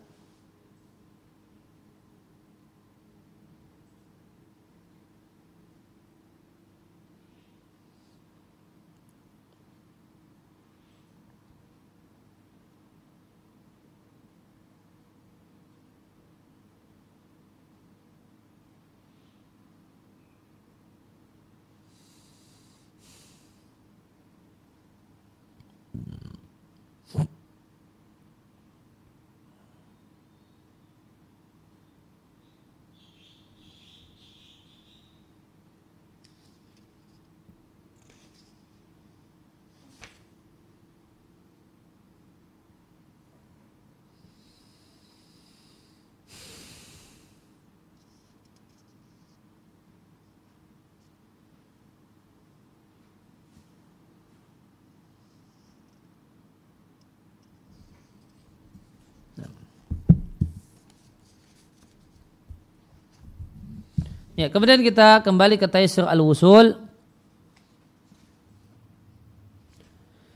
Ya, 64.45 64.53
kemudian 64.53 64.85
kita 64.85 65.25
kembali 65.25 65.57
ke 65.57 65.65
Taisir 65.65 66.05
al-Wusul. 66.05 66.77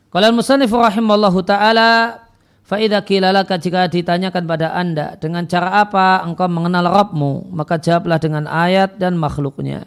Kalau 0.08 0.32
musannif 0.32 0.72
rahimallahu 0.72 1.44
taala 1.44 2.24
Faidah 2.64 3.04
kilalaka 3.04 3.60
jika 3.60 3.84
ditanyakan 3.88 4.44
pada 4.48 4.72
anda 4.72 5.16
dengan 5.20 5.44
cara 5.44 5.84
apa 5.84 6.24
engkau 6.24 6.48
mengenal 6.48 6.88
Rabbmu 6.88 7.52
maka 7.52 7.76
jawablah 7.76 8.16
dengan 8.16 8.48
ayat 8.48 8.96
dan 8.96 9.20
makhluknya. 9.20 9.84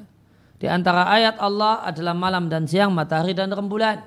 Di 0.62 0.70
antara 0.70 1.10
ayat 1.10 1.42
Allah 1.42 1.82
adalah 1.82 2.14
malam 2.14 2.46
dan 2.46 2.70
siang, 2.70 2.94
matahari 2.94 3.34
dan 3.34 3.50
rembulan. 3.50 4.06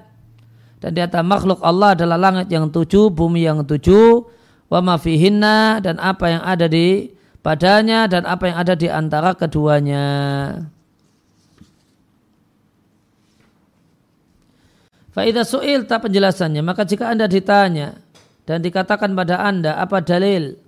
Dan 0.78 0.94
di 0.94 1.02
antara 1.02 1.26
makhluk 1.26 1.58
Allah 1.58 1.98
adalah 1.98 2.14
langit 2.14 2.46
yang 2.54 2.70
tujuh, 2.70 3.10
bumi 3.10 3.46
yang 3.46 3.66
tujuh, 3.66 4.22
wa 4.70 4.78
mafihinna 4.78 5.82
dan 5.82 5.98
apa 5.98 6.38
yang 6.38 6.42
ada 6.46 6.70
di 6.70 7.10
padanya 7.44 8.08
dan 8.08 8.24
apa 8.24 8.48
yang 8.48 8.56
ada 8.56 8.72
di 8.72 8.88
antara 8.88 9.36
keduanya. 9.36 10.06
Faidah 15.12 15.46
su'il 15.46 15.86
tak 15.86 16.08
penjelasannya, 16.08 16.64
maka 16.64 16.82
jika 16.82 17.12
anda 17.12 17.30
ditanya 17.30 18.00
dan 18.48 18.64
dikatakan 18.64 19.14
pada 19.14 19.44
anda 19.46 19.78
apa 19.78 20.02
dalil 20.02 20.58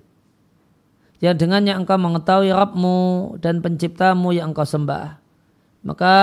yang 1.19 1.35
dengannya 1.35 1.75
engkau 1.75 1.99
mengetahui 1.99 2.55
Rabbmu 2.55 3.01
dan 3.43 3.59
penciptamu 3.65 4.31
yang 4.31 4.55
engkau 4.55 4.63
sembah, 4.63 5.19
maka 5.83 6.15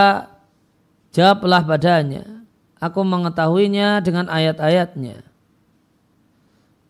jawablah 1.11 1.67
padanya, 1.67 2.23
aku 2.79 3.03
mengetahuinya 3.03 3.99
dengan 3.99 4.31
ayat-ayatnya 4.31 5.32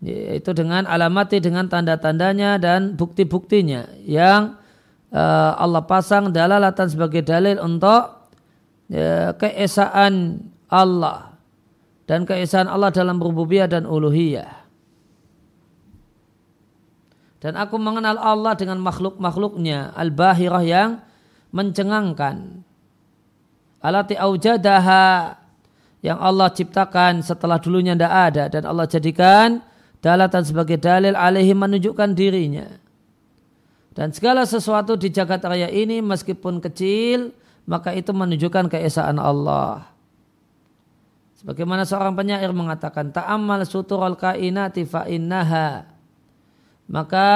yaitu 0.04 0.52
dengan 0.52 0.84
alamati 0.84 1.40
dengan 1.40 1.72
tanda-tandanya 1.72 2.60
dan 2.60 3.00
bukti-buktinya 3.00 3.88
yang 4.04 4.60
uh, 5.16 5.56
Allah 5.56 5.88
pasang 5.88 6.36
dalalatan 6.36 6.92
sebagai 6.92 7.24
dalil 7.24 7.56
untuk 7.64 8.28
uh, 8.92 9.32
keesaan 9.40 10.44
Allah 10.68 11.40
dan 12.04 12.28
keesaan 12.28 12.68
Allah 12.68 12.92
dalam 12.92 13.16
rububiyah 13.16 13.72
dan 13.72 13.88
uluhiyah. 13.88 14.68
Dan 17.40 17.60
aku 17.60 17.76
mengenal 17.76 18.20
Allah 18.20 18.56
dengan 18.56 18.80
makhluk-makhluknya 18.80 19.96
al-bahirah 19.96 20.64
yang 20.64 20.90
mencengangkan. 21.52 22.64
Alati 23.84 24.16
aujadaha 24.16 25.36
yang 26.00 26.20
Allah 26.24 26.52
ciptakan 26.52 27.20
setelah 27.20 27.60
dulunya 27.60 27.96
tidak 27.96 28.14
ada 28.32 28.44
dan 28.48 28.64
Allah 28.64 28.88
jadikan 28.88 29.60
dalatan 30.04 30.44
sebagai 30.44 30.76
dalil 30.76 31.16
alaihi 31.16 31.56
menunjukkan 31.56 32.12
dirinya. 32.12 32.68
Dan 33.96 34.12
segala 34.12 34.44
sesuatu 34.44 35.00
di 35.00 35.08
jagat 35.08 35.40
raya 35.48 35.72
ini 35.72 36.04
meskipun 36.04 36.60
kecil, 36.60 37.32
maka 37.64 37.96
itu 37.96 38.12
menunjukkan 38.12 38.68
keesaan 38.68 39.16
Allah. 39.16 39.88
Sebagaimana 41.40 41.88
seorang 41.88 42.18
penyair 42.20 42.52
mengatakan, 42.52 43.16
Ta'amal 43.16 43.64
suturul 43.64 44.20
kainati 44.20 44.84
fa'innaha. 44.84 45.88
Maka 46.84 47.28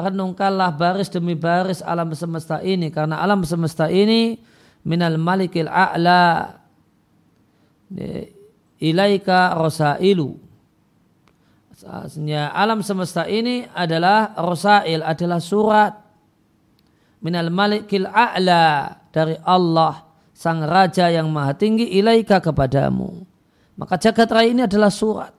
renungkanlah 0.00 0.72
baris 0.80 1.12
demi 1.12 1.36
baris 1.36 1.84
alam 1.84 2.08
semesta 2.16 2.64
ini. 2.64 2.88
Karena 2.88 3.20
alam 3.20 3.44
semesta 3.44 3.92
ini 3.92 4.40
minal 4.80 5.20
malikil 5.20 5.68
a'la 5.68 6.56
ilaika 8.80 9.56
rosailu 9.60 10.43
Aslinya 11.82 12.54
alam 12.54 12.86
semesta 12.86 13.26
ini 13.26 13.66
adalah 13.74 14.30
rosail, 14.38 15.02
adalah 15.02 15.42
surat 15.42 15.90
minal 17.18 17.50
malikil 17.50 18.06
a'la 18.06 18.94
dari 19.10 19.34
Allah 19.42 20.06
sang 20.30 20.62
raja 20.62 21.10
yang 21.10 21.26
maha 21.34 21.58
tinggi 21.58 21.98
ilaika 21.98 22.38
kepadamu. 22.38 23.26
Maka 23.74 23.98
jagat 23.98 24.30
raya 24.30 24.54
ini 24.54 24.62
adalah 24.62 24.92
surat. 24.92 25.34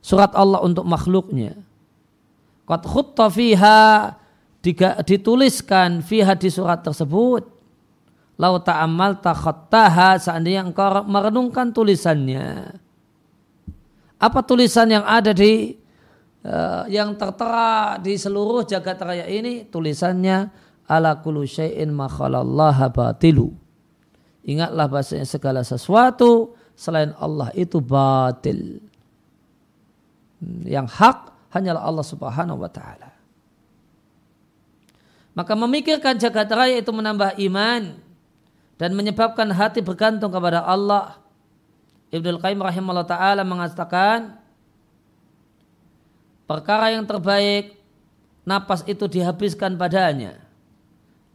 Surat 0.00 0.32
Allah 0.32 0.64
untuk 0.64 0.88
makhluknya. 0.88 1.60
Qad 2.64 2.88
khutta 2.88 3.28
fiha 3.28 4.16
dituliskan 5.04 6.00
fiha 6.00 6.32
di 6.40 6.48
surat 6.48 6.80
tersebut. 6.80 7.44
Lau 8.38 8.54
ta'amal 8.64 9.20
takhattaha 9.20 10.16
seandainya 10.16 10.64
engkau 10.64 11.04
merenungkan 11.04 11.74
tulisannya 11.74 12.80
apa 14.18 14.42
tulisan 14.42 14.90
yang 14.90 15.06
ada 15.06 15.30
di 15.30 15.78
uh, 16.42 16.84
yang 16.90 17.14
tertera 17.14 17.96
di 18.02 18.18
seluruh 18.18 18.66
jagat 18.66 18.98
raya 18.98 19.26
ini 19.30 19.66
tulisannya 19.70 20.50
ala 20.90 21.22
kullu 21.22 21.46
syai'in 21.46 21.94
ma 21.94 22.10
batilu. 22.90 23.54
Ingatlah 24.48 24.86
bahasanya 24.88 25.28
segala 25.28 25.60
sesuatu 25.62 26.56
selain 26.72 27.12
Allah 27.20 27.52
itu 27.52 27.78
batil. 27.78 28.80
Yang 30.64 30.88
hak 30.98 31.18
hanyalah 31.52 31.82
Allah 31.84 32.06
Subhanahu 32.06 32.58
wa 32.58 32.70
taala. 32.72 33.12
Maka 35.36 35.54
memikirkan 35.54 36.18
jagat 36.18 36.50
raya 36.50 36.82
itu 36.82 36.90
menambah 36.90 37.38
iman 37.38 37.94
dan 38.74 38.90
menyebabkan 38.94 39.46
hati 39.54 39.84
bergantung 39.84 40.34
kepada 40.34 40.66
Allah 40.66 41.20
Ibnu 42.08 42.40
Qayyim 42.40 42.60
rahimahullah 42.64 43.04
taala 43.04 43.44
mengatakan 43.44 44.40
perkara 46.48 46.96
yang 46.96 47.04
terbaik 47.04 47.76
napas 48.48 48.80
itu 48.88 49.04
dihabiskan 49.04 49.76
padanya 49.76 50.40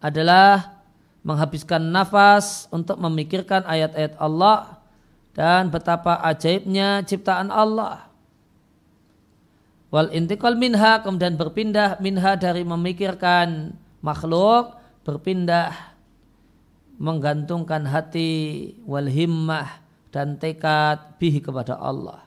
adalah 0.02 0.82
menghabiskan 1.22 1.80
nafas 1.94 2.66
untuk 2.74 2.98
memikirkan 2.98 3.64
ayat-ayat 3.70 4.18
Allah 4.18 4.82
dan 5.38 5.70
betapa 5.70 6.18
ajaibnya 6.26 7.06
ciptaan 7.06 7.54
Allah. 7.54 8.10
Wal 9.94 10.10
intikal 10.10 10.58
minha 10.58 11.06
kemudian 11.06 11.38
berpindah 11.38 12.02
minha 12.02 12.34
dari 12.34 12.66
memikirkan 12.66 13.78
makhluk 14.02 14.74
berpindah 15.06 15.94
menggantungkan 16.98 17.86
hati 17.86 18.74
wal 18.90 19.06
himmah 19.06 19.83
dan 20.14 20.38
tekad 20.38 21.18
bihi 21.18 21.42
kepada 21.42 21.74
Allah. 21.82 22.22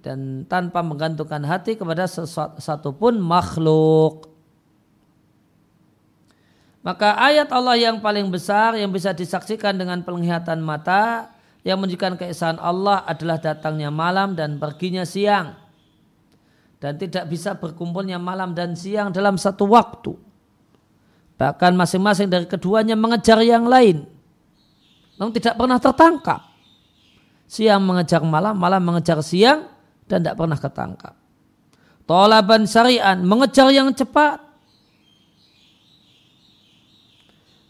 Dan 0.00 0.48
tanpa 0.48 0.80
menggantungkan 0.80 1.44
hati 1.44 1.76
kepada 1.76 2.08
sesuatu 2.08 2.96
pun 2.96 3.20
makhluk. 3.20 4.32
Maka 6.80 7.20
ayat 7.20 7.52
Allah 7.52 7.76
yang 7.76 8.00
paling 8.00 8.32
besar 8.32 8.74
yang 8.80 8.90
bisa 8.90 9.12
disaksikan 9.12 9.76
dengan 9.76 10.00
penglihatan 10.02 10.58
mata 10.64 11.30
yang 11.66 11.82
menunjukkan 11.82 12.16
keesaan 12.16 12.58
Allah 12.62 13.04
adalah 13.04 13.42
datangnya 13.42 13.92
malam 13.92 14.32
dan 14.32 14.56
perginya 14.56 15.04
siang. 15.04 15.52
Dan 16.80 16.96
tidak 16.96 17.28
bisa 17.28 17.58
berkumpulnya 17.58 18.16
malam 18.16 18.54
dan 18.56 18.72
siang 18.78 19.12
dalam 19.12 19.36
satu 19.36 19.66
waktu. 19.68 20.14
Bahkan 21.36 21.72
masing-masing 21.76 22.32
dari 22.32 22.46
keduanya 22.48 22.96
mengejar 22.96 23.42
yang 23.44 23.68
lain. 23.68 24.15
Namun 25.16 25.32
tidak 25.32 25.56
pernah 25.56 25.78
tertangkap. 25.80 26.40
Siang 27.46 27.82
mengejar 27.82 28.20
malam, 28.26 28.58
malam 28.58 28.82
mengejar 28.82 29.22
siang 29.22 29.70
dan 30.04 30.22
tidak 30.22 30.36
pernah 30.36 30.58
ketangkap. 30.58 31.14
Tolaban 32.06 32.66
syarian, 32.66 33.22
mengejar 33.22 33.70
yang 33.70 33.90
cepat. 33.94 34.42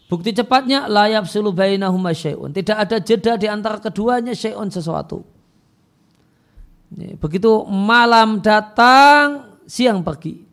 Bukti 0.07 0.31
cepatnya 0.31 0.87
layap 0.87 1.27
sulu 1.27 1.51
syai'un. 2.15 2.55
Tidak 2.55 2.77
ada 2.77 2.97
jeda 3.03 3.35
di 3.35 3.47
antara 3.51 3.77
keduanya 3.83 4.31
syai'un 4.31 4.71
sesuatu. 4.71 5.21
Begitu 7.19 7.67
malam 7.67 8.39
datang, 8.39 9.59
siang 9.67 9.99
pergi 10.01 10.47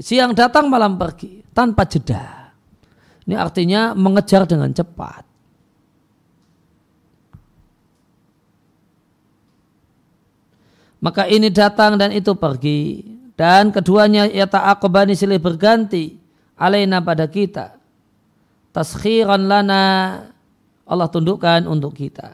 siang 0.00 0.32
datang 0.32 0.66
malam 0.72 0.96
pergi 0.96 1.44
tanpa 1.52 1.84
jeda. 1.84 2.37
Ini 3.28 3.36
artinya 3.36 3.92
mengejar 3.92 4.48
dengan 4.48 4.72
cepat. 4.72 5.20
Maka 11.04 11.28
ini 11.28 11.52
datang 11.52 12.00
dan 12.00 12.16
itu 12.16 12.32
pergi. 12.32 13.04
Dan 13.36 13.68
keduanya 13.68 14.24
ya 14.32 14.48
ta'akobani 14.48 15.12
silih 15.12 15.36
berganti. 15.36 16.16
Alaina 16.56 17.04
pada 17.04 17.28
kita. 17.28 17.76
Taskhiran 18.72 19.44
lana. 19.44 19.84
Allah 20.88 21.08
tundukkan 21.12 21.68
untuk 21.68 22.00
kita. 22.00 22.32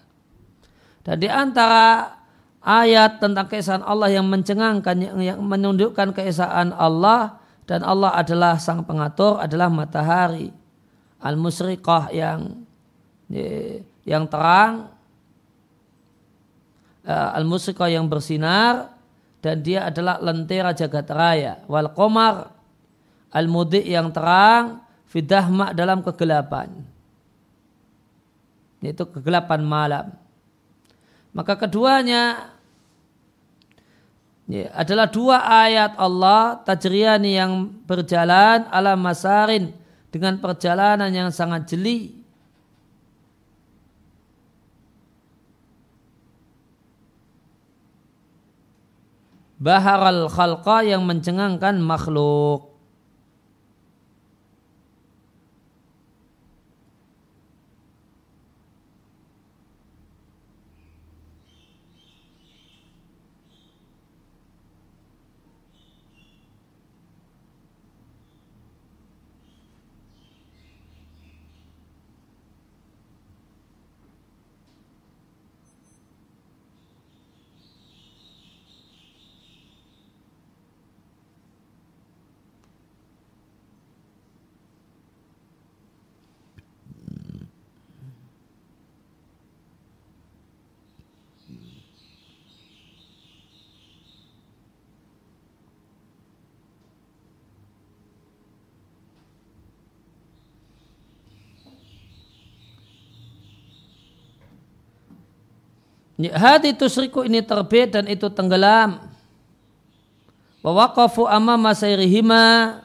Dan 1.02 1.18
di 1.18 1.26
antara 1.26 2.14
ayat 2.62 3.18
tentang 3.18 3.50
keesaan 3.50 3.82
Allah 3.82 4.14
yang 4.14 4.30
mencengangkan 4.30 4.94
yang, 5.18 5.42
menundukkan 5.42 6.14
keesaan 6.14 6.70
Allah 6.70 7.42
dan 7.66 7.82
Allah 7.82 8.14
adalah 8.14 8.62
sang 8.62 8.86
pengatur 8.86 9.42
adalah 9.42 9.66
matahari 9.68 10.54
al 11.24 11.40
musriqah 11.40 12.12
yang 12.12 12.68
yang 14.04 14.28
terang 14.28 14.92
uh, 17.08 17.30
al 17.32 17.48
musriqah 17.48 17.88
yang 17.88 18.04
bersinar 18.04 18.92
dan 19.40 19.64
dia 19.64 19.88
adalah 19.88 20.20
lentera 20.20 20.76
jagat 20.76 21.08
raya 21.08 21.64
wal 21.64 21.88
qamar 21.96 22.52
al 23.34 23.48
mudi 23.48 23.82
yang 23.88 24.12
terang 24.14 24.84
fidahma 25.14 25.70
dalam 25.70 26.02
kegelapan. 26.02 26.70
Yaitu 28.82 29.06
kegelapan 29.06 29.62
malam. 29.62 30.06
Maka 31.30 31.54
keduanya 31.54 32.54
ya, 34.50 34.70
adalah 34.74 35.06
dua 35.06 35.38
ayat 35.66 35.94
Allah 35.98 36.62
tajriyani 36.66 37.30
yang 37.38 37.70
berjalan 37.86 38.66
ala 38.70 38.94
masarin 38.94 39.70
dengan 40.14 40.38
perjalanan 40.38 41.10
yang 41.10 41.34
sangat 41.34 41.66
jeli. 41.66 42.22
Baharal 49.58 50.30
khalqa 50.30 50.86
yang 50.86 51.02
mencengangkan 51.02 51.82
makhluk 51.82 52.73
Hati 106.14 106.78
tusriku 106.78 107.26
ini 107.26 107.42
terbit 107.42 107.90
dan 107.90 108.06
itu 108.06 108.30
tenggelam. 108.30 109.02
Wawakafu 110.62 111.26
amma 111.26 111.58
masairihima. 111.58 112.78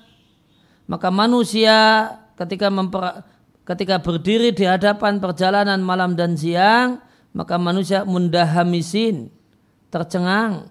Maka 0.89 1.14
manusia 1.14 2.10
ketika 2.34 2.73
memper, 2.73 3.22
ketika 3.61 4.01
berdiri 4.01 4.49
di 4.49 4.65
hadapan 4.65 5.22
perjalanan 5.22 5.77
malam 5.77 6.18
dan 6.18 6.34
siang, 6.34 6.97
maka 7.38 7.61
manusia 7.61 8.01
mundahamisin, 8.01 9.30
tercengang. 9.93 10.65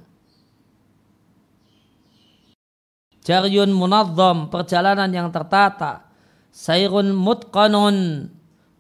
Jaryun 3.22 3.70
munadzam, 3.70 4.50
perjalanan 4.50 5.06
yang 5.14 5.30
tertata. 5.30 6.10
Sairun 6.50 7.14
mutqanun, 7.14 8.26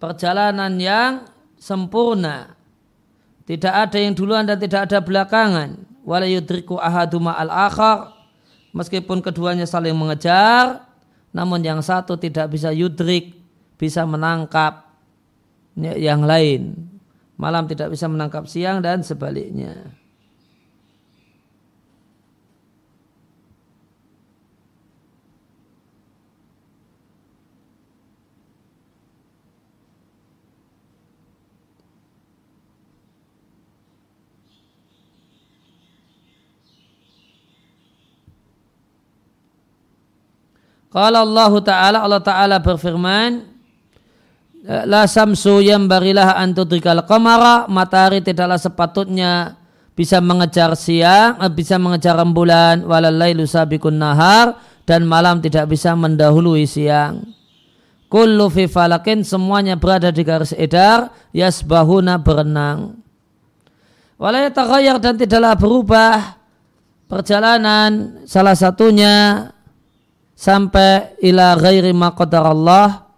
perjalanan 0.02 0.74
yang 0.82 1.30
sempurna 1.62 2.57
tidak 3.48 3.72
ada 3.88 3.96
yang 3.96 4.12
duluan 4.12 4.44
dan 4.44 4.60
tidak 4.60 4.92
ada 4.92 5.00
belakangan. 5.00 5.80
Wala 6.04 6.28
yudriku 6.28 6.76
ahaduma 6.76 7.32
al-akhar. 7.32 8.12
Meskipun 8.76 9.24
keduanya 9.24 9.64
saling 9.64 9.96
mengejar, 9.96 10.84
namun 11.32 11.64
yang 11.64 11.80
satu 11.80 12.20
tidak 12.20 12.52
bisa 12.52 12.68
yudrik, 12.76 13.32
bisa 13.80 14.04
menangkap 14.04 14.92
yang 15.80 16.28
lain. 16.28 16.76
Malam 17.40 17.64
tidak 17.64 17.96
bisa 17.96 18.04
menangkap 18.04 18.44
siang 18.44 18.84
dan 18.84 19.00
sebaliknya. 19.00 19.96
Kalau 40.88 41.20
Allah 41.24 41.52
Ta'ala, 41.60 41.98
Allah 42.00 42.22
Ta'ala 42.24 42.56
berfirman, 42.64 43.44
La 44.68 45.08
samsu 45.08 45.64
yang 45.64 45.88
barilah 45.88 46.36
antudrikal 46.36 47.00
kamara, 47.08 47.64
matahari 47.70 48.20
tidaklah 48.20 48.60
sepatutnya 48.60 49.56
bisa 49.96 50.22
mengejar 50.22 50.76
siang, 50.78 51.40
eh, 51.40 51.50
bisa 51.50 51.74
mengejar 51.80 52.14
rembulan, 52.18 52.84
walalailu 52.84 53.48
sabikun 53.48 53.96
nahar, 53.96 54.60
dan 54.86 55.08
malam 55.08 55.42
tidak 55.42 55.72
bisa 55.72 55.96
mendahului 55.98 56.68
siang. 56.68 57.22
Kullu 58.08 58.48
fi 58.48 58.64
falakin 58.70 59.20
semuanya 59.20 59.76
berada 59.76 60.08
di 60.08 60.24
garis 60.24 60.56
edar, 60.56 61.12
yasbahuna 61.32 62.16
berenang. 62.16 62.96
Walayataghayyar 64.16 64.98
dan 64.98 65.14
tidaklah 65.20 65.54
berubah 65.54 66.40
perjalanan 67.06 68.24
salah 68.24 68.56
satunya 68.56 69.48
sampai 70.38 71.18
ila 71.18 71.58
ghairi 71.58 71.90
ma 71.90 72.14
Allah. 72.14 73.10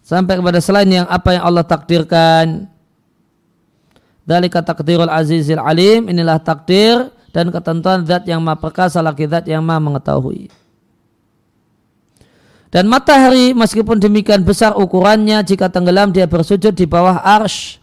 Sampai 0.00 0.40
kepada 0.40 0.58
selain 0.64 0.88
yang 0.88 1.06
apa 1.06 1.36
yang 1.36 1.44
Allah 1.44 1.62
takdirkan. 1.68 2.64
Kata 4.24 4.62
takdirul 4.62 5.10
azizil 5.12 5.60
alim. 5.60 6.08
Inilah 6.08 6.40
takdir 6.40 7.12
dan 7.34 7.50
ketentuan 7.52 8.06
zat 8.08 8.24
yang 8.24 8.40
maha 8.40 8.56
perkasa 8.58 9.04
lagi 9.04 9.28
zat 9.28 9.44
yang 9.44 9.60
maha 9.60 9.82
mengetahui. 9.82 10.48
Dan 12.70 12.86
matahari 12.86 13.50
meskipun 13.50 13.98
demikian 13.98 14.46
besar 14.46 14.78
ukurannya 14.78 15.42
jika 15.42 15.66
tenggelam 15.66 16.14
dia 16.14 16.30
bersujud 16.30 16.70
di 16.70 16.86
bawah 16.86 17.18
arsh. 17.18 17.79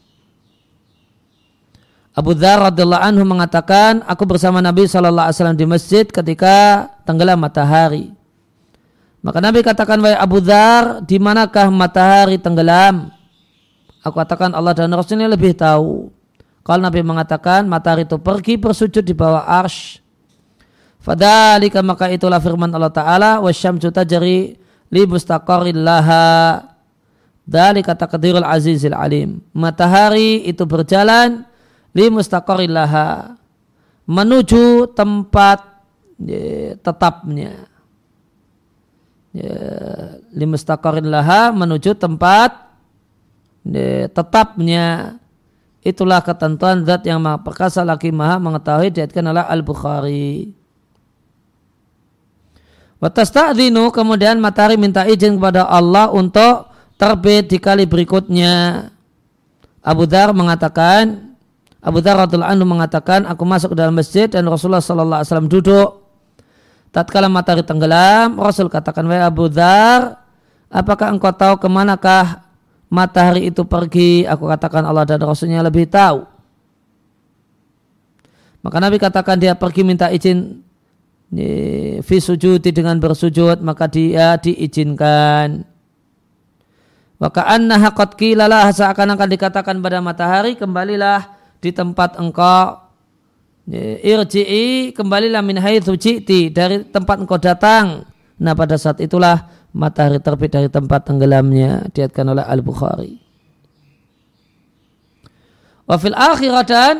Abu 2.17 2.33
Dhar 2.33 2.73
radhiyallahu 2.73 3.03
anhu 3.13 3.23
mengatakan, 3.29 4.01
aku 4.09 4.25
bersama 4.25 4.57
Nabi 4.57 4.89
sallallahu 4.89 5.29
alaihi 5.29 5.37
wasallam 5.37 5.59
di 5.61 5.69
masjid 5.69 6.01
ketika 6.01 6.89
tenggelam 7.05 7.37
matahari. 7.37 8.09
Maka 9.21 9.37
Nabi 9.37 9.61
katakan, 9.61 10.01
wahai 10.01 10.17
Abu 10.17 10.41
Dhar, 10.41 11.05
di 11.05 11.21
manakah 11.21 11.69
matahari 11.69 12.41
tenggelam? 12.41 13.13
Aku 14.01 14.17
katakan 14.17 14.49
Allah 14.57 14.73
dan 14.73 14.89
Rasulnya 14.89 15.29
lebih 15.29 15.53
tahu. 15.53 16.09
Kalau 16.65 16.81
Nabi 16.81 17.05
mengatakan 17.05 17.69
matahari 17.69 18.09
itu 18.09 18.17
pergi 18.17 18.57
bersujud 18.57 19.05
di 19.05 19.13
bawah 19.13 19.45
arsh. 19.45 20.01
Fadalika 20.97 21.85
maka 21.85 22.09
itulah 22.09 22.41
firman 22.41 22.73
Allah 22.73 22.91
Ta'ala 22.91 23.31
wasyamsu 23.39 23.93
tajri 23.93 24.57
li 24.91 25.01
mustaqarrillaha 25.07 26.25
dalika 27.47 27.95
taqdirul 27.95 28.43
azizil 28.43 28.97
alim. 28.97 29.39
Matahari 29.55 30.43
itu 30.43 30.67
berjalan 30.67 31.47
li 31.97 32.13
mustaqarrillaha 32.13 33.33
menuju 34.05 34.93
tempat 34.93 35.81
ya, 36.21 36.77
tetapnya. 36.77 37.65
Ya, 39.33 39.57
li 40.29 40.45
mustaqarrillaha 40.45 41.57
menuju 41.57 41.97
tempat 41.97 42.69
tetapnya 44.13 45.19
itulah 45.83 46.23
ketentuan 46.23 46.87
zat 46.87 47.03
yang 47.03 47.19
maha 47.19 47.43
perkasa 47.43 47.83
lagi 47.83 48.15
maha 48.15 48.39
mengetahui 48.39 48.95
diatkan 48.95 49.27
oleh 49.27 49.43
Al-Bukhari. 49.43 50.55
Watas 52.97 53.29
ta'dinu 53.29 53.91
kemudian 53.91 54.39
matahari 54.39 54.79
minta 54.79 55.03
izin 55.03 55.37
kepada 55.37 55.67
Allah 55.67 56.09
untuk 56.09 56.71
terbit 56.95 57.51
di 57.51 57.59
kali 57.59 57.83
berikutnya. 57.85 58.87
Abu 59.83 60.07
Dhar 60.07 60.33
mengatakan, 60.33 61.26
Abu 61.77 62.01
Dhar 62.01 62.17
radhiallahu 62.17 62.51
anhu 62.51 62.65
mengatakan, 62.65 63.23
aku 63.29 63.45
masuk 63.45 63.73
ke 63.73 63.77
dalam 63.77 63.93
masjid 63.93 64.25
dan 64.25 64.43
Rasulullah 64.49 64.81
sallallahu 64.81 65.21
alaihi 65.21 65.29
wasallam 65.29 65.49
duduk. 65.49 65.89
Tatkala 66.89 67.29
matahari 67.29 67.61
tenggelam, 67.61 68.39
Rasul 68.39 68.71
katakan, 68.71 69.05
wahai 69.05 69.21
Abu 69.21 69.45
Dhar, 69.51 70.17
apakah 70.73 71.13
engkau 71.13 71.29
tahu 71.35 71.61
ke 71.61 71.67
manakah 71.69 72.41
matahari 72.89 73.51
itu 73.51 73.61
pergi, 73.67 74.25
aku 74.25 74.49
katakan 74.49 74.87
Allah 74.87 75.05
dan 75.05 75.21
Rasulnya 75.21 75.61
lebih 75.61 75.85
tahu. 75.85 76.25
Maka 78.65 78.77
Nabi 78.81 78.97
katakan 78.97 79.37
dia 79.37 79.53
pergi 79.55 79.85
minta 79.85 80.11
izin 80.11 80.59
fi 82.03 82.17
sujudi 82.19 82.71
dengan 82.71 82.99
bersujud 82.99 83.63
maka 83.63 83.87
dia 83.87 84.35
diizinkan. 84.35 85.63
Maka 87.17 87.47
anna 87.47 87.79
haqat 87.79 88.19
kilalah 88.19 88.67
seakan-akan 88.75 89.29
dikatakan 89.29 89.75
pada 89.79 90.03
matahari 90.03 90.59
kembalilah 90.59 91.36
di 91.61 91.69
tempat 91.73 92.17
engkau 92.17 92.87
irji'i 94.01 94.95
kembalilah 94.95 95.43
min 95.43 95.59
haitsu 95.59 95.99
dari 96.53 96.87
tempat 96.87 97.19
engkau 97.19 97.35
datang. 97.35 98.07
Nah 98.39 98.53
pada 98.55 98.79
saat 98.79 99.03
itulah 99.03 99.49
matahari 99.75 100.23
terbit 100.23 100.53
dari 100.55 100.69
tempat 100.71 101.09
tenggelamnya 101.09 101.91
diatkan 101.91 102.25
oleh 102.31 102.45
Al-Bukhari. 102.45 103.19
Wafil 105.87 106.15
akhirat 106.15 106.65
dan 106.67 106.95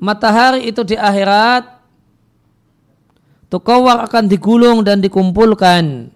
matahari 0.00 0.68
itu 0.68 0.84
di 0.84 0.96
akhirat 0.96 1.68
tukawar 3.48 4.04
akan 4.08 4.24
digulung 4.28 4.84
dan 4.84 5.00
dikumpulkan. 5.00 6.12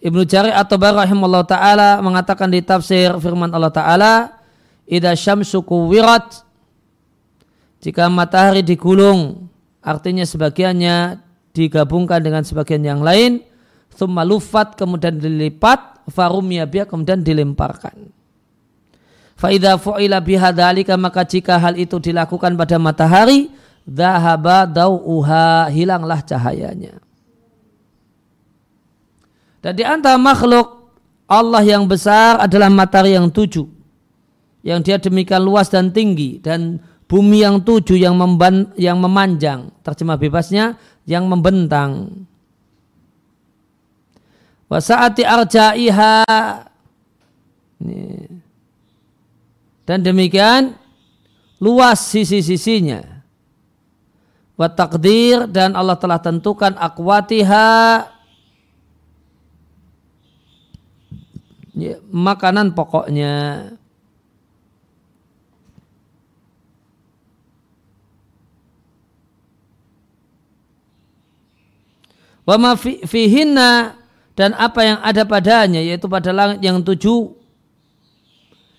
Ibnu 0.00 0.22
Jari 0.22 0.54
atau 0.54 0.78
rahimahullah 0.78 1.44
ta'ala 1.50 1.98
mengatakan 1.98 2.46
di 2.46 2.62
tafsir 2.62 3.10
firman 3.18 3.50
Allah 3.50 3.74
ta'ala 3.74 4.12
Ida 4.86 5.18
syamsu 5.18 5.66
kuwirat 5.66 6.46
Jika 7.82 8.06
matahari 8.06 8.62
digulung 8.62 9.46
Artinya 9.86 10.26
sebagiannya 10.26 11.22
digabungkan 11.54 12.18
dengan 12.18 12.42
sebagian 12.42 12.82
yang 12.82 13.06
lain, 13.06 13.46
thumma 13.94 14.26
lufat 14.26 14.74
kemudian 14.74 15.22
dilipat, 15.22 16.02
farumia 16.10 16.66
biya 16.66 16.90
kemudian 16.90 17.22
dilemparkan. 17.22 18.10
Fa'idha 19.38 19.78
fu'ila 19.78 20.18
bihadhalika 20.18 20.98
maka 20.98 21.22
jika 21.22 21.62
hal 21.62 21.78
itu 21.78 22.02
dilakukan 22.02 22.58
pada 22.58 22.82
matahari, 22.82 23.54
dhahaba 23.86 24.66
dau'uha, 24.66 25.70
hilanglah 25.70 26.18
cahayanya. 26.26 26.98
Dan 29.62 29.72
di 29.78 29.86
antara 29.86 30.18
makhluk 30.18 30.90
Allah 31.30 31.62
yang 31.62 31.86
besar 31.86 32.42
adalah 32.42 32.66
matahari 32.74 33.14
yang 33.14 33.30
tujuh. 33.30 33.75
Yang 34.66 34.80
dia 34.82 34.96
demikian 34.98 35.46
luas 35.46 35.70
dan 35.70 35.94
tinggi. 35.94 36.42
Dan 36.42 36.82
bumi 37.06 37.46
yang 37.46 37.62
tujuh 37.62 37.94
yang, 37.94 38.18
memban, 38.18 38.74
yang 38.74 38.98
memanjang. 38.98 39.70
Terjemah 39.86 40.18
bebasnya, 40.18 40.74
yang 41.06 41.30
membentang. 41.30 42.26
Wasaati 44.66 45.22
arja'iha 45.22 46.26
dan 49.86 49.98
demikian 50.02 50.74
luas 51.62 52.02
sisi-sisinya. 52.10 53.22
Wa 54.58 54.66
takdir 54.66 55.46
dan 55.46 55.78
Allah 55.78 55.94
telah 55.94 56.18
tentukan 56.18 56.74
akwatiha 56.74 58.02
makanan 62.10 62.74
pokoknya. 62.74 63.32
Wa 72.46 72.78
fihinna 72.78 73.98
dan 74.38 74.54
apa 74.54 74.80
yang 74.86 74.98
ada 75.02 75.26
padanya 75.26 75.82
yaitu 75.82 76.06
pada 76.06 76.30
langit 76.30 76.62
yang 76.62 76.78
tujuh. 76.78 77.34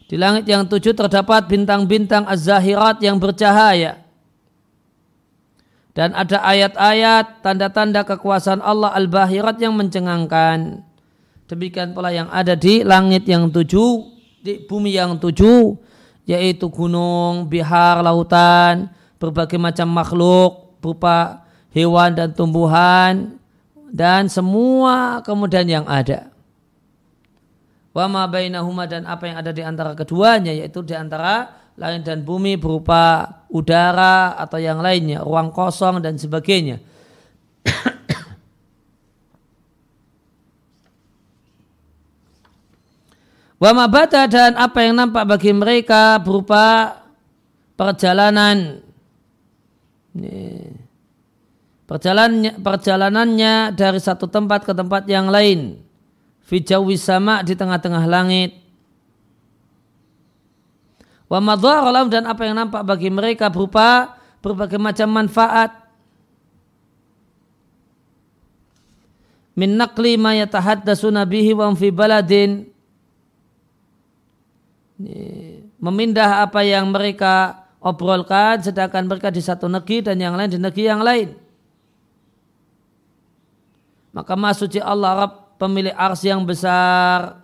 Di 0.07 0.15
langit 0.15 0.47
yang 0.47 0.63
tujuh 0.63 0.95
terdapat 0.95 1.51
bintang-bintang 1.51 2.23
az-zahirat 2.23 3.03
yang 3.03 3.19
bercahaya. 3.19 3.99
Dan 5.91 6.15
ada 6.15 6.39
ayat-ayat 6.47 7.43
tanda-tanda 7.43 8.07
kekuasaan 8.07 8.63
Allah 8.63 8.95
al-bahirat 8.95 9.59
yang 9.59 9.75
mencengangkan. 9.75 10.79
Demikian 11.51 11.91
pula 11.91 12.15
yang 12.15 12.31
ada 12.31 12.55
di 12.55 12.87
langit 12.87 13.27
yang 13.27 13.51
tujuh 13.51 14.15
di 14.39 14.63
bumi 14.63 14.95
yang 14.95 15.19
tujuh 15.19 15.75
yaitu 16.27 16.71
gunung, 16.71 17.47
bihar, 17.51 17.99
lautan 17.99 18.91
berbagai 19.17 19.57
macam 19.57 19.89
makhluk 19.89 20.79
berupa 20.79 21.43
hewan 21.73 22.13
dan 22.13 22.29
tumbuhan 22.31 23.36
dan 23.91 24.27
semua 24.27 25.23
kemudian 25.23 25.67
yang 25.67 25.87
ada. 25.87 26.31
Wa 27.95 28.05
ma 28.05 28.29
bainahuma 28.29 28.85
dan 28.85 29.09
apa 29.09 29.25
yang 29.25 29.41
ada 29.41 29.49
di 29.49 29.65
antara 29.65 29.97
keduanya 29.97 30.53
yaitu 30.53 30.85
di 30.85 30.93
antara 30.93 31.49
langit 31.77 32.05
dan 32.05 32.21
bumi 32.21 32.57
berupa 32.57 33.27
udara 33.49 34.37
atau 34.37 34.61
yang 34.61 34.81
lainnya, 34.83 35.23
ruang 35.25 35.49
kosong 35.49 36.01
dan 36.03 36.17
sebagainya. 36.19 36.77
Wa 43.61 43.73
bata 43.89 44.29
dan 44.29 44.53
apa 44.53 44.85
yang 44.85 45.01
nampak 45.01 45.25
bagi 45.25 45.49
mereka 45.49 46.21
berupa 46.21 46.93
perjalanan. 47.73 48.85
Nih 50.13 50.86
Perjalanannya, 51.87 52.59
perjalanannya 52.59 53.53
dari 53.71 53.99
satu 54.03 54.27
tempat 54.27 54.67
ke 54.67 54.75
tempat 54.75 55.07
yang 55.07 55.31
lain. 55.31 55.79
Fijawi 56.43 56.99
sama 56.99 57.39
di 57.47 57.55
tengah-tengah 57.55 58.03
langit. 58.03 58.59
Wa 61.31 61.39
madharalam 61.39 62.11
dan 62.11 62.27
apa 62.27 62.43
yang 62.43 62.59
nampak 62.59 62.83
bagi 62.83 63.07
mereka 63.07 63.47
berupa 63.47 64.19
berbagai 64.43 64.75
macam 64.75 65.07
manfaat. 65.15 65.87
Min 69.55 69.79
naqli 69.79 70.19
ma 70.19 70.35
yatahaddasu 70.35 71.07
nabihi 71.07 71.55
wa 71.55 71.71
fi 71.71 71.87
baladin. 71.87 72.67
Memindah 75.79 76.43
apa 76.43 76.67
yang 76.67 76.91
mereka 76.91 77.63
obrolkan 77.79 78.59
sedangkan 78.59 79.07
mereka 79.07 79.31
di 79.31 79.39
satu 79.39 79.71
negeri 79.71 80.03
dan 80.03 80.19
yang 80.19 80.35
lain 80.35 80.51
di 80.51 80.59
negeri 80.59 80.83
yang 80.83 80.99
lain. 80.99 81.46
Maka 84.17 84.33
maha 84.33 84.57
suci 84.57 84.81
Allah 84.81 85.13
Rabb 85.13 85.61
pemilik 85.61 85.93
ars 85.93 86.25
yang 86.25 86.41
besar. 86.41 87.37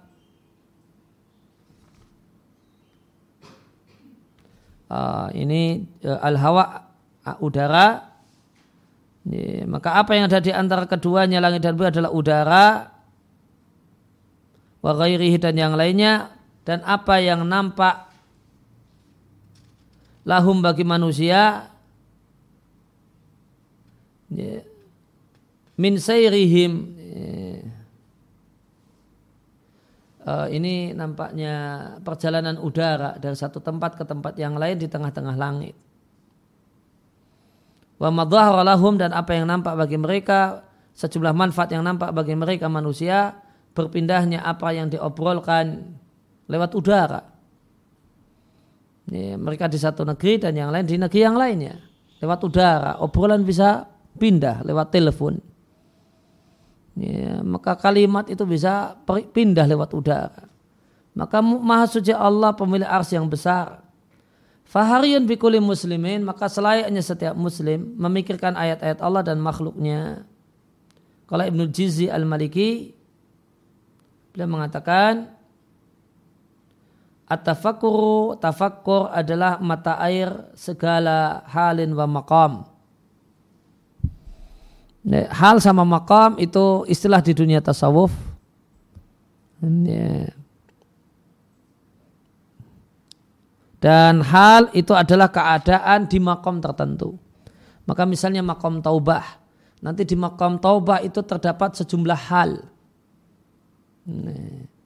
Uh, 4.89 5.29
ini 5.37 5.85
uh, 6.01 6.17
al-hawa 6.17 6.89
uh, 7.29 7.37
udara. 7.45 8.09
Ya, 9.29 9.69
maka 9.69 10.01
apa 10.01 10.17
yang 10.17 10.25
ada 10.25 10.41
di 10.41 10.49
antara 10.49 10.89
keduanya 10.89 11.37
langit 11.37 11.61
dan 11.61 11.77
bumi 11.77 11.93
adalah 11.93 12.09
udara. 12.09 12.89
Wa 14.81 14.97
dan 14.97 15.53
yang 15.53 15.77
lainnya. 15.77 16.33
Dan 16.65 16.81
apa 16.89 17.21
yang 17.21 17.45
nampak 17.45 18.09
lahum 20.25 20.57
bagi 20.65 20.81
manusia. 20.81 21.69
Ya, 24.33 24.72
min 25.79 25.97
sayrihim 25.97 26.73
uh, 30.25 30.47
ini 30.49 30.93
nampaknya 30.93 31.55
perjalanan 32.01 32.61
udara 32.61 33.17
dari 33.17 33.33
satu 33.33 33.59
tempat 33.59 33.97
ke 33.97 34.03
tempat 34.05 34.33
yang 34.37 34.55
lain 34.57 34.77
di 34.77 34.87
tengah-tengah 34.87 35.35
langit 35.35 35.75
wa 37.97 38.09
lahum 38.65 38.99
dan 38.99 39.15
apa 39.15 39.31
yang 39.37 39.47
nampak 39.47 39.79
bagi 39.79 39.95
mereka 39.95 40.65
sejumlah 40.93 41.33
manfaat 41.33 41.73
yang 41.73 41.81
nampak 41.81 42.13
bagi 42.13 42.35
mereka 42.37 42.69
manusia 42.69 43.37
berpindahnya 43.73 44.45
apa 44.45 44.69
yang 44.71 44.87
diobrolkan 44.87 45.97
lewat 46.45 46.71
udara. 46.77 47.21
Ini, 49.09 49.35
mereka 49.35 49.67
di 49.67 49.75
satu 49.81 50.07
negeri 50.07 50.39
dan 50.39 50.53
yang 50.55 50.69
lain 50.71 50.85
di 50.87 50.95
negeri 50.95 51.21
yang 51.25 51.35
lainnya 51.35 51.75
lewat 52.21 52.39
udara. 52.45 52.91
Obrolan 53.01 53.43
bisa 53.43 53.83
pindah 54.15 54.63
lewat 54.63 54.93
telepon. 54.93 55.52
Ya, 56.93 57.41
maka 57.41 57.73
kalimat 57.73 58.29
itu 58.29 58.45
bisa 58.45 58.97
pindah 59.07 59.65
lewat 59.65 59.97
udara. 59.97 60.45
Maka 61.13 61.41
maha 61.41 61.85
suci 61.89 62.13
Allah 62.13 62.53
pemilik 62.53 62.85
ars 62.89 63.13
yang 63.13 63.29
besar 63.29 63.83
Fahariyun 64.73 65.29
bikuli 65.29 65.61
muslimin, 65.61 66.25
maka 66.25 66.49
selayaknya 66.49 67.05
setiap 67.05 67.37
muslim 67.37 67.93
memikirkan 67.93 68.57
ayat-ayat 68.57 69.05
Allah 69.05 69.21
dan 69.21 69.37
makhluknya. 69.37 70.25
Kalau 71.29 71.45
Ibnu 71.45 71.69
Jizi 71.69 72.09
al-Maliki, 72.09 72.89
beliau 74.33 74.49
mengatakan, 74.49 75.29
At-tafakuru, 77.29 78.41
tafakkur 78.41 79.13
adalah 79.13 79.61
mata 79.61 80.01
air 80.01 80.49
segala 80.57 81.45
halin 81.53 81.93
wa 81.93 82.09
maqam. 82.09 82.65
Hal 85.11 85.59
sama 85.59 85.83
maqam 85.83 86.39
itu 86.39 86.87
istilah 86.87 87.19
di 87.19 87.35
dunia 87.35 87.59
tasawuf. 87.59 88.11
Dan 93.83 94.23
hal 94.23 94.71
itu 94.71 94.95
adalah 94.95 95.27
keadaan 95.27 96.07
di 96.07 96.23
makom 96.23 96.63
tertentu. 96.63 97.19
Maka 97.83 98.07
misalnya 98.07 98.39
makom 98.39 98.79
taubah. 98.79 99.43
Nanti 99.83 100.07
di 100.07 100.15
makom 100.15 100.55
taubah 100.59 101.03
itu 101.03 101.19
terdapat 101.19 101.75
sejumlah 101.83 102.19
hal. 102.31 102.63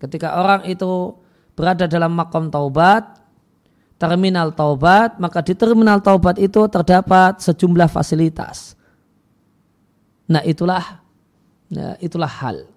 Ketika 0.01 0.41
orang 0.41 0.65
itu 0.65 1.13
berada 1.57 1.85
dalam 1.85 2.13
makom 2.17 2.49
taubat, 2.49 3.17
terminal 3.97 4.53
taubat, 4.53 5.17
maka 5.17 5.41
di 5.41 5.57
terminal 5.57 6.01
taubat 6.01 6.37
itu 6.37 6.65
terdapat 6.69 7.41
sejumlah 7.41 7.89
fasilitas. 7.89 8.76
Nah 10.27 10.43
itulah, 10.43 11.03
nah, 11.71 11.95
itulah 12.03 12.27
hal. 12.27 12.67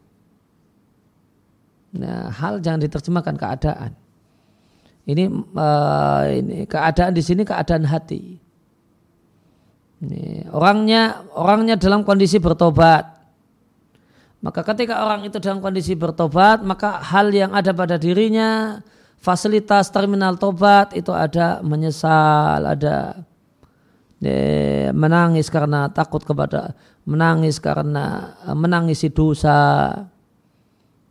Nah, 1.91 2.31
hal 2.31 2.63
jangan 2.63 2.81
diterjemahkan 2.87 3.35
keadaan. 3.35 3.93
Ini, 5.11 5.27
uh, 5.59 6.23
ini 6.31 6.57
keadaan 6.71 7.11
di 7.11 7.23
sini 7.25 7.43
keadaan 7.43 7.83
hati. 7.83 8.39
Ini, 10.01 10.47
orangnya 10.55 11.27
orangnya 11.35 11.75
dalam 11.75 12.07
kondisi 12.07 12.39
bertobat. 12.39 13.19
Maka 14.41 14.65
ketika 14.65 15.05
orang 15.05 15.27
itu 15.27 15.37
dalam 15.43 15.61
kondisi 15.61 15.93
bertobat, 15.93 16.65
maka 16.65 17.03
hal 17.03 17.29
yang 17.29 17.53
ada 17.53 17.77
pada 17.77 18.01
dirinya, 18.01 18.81
fasilitas 19.21 19.93
terminal 19.93 20.41
tobat 20.41 20.97
itu 20.97 21.13
ada 21.13 21.61
menyesal, 21.61 22.65
ada 22.65 23.21
ya, 24.17 24.89
menangis 24.97 25.53
karena 25.53 25.93
takut 25.93 26.25
kepada, 26.25 26.73
menangis 27.11 27.59
karena 27.59 28.39
menangisi 28.55 29.11
dosa, 29.11 29.91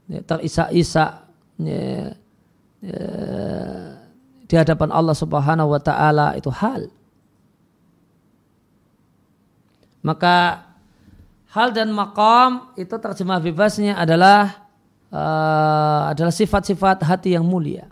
ya, 0.08 0.24
terisak-isak, 0.24 1.12
ya, 1.60 2.16
Ya, 2.80 3.04
di 4.48 4.56
hadapan 4.56 4.88
Allah 4.96 5.12
Subhanahu 5.12 5.76
wa 5.76 5.82
taala 5.84 6.32
itu 6.40 6.48
hal. 6.48 6.88
Maka 10.00 10.64
hal 11.52 11.76
dan 11.76 11.92
makam 11.92 12.72
itu 12.80 12.96
terjemah 12.96 13.44
bebasnya 13.44 14.00
adalah 14.00 14.64
uh, 15.12 16.08
adalah 16.16 16.32
sifat-sifat 16.32 17.04
hati 17.04 17.36
yang 17.36 17.44
mulia. 17.44 17.92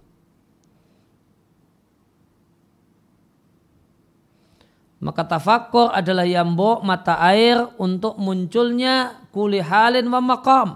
Maka 4.97 5.29
tafakur 5.29 5.93
adalah 5.93 6.25
yambo 6.25 6.81
mata 6.81 7.21
air 7.21 7.61
untuk 7.77 8.17
munculnya 8.17 9.21
kuli 9.29 9.61
halin 9.61 10.09
wa 10.09 10.17
makam. 10.17 10.73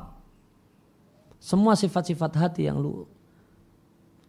Semua 1.41 1.73
sifat-sifat 1.73 2.31
hati 2.37 2.69
yang 2.69 2.77
luhur. 2.77 3.09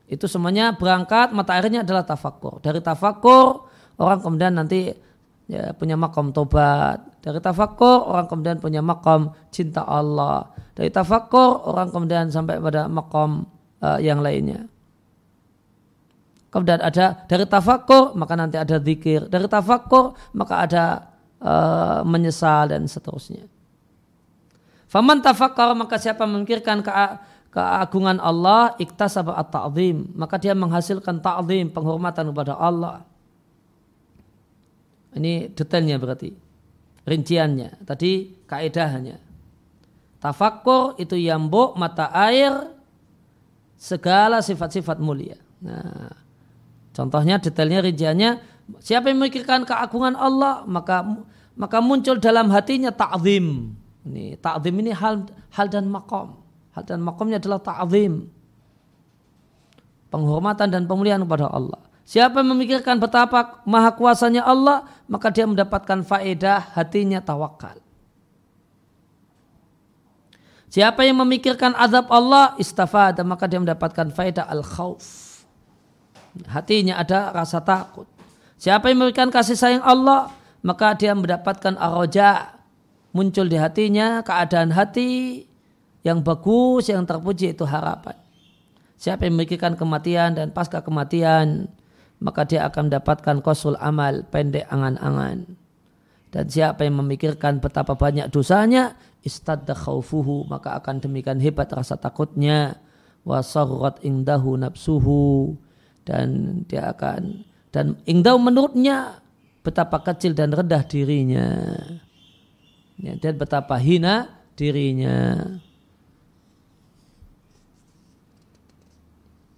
Itu 0.09 0.24
semuanya 0.24 0.73
berangkat 0.73 1.36
mata 1.36 1.60
airnya 1.60 1.85
adalah 1.85 2.09
tafakur. 2.09 2.64
Dari 2.64 2.81
tafakur 2.81 3.69
orang 4.01 4.20
kemudian 4.24 4.56
nanti 4.56 4.97
ya, 5.44 5.77
punya 5.77 6.01
makam 6.01 6.32
tobat. 6.32 7.20
Dari 7.20 7.40
tafakur 7.44 8.09
orang 8.09 8.32
kemudian 8.32 8.56
punya 8.64 8.81
makam 8.81 9.36
cinta 9.52 9.85
Allah. 9.85 10.48
Dari 10.73 10.89
tafakur 10.89 11.69
orang 11.69 11.93
kemudian 11.93 12.32
sampai 12.32 12.56
pada 12.64 12.89
makam 12.89 13.44
uh, 13.85 14.01
yang 14.01 14.24
lainnya. 14.24 14.72
Kemudian 16.53 16.85
ada 16.85 17.24
dari 17.24 17.49
tafakur 17.49 18.12
maka 18.12 18.37
nanti 18.37 18.61
ada 18.61 18.77
zikir. 18.77 19.24
Dari 19.24 19.49
tafakur 19.49 20.12
maka 20.37 20.55
ada 20.69 20.85
uh, 21.41 22.05
menyesal 22.05 22.69
dan 22.69 22.85
seterusnya. 22.85 23.49
Faman 24.85 25.24
tafakkar 25.24 25.73
maka 25.73 25.97
siapa 25.97 26.29
memikirkan 26.29 26.85
ke 26.85 26.93
keagungan 27.57 28.20
Allah 28.20 28.77
iktasaba 28.77 29.33
at-ta'zim. 29.41 30.12
Maka 30.12 30.37
dia 30.37 30.53
menghasilkan 30.53 31.24
ta'zim 31.24 31.73
penghormatan 31.73 32.29
kepada 32.37 32.61
Allah. 32.61 33.01
Ini 35.16 35.57
detailnya 35.57 35.97
berarti. 35.97 36.37
Rinciannya. 37.09 37.89
Tadi 37.89 38.45
kaedahnya. 38.45 39.16
Tafakkur 40.20 41.01
itu 41.01 41.16
yambuk 41.16 41.81
mata 41.81 42.12
air 42.12 42.69
segala 43.81 44.45
sifat-sifat 44.45 45.01
mulia. 45.01 45.41
Nah 45.65 46.22
contohnya 46.93 47.40
detailnya 47.40 47.81
rinciannya 47.85 48.31
siapa 48.81 49.10
yang 49.10 49.20
memikirkan 49.20 49.64
keagungan 49.66 50.16
Allah 50.16 50.64
maka 50.64 51.05
maka 51.52 51.78
muncul 51.85 52.16
dalam 52.16 52.48
hatinya 52.48 52.93
ta'zim 52.93 53.77
ini 54.09 54.36
ta'zim 54.40 54.74
ini 54.78 54.93
hal 54.94 55.28
hal 55.52 55.66
dan 55.69 55.89
makom 55.89 56.43
Hal 56.73 56.89
dan 56.89 57.05
makamnya 57.05 57.36
adalah 57.36 57.60
ta'zim. 57.60 58.32
Penghormatan 60.09 60.69
dan 60.73 60.82
pemulihan 60.89 61.20
kepada 61.24 61.48
Allah. 61.48 61.81
Siapa 62.05 62.44
yang 62.44 62.52
memikirkan 62.56 63.01
betapa 63.01 63.64
maha 63.64 63.94
kuasanya 63.97 64.44
Allah, 64.44 64.85
maka 65.09 65.32
dia 65.32 65.48
mendapatkan 65.48 66.05
faedah 66.05 66.73
hatinya 66.77 67.23
tawakal. 67.23 67.78
Siapa 70.73 71.05
yang 71.05 71.20
memikirkan 71.20 71.77
azab 71.77 72.09
Allah, 72.09 72.56
istafad, 72.56 73.20
maka 73.24 73.44
dia 73.44 73.60
mendapatkan 73.60 74.09
faedah 74.12 74.48
al-khawf. 74.48 75.05
Hatinya 76.49 76.97
ada 77.01 77.29
rasa 77.33 77.61
takut. 77.61 78.09
Siapa 78.57 78.89
yang 78.89 79.05
memikirkan 79.05 79.29
kasih 79.29 79.59
sayang 79.59 79.85
Allah, 79.85 80.33
maka 80.65 80.97
dia 80.97 81.13
mendapatkan 81.13 81.77
aroja. 81.77 82.59
Muncul 83.13 83.45
di 83.45 83.61
hatinya 83.61 84.25
keadaan 84.25 84.73
hati 84.73 85.45
yang 86.01 86.25
bagus, 86.25 86.89
yang 86.89 87.05
terpuji 87.05 87.53
itu 87.53 87.69
harapan. 87.69 88.17
Siapa 88.97 89.29
yang 89.29 89.37
memikirkan 89.37 89.77
kematian 89.77 90.33
dan 90.33 90.49
pasca 90.55 90.81
kematian, 90.81 91.69
maka 92.23 92.49
dia 92.49 92.65
akan 92.65 92.89
mendapatkan 92.89 93.45
kosul 93.45 93.77
amal 93.83 94.25
pendek 94.31 94.65
angan-angan. 94.71 95.45
Dan 96.33 96.45
siapa 96.49 96.89
yang 96.89 97.05
memikirkan 97.05 97.61
betapa 97.61 97.93
banyak 97.93 98.33
dosanya, 98.33 98.97
istadda 99.21 99.77
khawfuhu, 99.77 100.49
maka 100.49 100.79
akan 100.81 101.05
demikian 101.05 101.43
hebat 101.43 101.69
rasa 101.69 102.01
takutnya. 102.01 102.81
Wasarrat 103.29 104.01
ingdahu 104.01 104.57
nafsuhu. 104.57 105.55
Dan 106.03 106.62
dia 106.66 106.91
akan, 106.91 107.47
dan 107.70 107.95
ingdahu 108.05 108.39
menurutnya 108.43 109.23
betapa 109.62 110.03
kecil 110.03 110.35
dan 110.35 110.51
rendah 110.51 110.83
dirinya. 110.83 111.47
Ya, 112.99 113.15
dan 113.19 113.39
betapa 113.39 113.79
hina 113.79 114.31
dirinya. 114.59 115.47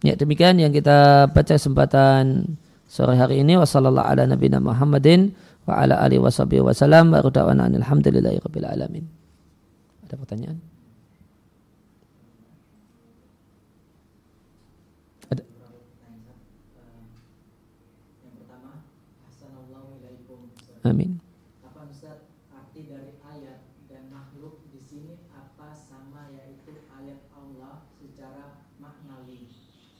Ya 0.04 0.12
demikian 0.20 0.60
yang 0.60 0.68
kita 0.68 1.32
baca 1.32 1.56
kesempatan 1.56 2.56
sore 2.84 3.16
hari 3.16 3.40
ini 3.40 3.56
wasallallahu 3.56 4.04
ala 4.04 4.28
nabiyina 4.28 4.60
Muhammadin 4.60 5.32
wa 5.64 5.80
ala 5.80 5.96
alihi 6.04 6.20
wasallam 6.20 7.08
wa. 8.68 9.08
Ada 10.04 10.14
pertanyaan? 10.20 10.73
Amin. 20.84 21.16
Apa 21.64 21.88
Ustaz 21.88 22.28
arti 22.52 22.84
dari 22.84 23.16
ayat 23.24 23.64
dan 23.88 24.12
makhluk 24.12 24.60
di 24.68 24.80
sini 24.84 25.16
apa 25.32 25.72
sama 25.72 26.28
yaitu 26.28 26.76
ayat 26.92 27.24
Allah 27.32 27.88
secara 27.96 28.68
maknawi. 28.76 29.48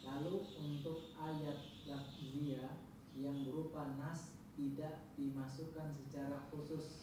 Lalu 0.05 0.45
untuk 0.61 1.17
ayat 1.17 1.57
lafziyah 1.89 2.85
yang 3.17 3.49
berupa 3.49 3.97
nas 3.97 4.29
tidak 4.61 5.09
dimasukkan 5.17 5.89
secara 6.05 6.45
khusus. 6.53 7.01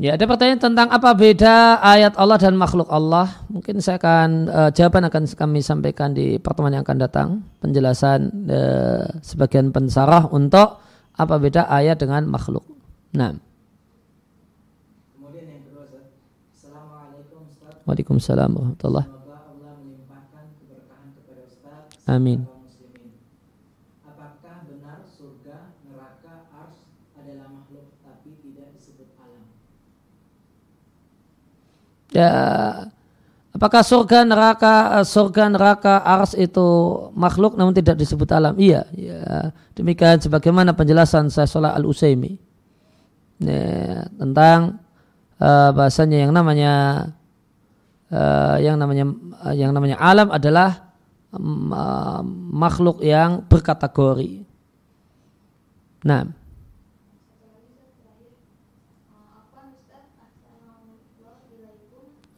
Ya, 0.00 0.16
ada 0.16 0.24
pertanyaan 0.24 0.64
tentang 0.64 0.88
apa 0.88 1.12
beda 1.12 1.76
ayat 1.84 2.16
Allah 2.16 2.40
dan 2.40 2.56
makhluk 2.56 2.88
Allah. 2.88 3.44
Mungkin 3.52 3.84
saya 3.84 4.00
akan 4.00 4.48
uh, 4.48 4.70
jawaban 4.72 5.12
akan 5.12 5.28
kami 5.28 5.60
sampaikan 5.60 6.16
di 6.16 6.40
pertemuan 6.40 6.72
yang 6.72 6.88
akan 6.88 6.98
datang. 7.04 7.28
Penjelasan 7.60 8.48
uh, 8.48 9.20
sebagian 9.20 9.68
pensarah 9.68 10.24
untuk 10.32 10.79
apa 11.20 11.36
beda 11.36 11.68
ayat 11.68 12.00
dengan 12.00 12.24
makhluk? 12.32 12.64
Nah. 13.12 13.36
Kemudian 15.12 15.52
yang 15.52 15.68
kedua, 15.68 15.84
Assalamualaikum 16.48 17.44
Ustaz. 17.44 17.76
Waalaikumsalam 17.84 18.50
warahmatullahi 18.56 19.08
Ustaz. 21.44 21.84
Amin. 22.08 22.48
Apakah 24.00 24.64
benar 24.64 25.04
surga, 25.04 25.76
neraka, 25.84 26.48
ars 26.56 26.88
adalah 27.20 27.52
makhluk 27.52 27.92
tapi 28.00 28.40
tidak 28.40 28.72
disebut 28.80 29.12
alam? 29.20 29.44
Ya, 32.16 32.32
Apakah 33.60 33.84
surga 33.84 34.24
neraka 34.24 35.04
surga 35.04 35.52
neraka 35.52 36.00
ars 36.00 36.32
itu 36.32 36.64
makhluk 37.12 37.60
namun 37.60 37.76
tidak 37.76 38.00
disebut 38.00 38.24
alam? 38.32 38.56
Iya, 38.56 38.88
ya. 38.96 39.52
Demikian 39.76 40.16
sebagaimana 40.16 40.72
penjelasan 40.72 41.28
saya 41.28 41.44
Salah 41.44 41.76
Al 41.76 41.84
Utsaimin 41.84 42.40
ya, 43.36 44.08
tentang 44.16 44.80
uh, 45.36 45.76
bahasanya 45.76 46.24
yang 46.24 46.32
namanya 46.32 46.72
uh, 48.08 48.56
yang 48.64 48.80
namanya 48.80 49.12
uh, 49.44 49.52
yang 49.52 49.76
namanya 49.76 50.00
alam 50.00 50.32
adalah 50.32 50.96
um, 51.28 51.68
uh, 51.68 52.24
makhluk 52.56 53.04
yang 53.04 53.44
berkategori. 53.44 54.40
Nah. 56.08 56.32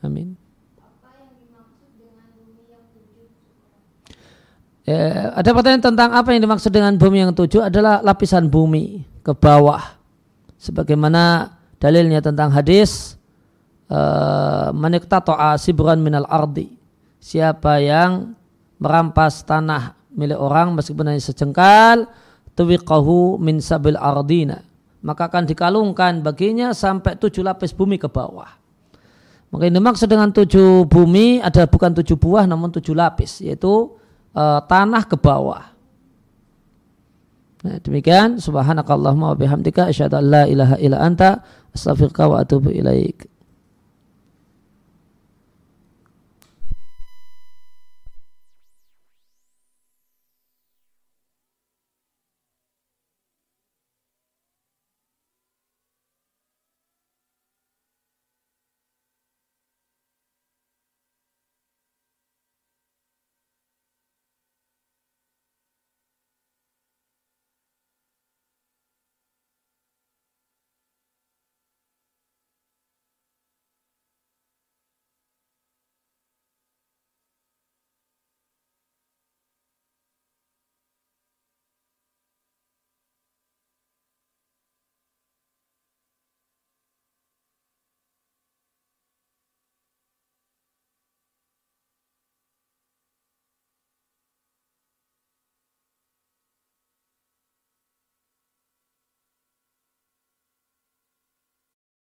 Amin. 0.02 0.31
Ya, 4.82 5.30
ada 5.38 5.50
pertanyaan 5.54 5.94
tentang 5.94 6.10
apa 6.10 6.34
yang 6.34 6.42
dimaksud 6.42 6.74
dengan 6.74 6.98
bumi 6.98 7.22
yang 7.22 7.30
tujuh 7.30 7.62
adalah 7.62 8.02
lapisan 8.02 8.50
bumi 8.50 9.06
ke 9.22 9.30
bawah. 9.30 9.94
Sebagaimana 10.58 11.54
dalilnya 11.78 12.18
tentang 12.18 12.50
hadis 12.50 13.14
uh, 13.86 14.74
maniktato'a 14.74 15.54
sibran 15.58 16.02
minal 16.02 16.26
ardi. 16.26 16.74
Siapa 17.22 17.78
yang 17.78 18.34
merampas 18.82 19.46
tanah 19.46 19.94
milik 20.10 20.38
orang 20.38 20.74
meskipun 20.74 21.14
hanya 21.14 21.22
sejengkal 21.22 22.10
tuwiqahu 22.58 23.38
min 23.38 23.62
sabil 23.62 23.94
ardina 23.94 24.66
maka 25.02 25.26
akan 25.28 25.44
dikalungkan 25.44 26.22
baginya 26.22 26.70
sampai 26.70 27.18
tujuh 27.18 27.42
lapis 27.42 27.74
bumi 27.74 27.98
ke 27.98 28.06
bawah. 28.06 28.48
Maka 29.52 29.68
ini 29.68 29.82
maksud 29.82 30.08
dengan 30.08 30.32
tujuh 30.32 30.88
bumi 30.88 31.44
ada 31.44 31.68
bukan 31.68 31.92
tujuh 31.92 32.16
buah 32.16 32.48
namun 32.48 32.72
tujuh 32.72 32.96
lapis 32.96 33.44
yaitu 33.44 33.92
uh, 34.36 34.60
tanah 34.64 35.02
ke 35.08 35.16
bawah. 35.16 35.72
Nah, 37.62 37.78
demikian 37.78 38.42
subhanakallahumma 38.42 39.32
wa 39.32 39.36
bihamdika 39.38 39.94
asyhadu 39.94 40.18
an 40.18 40.26
la 40.26 40.42
ilaha 40.50 40.76
illa 40.82 40.98
anta 40.98 41.46
astaghfiruka 41.70 42.26
wa 42.26 42.42
atubu 42.42 42.74
ilaik. 42.74 43.30